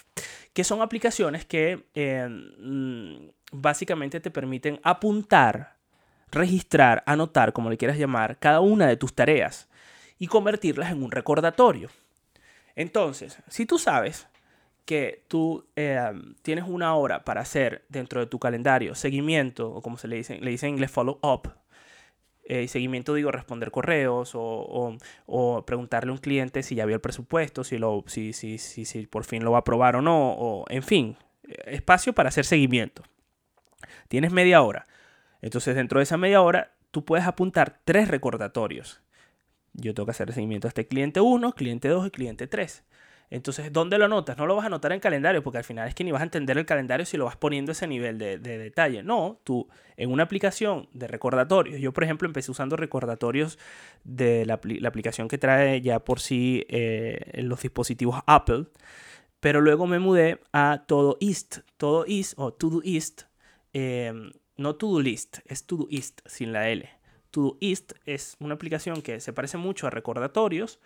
que 0.56 0.64
son 0.64 0.80
aplicaciones 0.80 1.44
que 1.44 1.84
eh, 1.94 2.26
mm, 2.30 3.28
básicamente 3.52 4.20
te 4.20 4.30
permiten 4.30 4.80
apuntar, 4.82 5.76
registrar, 6.32 7.02
anotar, 7.04 7.52
como 7.52 7.68
le 7.68 7.76
quieras 7.76 7.98
llamar, 7.98 8.38
cada 8.38 8.60
una 8.60 8.86
de 8.86 8.96
tus 8.96 9.14
tareas 9.14 9.68
y 10.18 10.28
convertirlas 10.28 10.90
en 10.90 11.02
un 11.02 11.10
recordatorio. 11.10 11.90
Entonces, 12.74 13.36
si 13.48 13.66
tú 13.66 13.78
sabes 13.78 14.28
que 14.86 15.24
tú 15.28 15.66
eh, 15.76 16.00
tienes 16.40 16.64
una 16.66 16.94
hora 16.94 17.22
para 17.22 17.42
hacer 17.42 17.84
dentro 17.90 18.20
de 18.20 18.26
tu 18.26 18.38
calendario 18.38 18.94
seguimiento, 18.94 19.70
o 19.70 19.82
como 19.82 19.98
se 19.98 20.08
le 20.08 20.16
dice, 20.16 20.38
le 20.40 20.52
dice 20.52 20.68
en 20.68 20.76
inglés 20.76 20.90
follow 20.90 21.18
up, 21.20 21.52
eh, 22.48 22.68
seguimiento 22.68 23.14
digo 23.14 23.30
responder 23.30 23.70
correos 23.70 24.32
o, 24.34 25.64
preguntarle 25.66 26.10
a 26.10 26.12
un 26.12 26.18
cliente 26.18 26.62
si 26.62 26.74
ya 26.74 26.86
vio 26.86 26.96
el 26.96 27.00
presupuesto, 27.00 27.64
si, 27.64 27.78
lo, 27.78 28.04
si, 28.06 28.32
si, 28.32 28.58
si, 28.58 28.84
si 28.84 29.06
por 29.06 29.24
fin 29.24 29.44
lo 29.44 29.52
va 29.52 29.58
a 29.58 29.60
aprobar 29.60 29.96
o 29.96 30.02
no, 30.02 30.32
o 30.32 30.64
en 30.68 30.82
fin, 30.82 31.16
espacio 31.66 32.12
para 32.12 32.28
hacer 32.28 32.44
seguimiento. 32.44 33.02
Tienes 34.08 34.32
media 34.32 34.62
hora. 34.62 34.86
Entonces 35.42 35.74
dentro 35.74 35.98
de 35.98 36.04
esa 36.04 36.16
media 36.16 36.42
hora 36.42 36.72
tú 36.90 37.04
puedes 37.04 37.26
apuntar 37.26 37.80
tres 37.84 38.08
recordatorios. 38.08 39.00
Yo 39.72 39.92
tengo 39.92 40.06
que 40.06 40.12
hacer 40.12 40.32
seguimiento 40.32 40.66
a 40.66 40.70
este 40.70 40.86
cliente 40.86 41.20
1, 41.20 41.52
cliente 41.52 41.88
2 41.88 42.06
y 42.06 42.10
cliente 42.10 42.46
3. 42.46 42.84
Entonces, 43.30 43.72
¿dónde 43.72 43.98
lo 43.98 44.04
anotas? 44.04 44.36
No 44.38 44.46
lo 44.46 44.54
vas 44.54 44.64
a 44.64 44.66
anotar 44.66 44.92
en 44.92 45.00
calendario, 45.00 45.42
porque 45.42 45.58
al 45.58 45.64
final 45.64 45.88
es 45.88 45.94
que 45.94 46.04
ni 46.04 46.12
vas 46.12 46.20
a 46.20 46.24
entender 46.24 46.56
el 46.58 46.66
calendario 46.66 47.04
si 47.04 47.16
lo 47.16 47.24
vas 47.24 47.36
poniendo 47.36 47.72
ese 47.72 47.86
nivel 47.86 48.18
de, 48.18 48.38
detalle. 48.38 49.02
No, 49.02 49.40
tú 49.42 49.68
en 49.96 50.12
una 50.12 50.22
aplicación 50.22 50.88
de 50.92 51.08
recordatorios, 51.08 51.80
yo 51.80 51.92
por 51.92 52.04
ejemplo 52.04 52.26
empecé 52.26 52.50
usando 52.50 52.76
recordatorios 52.76 53.58
de 54.04 54.46
la, 54.46 54.54
aplicación 54.54 55.26
que 55.26 55.38
trae 55.38 55.80
ya 55.80 56.00
por 56.00 56.20
sí 56.20 56.64
eh, 56.68 57.42
los 57.42 57.62
dispositivos 57.62 58.20
Apple, 58.26 58.66
pero 59.40 59.60
luego 59.60 59.86
me 59.86 59.98
mudé 59.98 60.40
a 60.52 60.84
Todo 60.86 61.18
East, 61.20 61.58
Todo 61.76 62.04
East 62.06 62.34
o 62.36 62.52
Todo 62.52 62.80
East, 62.84 63.22
em, 63.72 64.32
no 64.56 64.76
To 64.76 65.00
List, 65.00 65.38
es 65.46 65.66
Todo 65.66 65.88
East 65.90 66.20
sin 66.26 66.52
la 66.52 66.68
L. 66.68 66.88
Todo 67.30 67.58
East 67.60 67.92
es 68.06 68.36
una 68.38 68.54
aplicación 68.54 69.02
que 69.02 69.20
se 69.20 69.32
parece 69.32 69.58
mucho 69.58 69.86
a 69.86 69.90
recordatorios, 69.90 70.80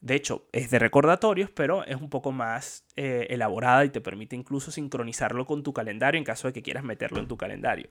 de 0.00 0.14
hecho, 0.14 0.46
es 0.52 0.70
de 0.70 0.78
recordatorios, 0.78 1.50
pero 1.50 1.84
es 1.84 1.96
un 1.96 2.08
poco 2.08 2.32
más 2.32 2.84
eh, 2.96 3.26
elaborada 3.30 3.84
y 3.84 3.90
te 3.90 4.00
permite 4.00 4.34
incluso 4.34 4.70
sincronizarlo 4.70 5.44
con 5.44 5.62
tu 5.62 5.74
calendario 5.74 6.18
en 6.18 6.24
caso 6.24 6.48
de 6.48 6.54
que 6.54 6.62
quieras 6.62 6.84
meterlo 6.84 7.18
en 7.18 7.28
tu 7.28 7.36
calendario. 7.36 7.90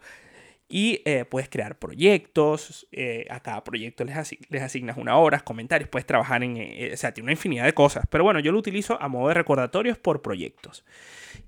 Y 0.72 1.02
eh, 1.06 1.26
puedes 1.26 1.50
crear 1.50 1.80
proyectos, 1.80 2.88
eh, 2.92 3.26
a 3.32 3.40
cada 3.40 3.64
proyecto 3.64 4.04
les, 4.04 4.16
asignas 4.62 4.98
una 4.98 5.18
hora, 5.18 5.40
comentarios, 5.40 5.90
puedes 5.90 6.06
trabajar 6.06 6.44
en, 6.44 6.94
o 6.94 6.98
sea, 6.98 7.12
tiene 7.12 7.26
una 7.26 7.32
infinidad 7.32 7.66
de 7.66 7.74
cosas. 7.74 8.06
Pero 8.10 8.24
bueno, 8.24 8.40
yo 8.40 8.52
lo 8.52 8.60
utilizo 8.60 9.02
a 9.02 9.08
modo 9.08 9.30
de 9.30 9.34
recordatorios 9.34 9.98
por 9.98 10.22
proyectos. 10.22 10.86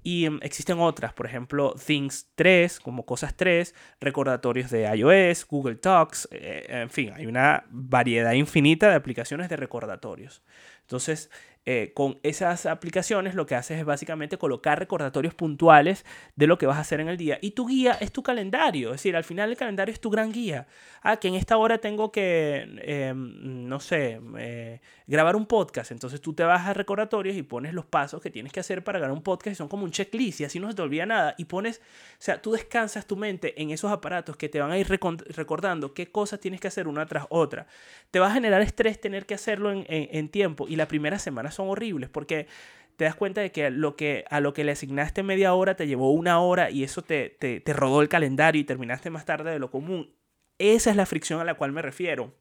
Y 0.04 0.26
em, 0.26 0.40
existen 0.42 0.80
otras, 0.80 1.14
por 1.14 1.26
ejemplo, 1.26 1.76
Things 1.76 2.30
3, 2.36 2.80
como 2.80 3.06
Cosas 3.06 3.36
3, 3.36 3.76
recordatorios 4.00 4.72
de 4.72 4.84
iOS, 4.96 5.46
Google 5.46 5.76
Talks, 5.76 6.28
eh, 6.32 6.66
en 6.68 6.90
fin, 6.90 7.12
hay 7.14 7.28
una 7.28 7.66
variedad 7.70 8.34
infinita 8.34 8.90
de 8.90 8.96
aplicaciones 8.96 9.50
de 9.50 9.58
recordatorios. 9.58 10.42
Entonces, 10.82 11.30
eh, 11.64 11.92
con 11.94 12.18
esas 12.24 12.66
aplicaciones 12.66 13.36
lo 13.36 13.46
que 13.46 13.54
haces 13.54 13.78
es 13.78 13.86
básicamente 13.86 14.40
colocar 14.40 14.80
recordatorios 14.80 15.36
puntuales 15.36 16.06
de 16.36 16.48
lo 16.48 16.58
que 16.58 16.66
vas 16.66 16.78
a 16.78 16.82
hacer 16.82 17.00
en 17.02 17.08
el 17.08 17.18
día. 17.18 17.38
Y 17.40 17.52
tu 17.52 17.68
guía 17.68 17.92
es 18.02 18.12
tu 18.12 18.24
calendario. 18.24 18.90
Es 18.90 18.96
decir, 18.96 19.16
al 19.16 19.24
final 19.24 19.52
el 19.52 19.58
calendario 19.58 19.94
es 19.94 20.00
tu 20.00 20.10
gran 20.10 20.32
guía. 20.32 20.66
Ah, 21.04 21.18
que 21.18 21.28
en 21.28 21.36
esta 21.36 21.58
hora 21.58 21.78
tengo 21.78 22.12
que, 22.12 22.68
em, 22.82 23.68
no 23.68 23.80
sé, 23.80 24.20
eh, 24.40 24.82
grabar 25.06 25.36
un 25.36 25.46
podcast. 25.46 25.92
Entonces 25.92 26.20
tú 26.20 26.34
te 26.34 26.44
vas 26.44 26.66
a 26.68 26.74
recordatorios 26.74 27.38
y 27.38 27.44
pones 27.44 27.76
los 27.76 27.86
pasos 27.86 28.22
que 28.22 28.32
tienes 28.32 28.52
que 28.52 28.60
hacer 28.60 28.84
para 28.84 28.98
grabar 28.98 29.16
un 29.16 29.24
podcast. 29.24 29.54
Y 29.54 29.56
son 29.56 29.68
como 29.68 29.84
un 29.84 29.92
checklist 29.92 30.42
y 30.42 30.46
así 30.46 30.60
no 30.60 30.68
se 30.68 30.76
te 30.76 30.82
olvida 30.82 31.06
nada. 31.06 31.36
Y 31.38 31.46
pones, 31.46 31.78
o 31.78 32.16
sea, 32.18 32.42
tú 32.42 32.54
descansas 32.54 33.06
tu 33.06 33.16
mente 33.18 33.62
en 33.62 33.70
esos 33.70 33.92
aparatos 33.92 34.36
que 34.36 34.50
te 34.50 34.60
van 34.60 34.72
a 34.72 34.80
ir 34.80 34.88
recordando 34.88 35.94
qué 35.94 36.12
cosas 36.12 36.40
tienes 36.40 36.60
que 36.60 36.68
hacer 36.68 36.88
una 36.88 37.06
tras 37.06 37.28
otra. 37.30 37.68
Te 38.10 38.20
va 38.20 38.28
a 38.28 38.34
generar 38.34 38.62
estrés 38.62 39.00
tener 39.00 39.28
que 39.28 39.36
hacerlo 39.36 39.72
en, 39.72 39.86
en 39.88 40.30
tiempo. 40.30 40.68
Y 40.68 40.76
la 40.76 40.88
primera 40.88 41.20
semana 41.20 41.51
son 41.52 41.70
horribles 41.70 42.10
porque 42.10 42.48
te 43.02 43.06
das 43.06 43.16
cuenta 43.16 43.42
de 43.42 43.52
que, 43.52 43.66
a 44.30 44.40
lo 44.40 44.54
que 44.54 44.64
le 44.64 44.72
asignaste 44.72 45.24
media 45.24 45.54
hora 45.54 45.76
te 45.76 45.88
llevó 45.88 46.12
una 46.12 46.40
hora 46.40 46.70
y 46.70 46.84
eso 46.84 47.02
te, 47.02 47.64
rodó 47.66 48.02
el 48.02 48.10
calendario 48.10 48.62
y 48.62 48.64
terminaste 48.64 49.10
más 49.10 49.26
tarde 49.26 49.52
de 49.52 49.60
lo 49.60 49.72
común. 49.72 50.14
Esa 50.60 50.92
es 50.92 50.96
la 50.96 51.08
fricción 51.08 51.42
a 51.42 51.44
la 51.44 51.56
cual 51.56 51.72
me 51.72 51.82
refiero 51.82 52.36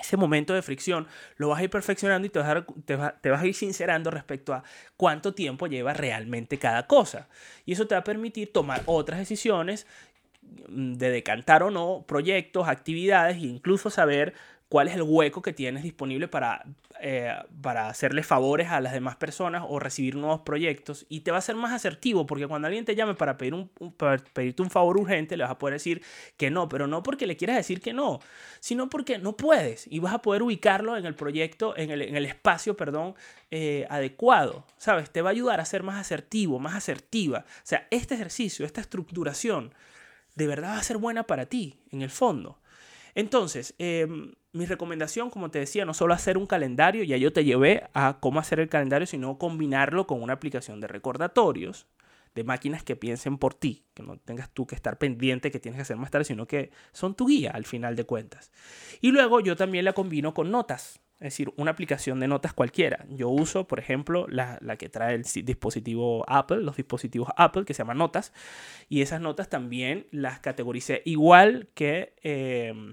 ese 0.00 0.16
momento 0.16 0.54
de 0.54 0.62
fricción 0.62 1.06
lo 1.36 1.48
vas 1.48 1.60
a 1.60 1.64
ir 1.64 1.70
perfeccionando 1.70 2.26
y 2.26 2.30
te 2.30 2.38
vas 2.38 2.48
a, 2.48 2.64
te, 2.64 2.96
te 3.20 3.30
vas 3.30 3.42
a, 3.42 3.46
ir 3.46 3.54
sincerando 3.54 4.10
respecto 4.10 4.54
a 4.54 4.64
cuánto 4.96 5.34
tiempo 5.34 5.66
lleva 5.66 5.92
realmente 5.92 6.58
cada 6.58 6.86
cosa. 6.86 7.28
Y 7.66 7.72
eso 7.72 7.86
te 7.86 7.94
va 7.94 8.00
a 8.00 8.04
permitir 8.04 8.52
tomar 8.52 8.82
otras 8.86 9.18
decisiones 9.18 9.86
mm, 10.68 10.94
de 10.94 11.10
decantar 11.10 11.62
o 11.62 11.70
no 11.70 12.06
proyectos, 12.08 12.68
actividades 12.68 13.36
e 13.36 13.46
incluso 13.46 13.90
saber 13.90 14.34
cuál 14.72 14.88
es 14.88 14.94
el 14.94 15.02
hueco 15.02 15.42
que 15.42 15.52
tienes 15.52 15.82
disponible 15.82 16.28
para, 16.28 16.64
eh, 16.98 17.30
para 17.60 17.88
hacerle 17.88 18.22
favores 18.22 18.70
a 18.70 18.80
las 18.80 18.94
demás 18.94 19.16
personas 19.16 19.64
o 19.68 19.78
recibir 19.78 20.16
nuevos 20.16 20.40
proyectos 20.40 21.04
y 21.10 21.20
te 21.20 21.30
va 21.30 21.36
a 21.36 21.42
ser 21.42 21.56
más 21.56 21.72
asertivo 21.74 22.24
porque 22.24 22.48
cuando 22.48 22.68
alguien 22.68 22.86
te 22.86 22.94
llame 22.94 23.12
para, 23.14 23.36
pedir 23.36 23.52
un, 23.52 23.70
pedirte 24.32 24.62
un 24.62 24.70
favor 24.70 24.96
urgente 24.96 25.36
le 25.36 25.42
vas 25.42 25.50
a 25.50 25.58
poder 25.58 25.74
decir 25.74 26.02
que 26.38 26.50
no, 26.50 26.70
pero 26.70 26.86
no 26.86 27.02
porque 27.02 27.26
le 27.26 27.36
quieras 27.36 27.58
decir 27.58 27.82
que 27.82 27.92
no, 27.92 28.20
sino 28.60 28.88
porque 28.88 29.18
no 29.18 29.36
puedes 29.36 29.86
y 29.88 29.98
vas 29.98 30.14
a 30.14 30.22
poder 30.22 30.42
ubicarlo 30.42 30.96
en 30.96 31.04
el 31.04 31.16
proyecto, 31.16 31.76
en 31.76 31.90
el, 31.90 32.00
en 32.00 32.16
el 32.16 32.24
espacio, 32.24 32.74
perdón, 32.74 33.14
eh, 33.50 33.86
adecuado, 33.90 34.64
¿sabes? 34.78 35.10
Te 35.10 35.20
va 35.20 35.28
a 35.28 35.32
ayudar 35.32 35.60
a 35.60 35.66
ser 35.66 35.82
más 35.82 36.00
asertivo, 36.00 36.58
más 36.58 36.76
asertiva. 36.76 37.44
O 37.46 37.64
sea, 37.66 37.86
este 37.90 38.14
ejercicio, 38.14 38.64
esta 38.64 38.80
estructuración, 38.80 39.74
de 40.34 40.46
verdad 40.46 40.70
va 40.70 40.78
a 40.78 40.82
ser 40.82 40.96
buena 40.96 41.24
para 41.24 41.44
ti, 41.44 41.78
en 41.90 42.00
el 42.00 42.08
fondo. 42.08 42.61
Entonces, 43.14 43.74
em, 43.78 44.32
mi 44.52 44.66
recomendación, 44.66 45.30
como 45.30 45.50
te 45.50 45.58
decía, 45.58 45.84
no 45.84 45.94
solo 45.94 46.14
hacer 46.14 46.38
un 46.38 46.46
calendario, 46.46 47.04
ya 47.04 47.16
yo 47.16 47.32
te 47.32 47.44
llevé 47.44 47.88
a 47.94 48.18
cómo 48.20 48.40
hacer 48.40 48.60
el 48.60 48.68
calendario, 48.68 49.06
sino 49.06 49.38
combinarlo 49.38 50.06
con 50.06 50.22
una 50.22 50.34
aplicación 50.34 50.80
de 50.80 50.88
recordatorios, 50.88 51.86
de 52.34 52.44
máquinas 52.44 52.82
que 52.82 52.96
piensen 52.96 53.38
por 53.38 53.54
ti, 53.54 53.84
que 53.94 54.02
no 54.02 54.16
tengas 54.18 54.50
tú 54.50 54.66
que 54.66 54.74
estar 54.74 54.98
pendiente 54.98 55.50
que 55.50 55.60
tienes 55.60 55.76
que 55.76 55.82
hacer 55.82 55.96
más 55.96 56.10
tarde, 56.10 56.24
sino 56.24 56.46
que 56.46 56.70
son 56.92 57.14
tu 57.14 57.26
guía 57.26 57.50
al 57.50 57.64
final 57.64 57.96
de 57.96 58.04
cuentas. 58.04 58.52
Y 59.00 59.10
luego 59.10 59.40
yo 59.40 59.56
también 59.56 59.84
la 59.84 59.92
combino 59.92 60.32
con 60.32 60.50
notas, 60.50 61.00
es 61.14 61.26
decir, 61.26 61.52
una 61.56 61.70
aplicación 61.70 62.20
de 62.20 62.28
notas 62.28 62.52
cualquiera. 62.52 63.04
Yo 63.08 63.28
uso, 63.28 63.68
por 63.68 63.78
ejemplo, 63.78 64.26
la, 64.28 64.58
que 64.76 64.88
trae 64.88 65.14
el 65.14 65.22
dispositivo 65.22 66.24
Apple, 66.26 66.62
los 66.62 66.76
dispositivos 66.76 67.28
Apple, 67.36 67.64
que 67.64 67.74
se 67.74 67.78
llama 67.78 67.94
Notas, 67.94 68.32
y 68.88 69.02
esas 69.02 69.20
notas 69.20 69.48
también 69.48 70.06
las 70.10 70.40
categoricé 70.40 71.02
igual 71.04 71.68
que... 71.74 72.14
Eh, 72.22 72.92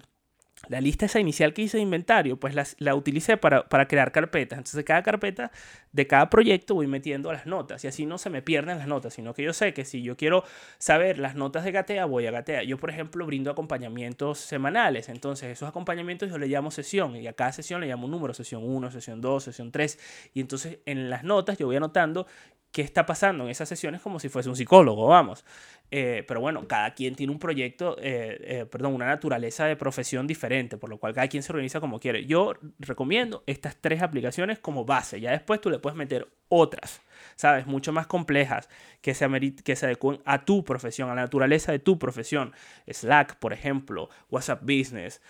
la 0.67 0.81
lista 0.81 1.05
esa 1.05 1.19
inicial 1.19 1.53
que 1.53 1.61
hice 1.61 1.77
de 1.77 1.83
inventario, 1.83 2.37
pues 2.37 2.53
la, 2.53 2.65
la 2.79 2.95
utilicé 2.95 3.37
para, 3.37 3.63
crear 3.87 4.11
carpetas. 4.11 4.57
Entonces, 4.57 4.83
cada 4.83 5.01
carpeta 5.03 5.51
de 5.93 6.05
cada 6.05 6.29
proyecto 6.29 6.75
voy 6.75 6.87
metiendo 6.87 7.31
las 7.31 7.45
notas 7.45 7.83
y 7.83 7.87
así 7.87 8.05
no 8.05 8.17
se 8.17 8.29
me 8.29 8.41
pierden 8.41 8.77
las 8.77 8.87
notas, 8.87 9.13
sino 9.13 9.33
que 9.33 9.43
yo 9.43 9.53
sé 9.53 9.73
que 9.73 9.85
si 9.85 10.01
yo 10.03 10.17
quiero 10.17 10.43
saber 10.77 11.17
las 11.17 11.35
notas 11.35 11.63
de 11.63 11.71
Gatea, 11.71 12.05
voy 12.05 12.27
a 12.27 12.31
Gatea. 12.31 12.63
Yo, 12.63 12.77
por 12.77 12.89
ejemplo, 12.89 13.25
brindo 13.25 13.49
acompañamientos 13.49 14.39
semanales. 14.39 15.09
Entonces, 15.09 15.49
esos 15.49 15.69
acompañamientos 15.69 16.29
yo 16.29 16.37
le 16.37 16.47
llamo 16.47 16.71
sesión 16.71 17.15
y 17.15 17.27
a 17.27 17.33
cada 17.33 17.51
sesión 17.51 17.81
le 17.81 17.87
llamo 17.87 18.05
un 18.05 18.11
número, 18.11 18.33
sesión 18.33 18.63
1, 18.63 18.91
sesión 18.91 19.21
2, 19.21 19.43
sesión 19.43 19.71
3. 19.71 20.31
Y 20.33 20.41
entonces, 20.41 20.79
en 20.85 21.09
las 21.09 21.23
notas 21.23 21.57
yo 21.57 21.67
voy 21.67 21.77
anotando 21.77 22.27
qué 22.71 22.81
está 22.81 23.05
pasando 23.05 23.45
en 23.45 23.49
esas 23.49 23.67
sesiones 23.67 24.01
como 24.01 24.19
si 24.19 24.29
fuese 24.29 24.49
un 24.49 24.55
psicólogo, 24.55 25.07
vamos. 25.07 25.43
Eh, 25.91 26.23
pero 26.27 26.39
bueno, 26.39 26.67
cada 26.67 26.93
quien 26.93 27.15
tiene 27.15 27.33
un 27.33 27.39
proyecto, 27.39 27.97
eh, 27.99 28.37
eh, 28.43 28.65
perdón, 28.65 28.93
una 28.93 29.07
naturaleza 29.07 29.65
de 29.65 29.75
profesión 29.75 30.27
diferente, 30.27 30.77
por 30.77 30.89
lo 30.89 30.99
cual 30.99 31.13
cada 31.13 31.27
quien 31.27 31.41
se 31.41 31.51
organiza 31.51 31.79
como 31.79 31.99
quiere. 31.99 32.25
Yo 32.25 32.53
recomiendo 32.77 33.43
estas 33.47 33.75
tres 33.77 34.01
aplicaciones 34.01 34.59
como 34.59 34.85
base, 34.85 35.19
ya 35.19 35.31
después 35.31 35.61
tú 35.61 35.69
le 35.69 35.79
puedes 35.79 35.97
meter 35.97 36.27
otras, 36.47 37.01
¿sabes? 37.35 37.65
Mucho 37.65 37.91
más 37.91 38.05
complejas 38.05 38.69
que 39.01 39.13
se, 39.15 39.27
que 39.63 39.75
se 39.75 39.85
adecúen 39.85 40.21
a 40.25 40.45
tu 40.45 40.63
profesión, 40.63 41.09
a 41.09 41.15
la 41.15 41.21
naturaleza 41.21 41.71
de 41.71 41.79
tu 41.79 41.97
profesión. 41.97 42.53
Slack, 42.87 43.37
por 43.37 43.53
ejemplo, 43.53 44.09
WhatsApp 44.29 44.61
Business, 44.61 45.21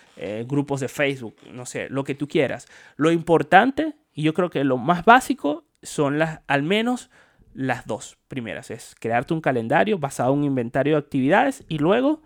grupos 0.46 0.80
de 0.80 0.88
Facebook, 0.88 1.36
no 1.52 1.66
sé, 1.66 1.90
lo 1.90 2.04
que 2.04 2.16
tú 2.16 2.28
quieras. 2.28 2.68
Lo 2.96 3.12
importante, 3.12 3.96
y 4.14 4.24
yo 4.24 4.34
creo 4.34 4.50
que 4.50 4.64
lo 4.64 4.78
más 4.78 5.04
básico, 5.04 5.66
son 5.82 6.20
las, 6.20 6.42
al 6.48 6.64
menos, 6.64 7.10
las 7.54 7.86
dos 7.86 8.18
primeras. 8.28 8.72
Es 8.72 8.96
crearte 9.00 9.34
un 9.34 9.42
calendario 9.42 9.98
basado 9.98 10.34
en 10.34 10.40
un 10.40 10.46
inventario 10.46 10.94
de 10.94 11.00
actividades 11.00 11.64
y 11.68 11.78
luego 11.78 12.22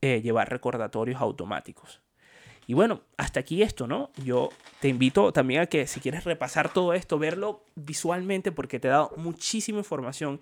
eh, 0.00 0.20
llevar 0.22 0.50
recordatorios 0.50 1.20
automáticos. 1.20 2.00
Y 2.66 2.74
bueno, 2.74 3.00
hasta 3.16 3.40
aquí 3.40 3.62
esto, 3.62 3.86
¿no? 3.86 4.10
Yo 4.22 4.50
te 4.80 4.88
invito 4.88 5.32
también 5.32 5.62
a 5.62 5.66
que 5.66 5.86
si 5.86 6.00
quieres 6.00 6.24
repasar 6.24 6.70
todo 6.70 6.92
esto, 6.92 7.18
verlo 7.18 7.64
visualmente 7.74 8.52
porque 8.52 8.78
te 8.78 8.88
he 8.88 8.90
dado 8.90 9.10
muchísima 9.16 9.78
información. 9.78 10.38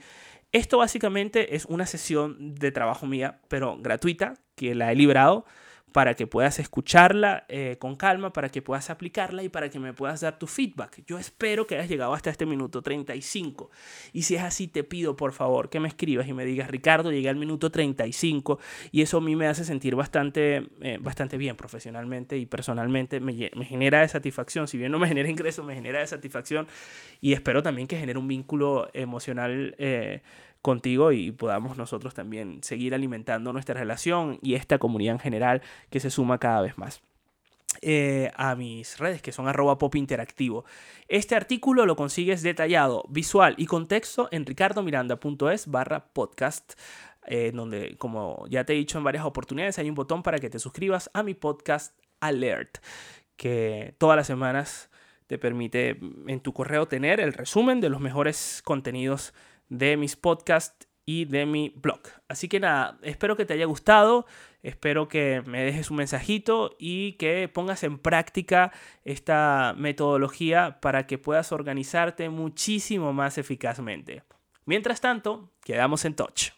Esto 0.51 0.79
básicamente 0.79 1.55
es 1.55 1.67
una 1.67 1.87
sesión 1.87 2.57
de 2.57 2.73
trabajo 2.73 3.07
mía, 3.07 3.41
pero 3.47 3.79
gratuita, 3.79 4.35
que 4.57 4.75
la 4.75 4.91
he 4.91 4.97
librado 4.97 5.45
para 5.93 6.15
que 6.15 6.27
puedas 6.27 6.59
escucharla 6.59 7.47
eh, 7.49 7.77
con 7.79 7.97
calma, 7.97 8.33
para 8.33 8.51
que 8.51 8.61
puedas 8.61 8.91
aplicarla 8.91 9.43
y 9.43 9.49
para 9.49 9.71
que 9.71 9.79
me 9.79 9.95
puedas 9.95 10.21
dar 10.21 10.39
tu 10.39 10.47
feedback. 10.47 11.03
Yo 11.07 11.19
espero 11.19 11.67
que 11.67 11.77
hayas 11.77 11.89
llegado 11.89 12.13
hasta 12.13 12.29
este 12.29 12.45
minuto 12.45 12.83
35. 12.83 13.71
Y 14.13 14.23
si 14.23 14.35
es 14.35 14.43
así, 14.43 14.69
te 14.69 14.85
pido 14.85 15.17
por 15.17 15.33
favor 15.33 15.71
que 15.71 15.81
me 15.81 15.89
escribas 15.89 16.29
y 16.29 16.35
me 16.35 16.45
digas, 16.45 16.71
Ricardo, 16.71 17.13
llegué 17.13 17.29
al 17.29 17.37
minuto 17.37 17.71
35 17.71 18.59
y 18.93 19.03
eso 19.03 19.19
a 19.19 19.21
mí 19.23 19.37
me 19.37 19.47
hace 19.47 19.65
sentir 19.65 19.95
bastante, 19.95 20.69
eh, 20.83 20.99
bastante 21.01 21.39
bien 21.39 21.57
profesionalmente 21.57 22.37
y 22.37 22.45
personalmente. 22.45 23.21
Me, 23.21 23.51
me 23.55 23.65
genera 23.65 24.01
de 24.01 24.09
satisfacción. 24.09 24.69
Si 24.69 24.77
bien 24.77 24.93
no 24.93 24.99
me 24.99 25.09
genera 25.09 25.31
ingreso, 25.31 25.63
me 25.63 25.75
genera 25.75 26.01
de 26.01 26.07
satisfacción 26.07 26.67
y 27.21 27.33
espero 27.33 27.63
también 27.63 27.89
que 27.89 27.97
genere 27.97 28.19
un 28.19 28.29
vínculo 28.29 28.91
emocional. 28.93 29.75
Eh, 29.79 30.21
contigo 30.67 31.13
y 31.13 31.31
podamos 31.31 31.79
nosotros 31.79 32.13
también 32.13 32.61
seguir 32.65 32.93
alimentando 32.93 33.53
nuestra 33.53 33.77
relación 33.77 34.41
y 34.43 34.55
esta 34.55 34.79
comunidad 34.79 35.13
en 35.13 35.21
general 35.21 35.63
que 35.91 36.01
se 36.01 36.11
suma 36.11 36.39
cada 36.39 36.61
vez 36.61 36.77
más. 36.77 37.01
Eh, 37.83 38.33
a 38.35 38.57
mis 38.57 38.99
redes 38.99 39.23
que 39.23 39.31
son 39.31 39.47
arroba 39.47 39.79
pop 39.79 39.95
interactivo. 39.95 40.65
Este 41.07 41.37
artículo 41.37 41.87
lo 41.87 41.95
consigues 41.95 42.43
detallado, 42.43 43.05
visual 43.09 43.55
y 43.59 43.67
contexto 43.67 44.29
en 44.33 44.45
ricardomiranda.es 44.45 45.69
barra 45.69 46.09
podcast. 46.13 46.73
Eh, 47.29 47.53
donde, 47.53 47.97
como 47.99 48.45
ya 48.49 48.65
te 48.65 48.73
he 48.73 48.77
dicho 48.77 48.99
en 48.99 49.05
varias 49.05 49.25
oportunidades, 49.25 49.79
hay 49.79 49.89
un 49.89 49.95
botón 49.95 50.25
para 50.25 50.39
que 50.39 50.51
te 50.51 50.59
suscribas 50.59 51.11
a 51.13 51.23
mi 51.23 51.35
podcast 51.35 51.97
Alert, 52.21 52.79
que 53.37 53.95
todas 53.99 54.17
las 54.17 54.27
semanas 54.27 54.91
te 55.27 55.39
permite 55.39 55.99
en 56.29 56.41
tu 56.41 56.53
correo 56.53 56.87
tener 56.87 57.21
el 57.21 57.33
resumen 57.33 57.81
de 57.81 57.89
los 57.89 58.01
mejores 58.01 58.63
contenidos 58.65 59.35
de 59.69 59.97
mis 59.97 60.17
podcasts 60.17 60.87
y 61.05 61.25
de 61.25 61.47
mi 61.47 61.73
blog. 61.77 62.01
Así 62.29 62.49
que 62.49 62.61
nada, 62.61 62.99
espero 63.03 63.37
que 63.37 63.47
te 63.47 63.55
haya 63.55 63.67
gustado, 63.67 64.27
espero 64.63 65.07
que 65.09 65.43
me 65.47 65.65
dejes 65.65 65.91
un 65.91 65.99
mensajito 65.99 66.75
y 66.79 67.13
que 67.13 67.49
pongas 67.49 67.85
en 67.85 67.99
práctica 67.99 68.73
esta 69.05 69.75
metodología 69.79 70.81
para 70.81 71.07
que 71.07 71.19
puedas 71.19 71.53
organizarte 71.53 72.29
muchísimo 72.29 73.13
más 73.13 73.39
eficazmente. 73.39 74.25
Mientras 74.65 75.01
tanto, 75.01 75.53
quedamos 75.63 76.05
en 76.05 76.15
touch. 76.15 76.51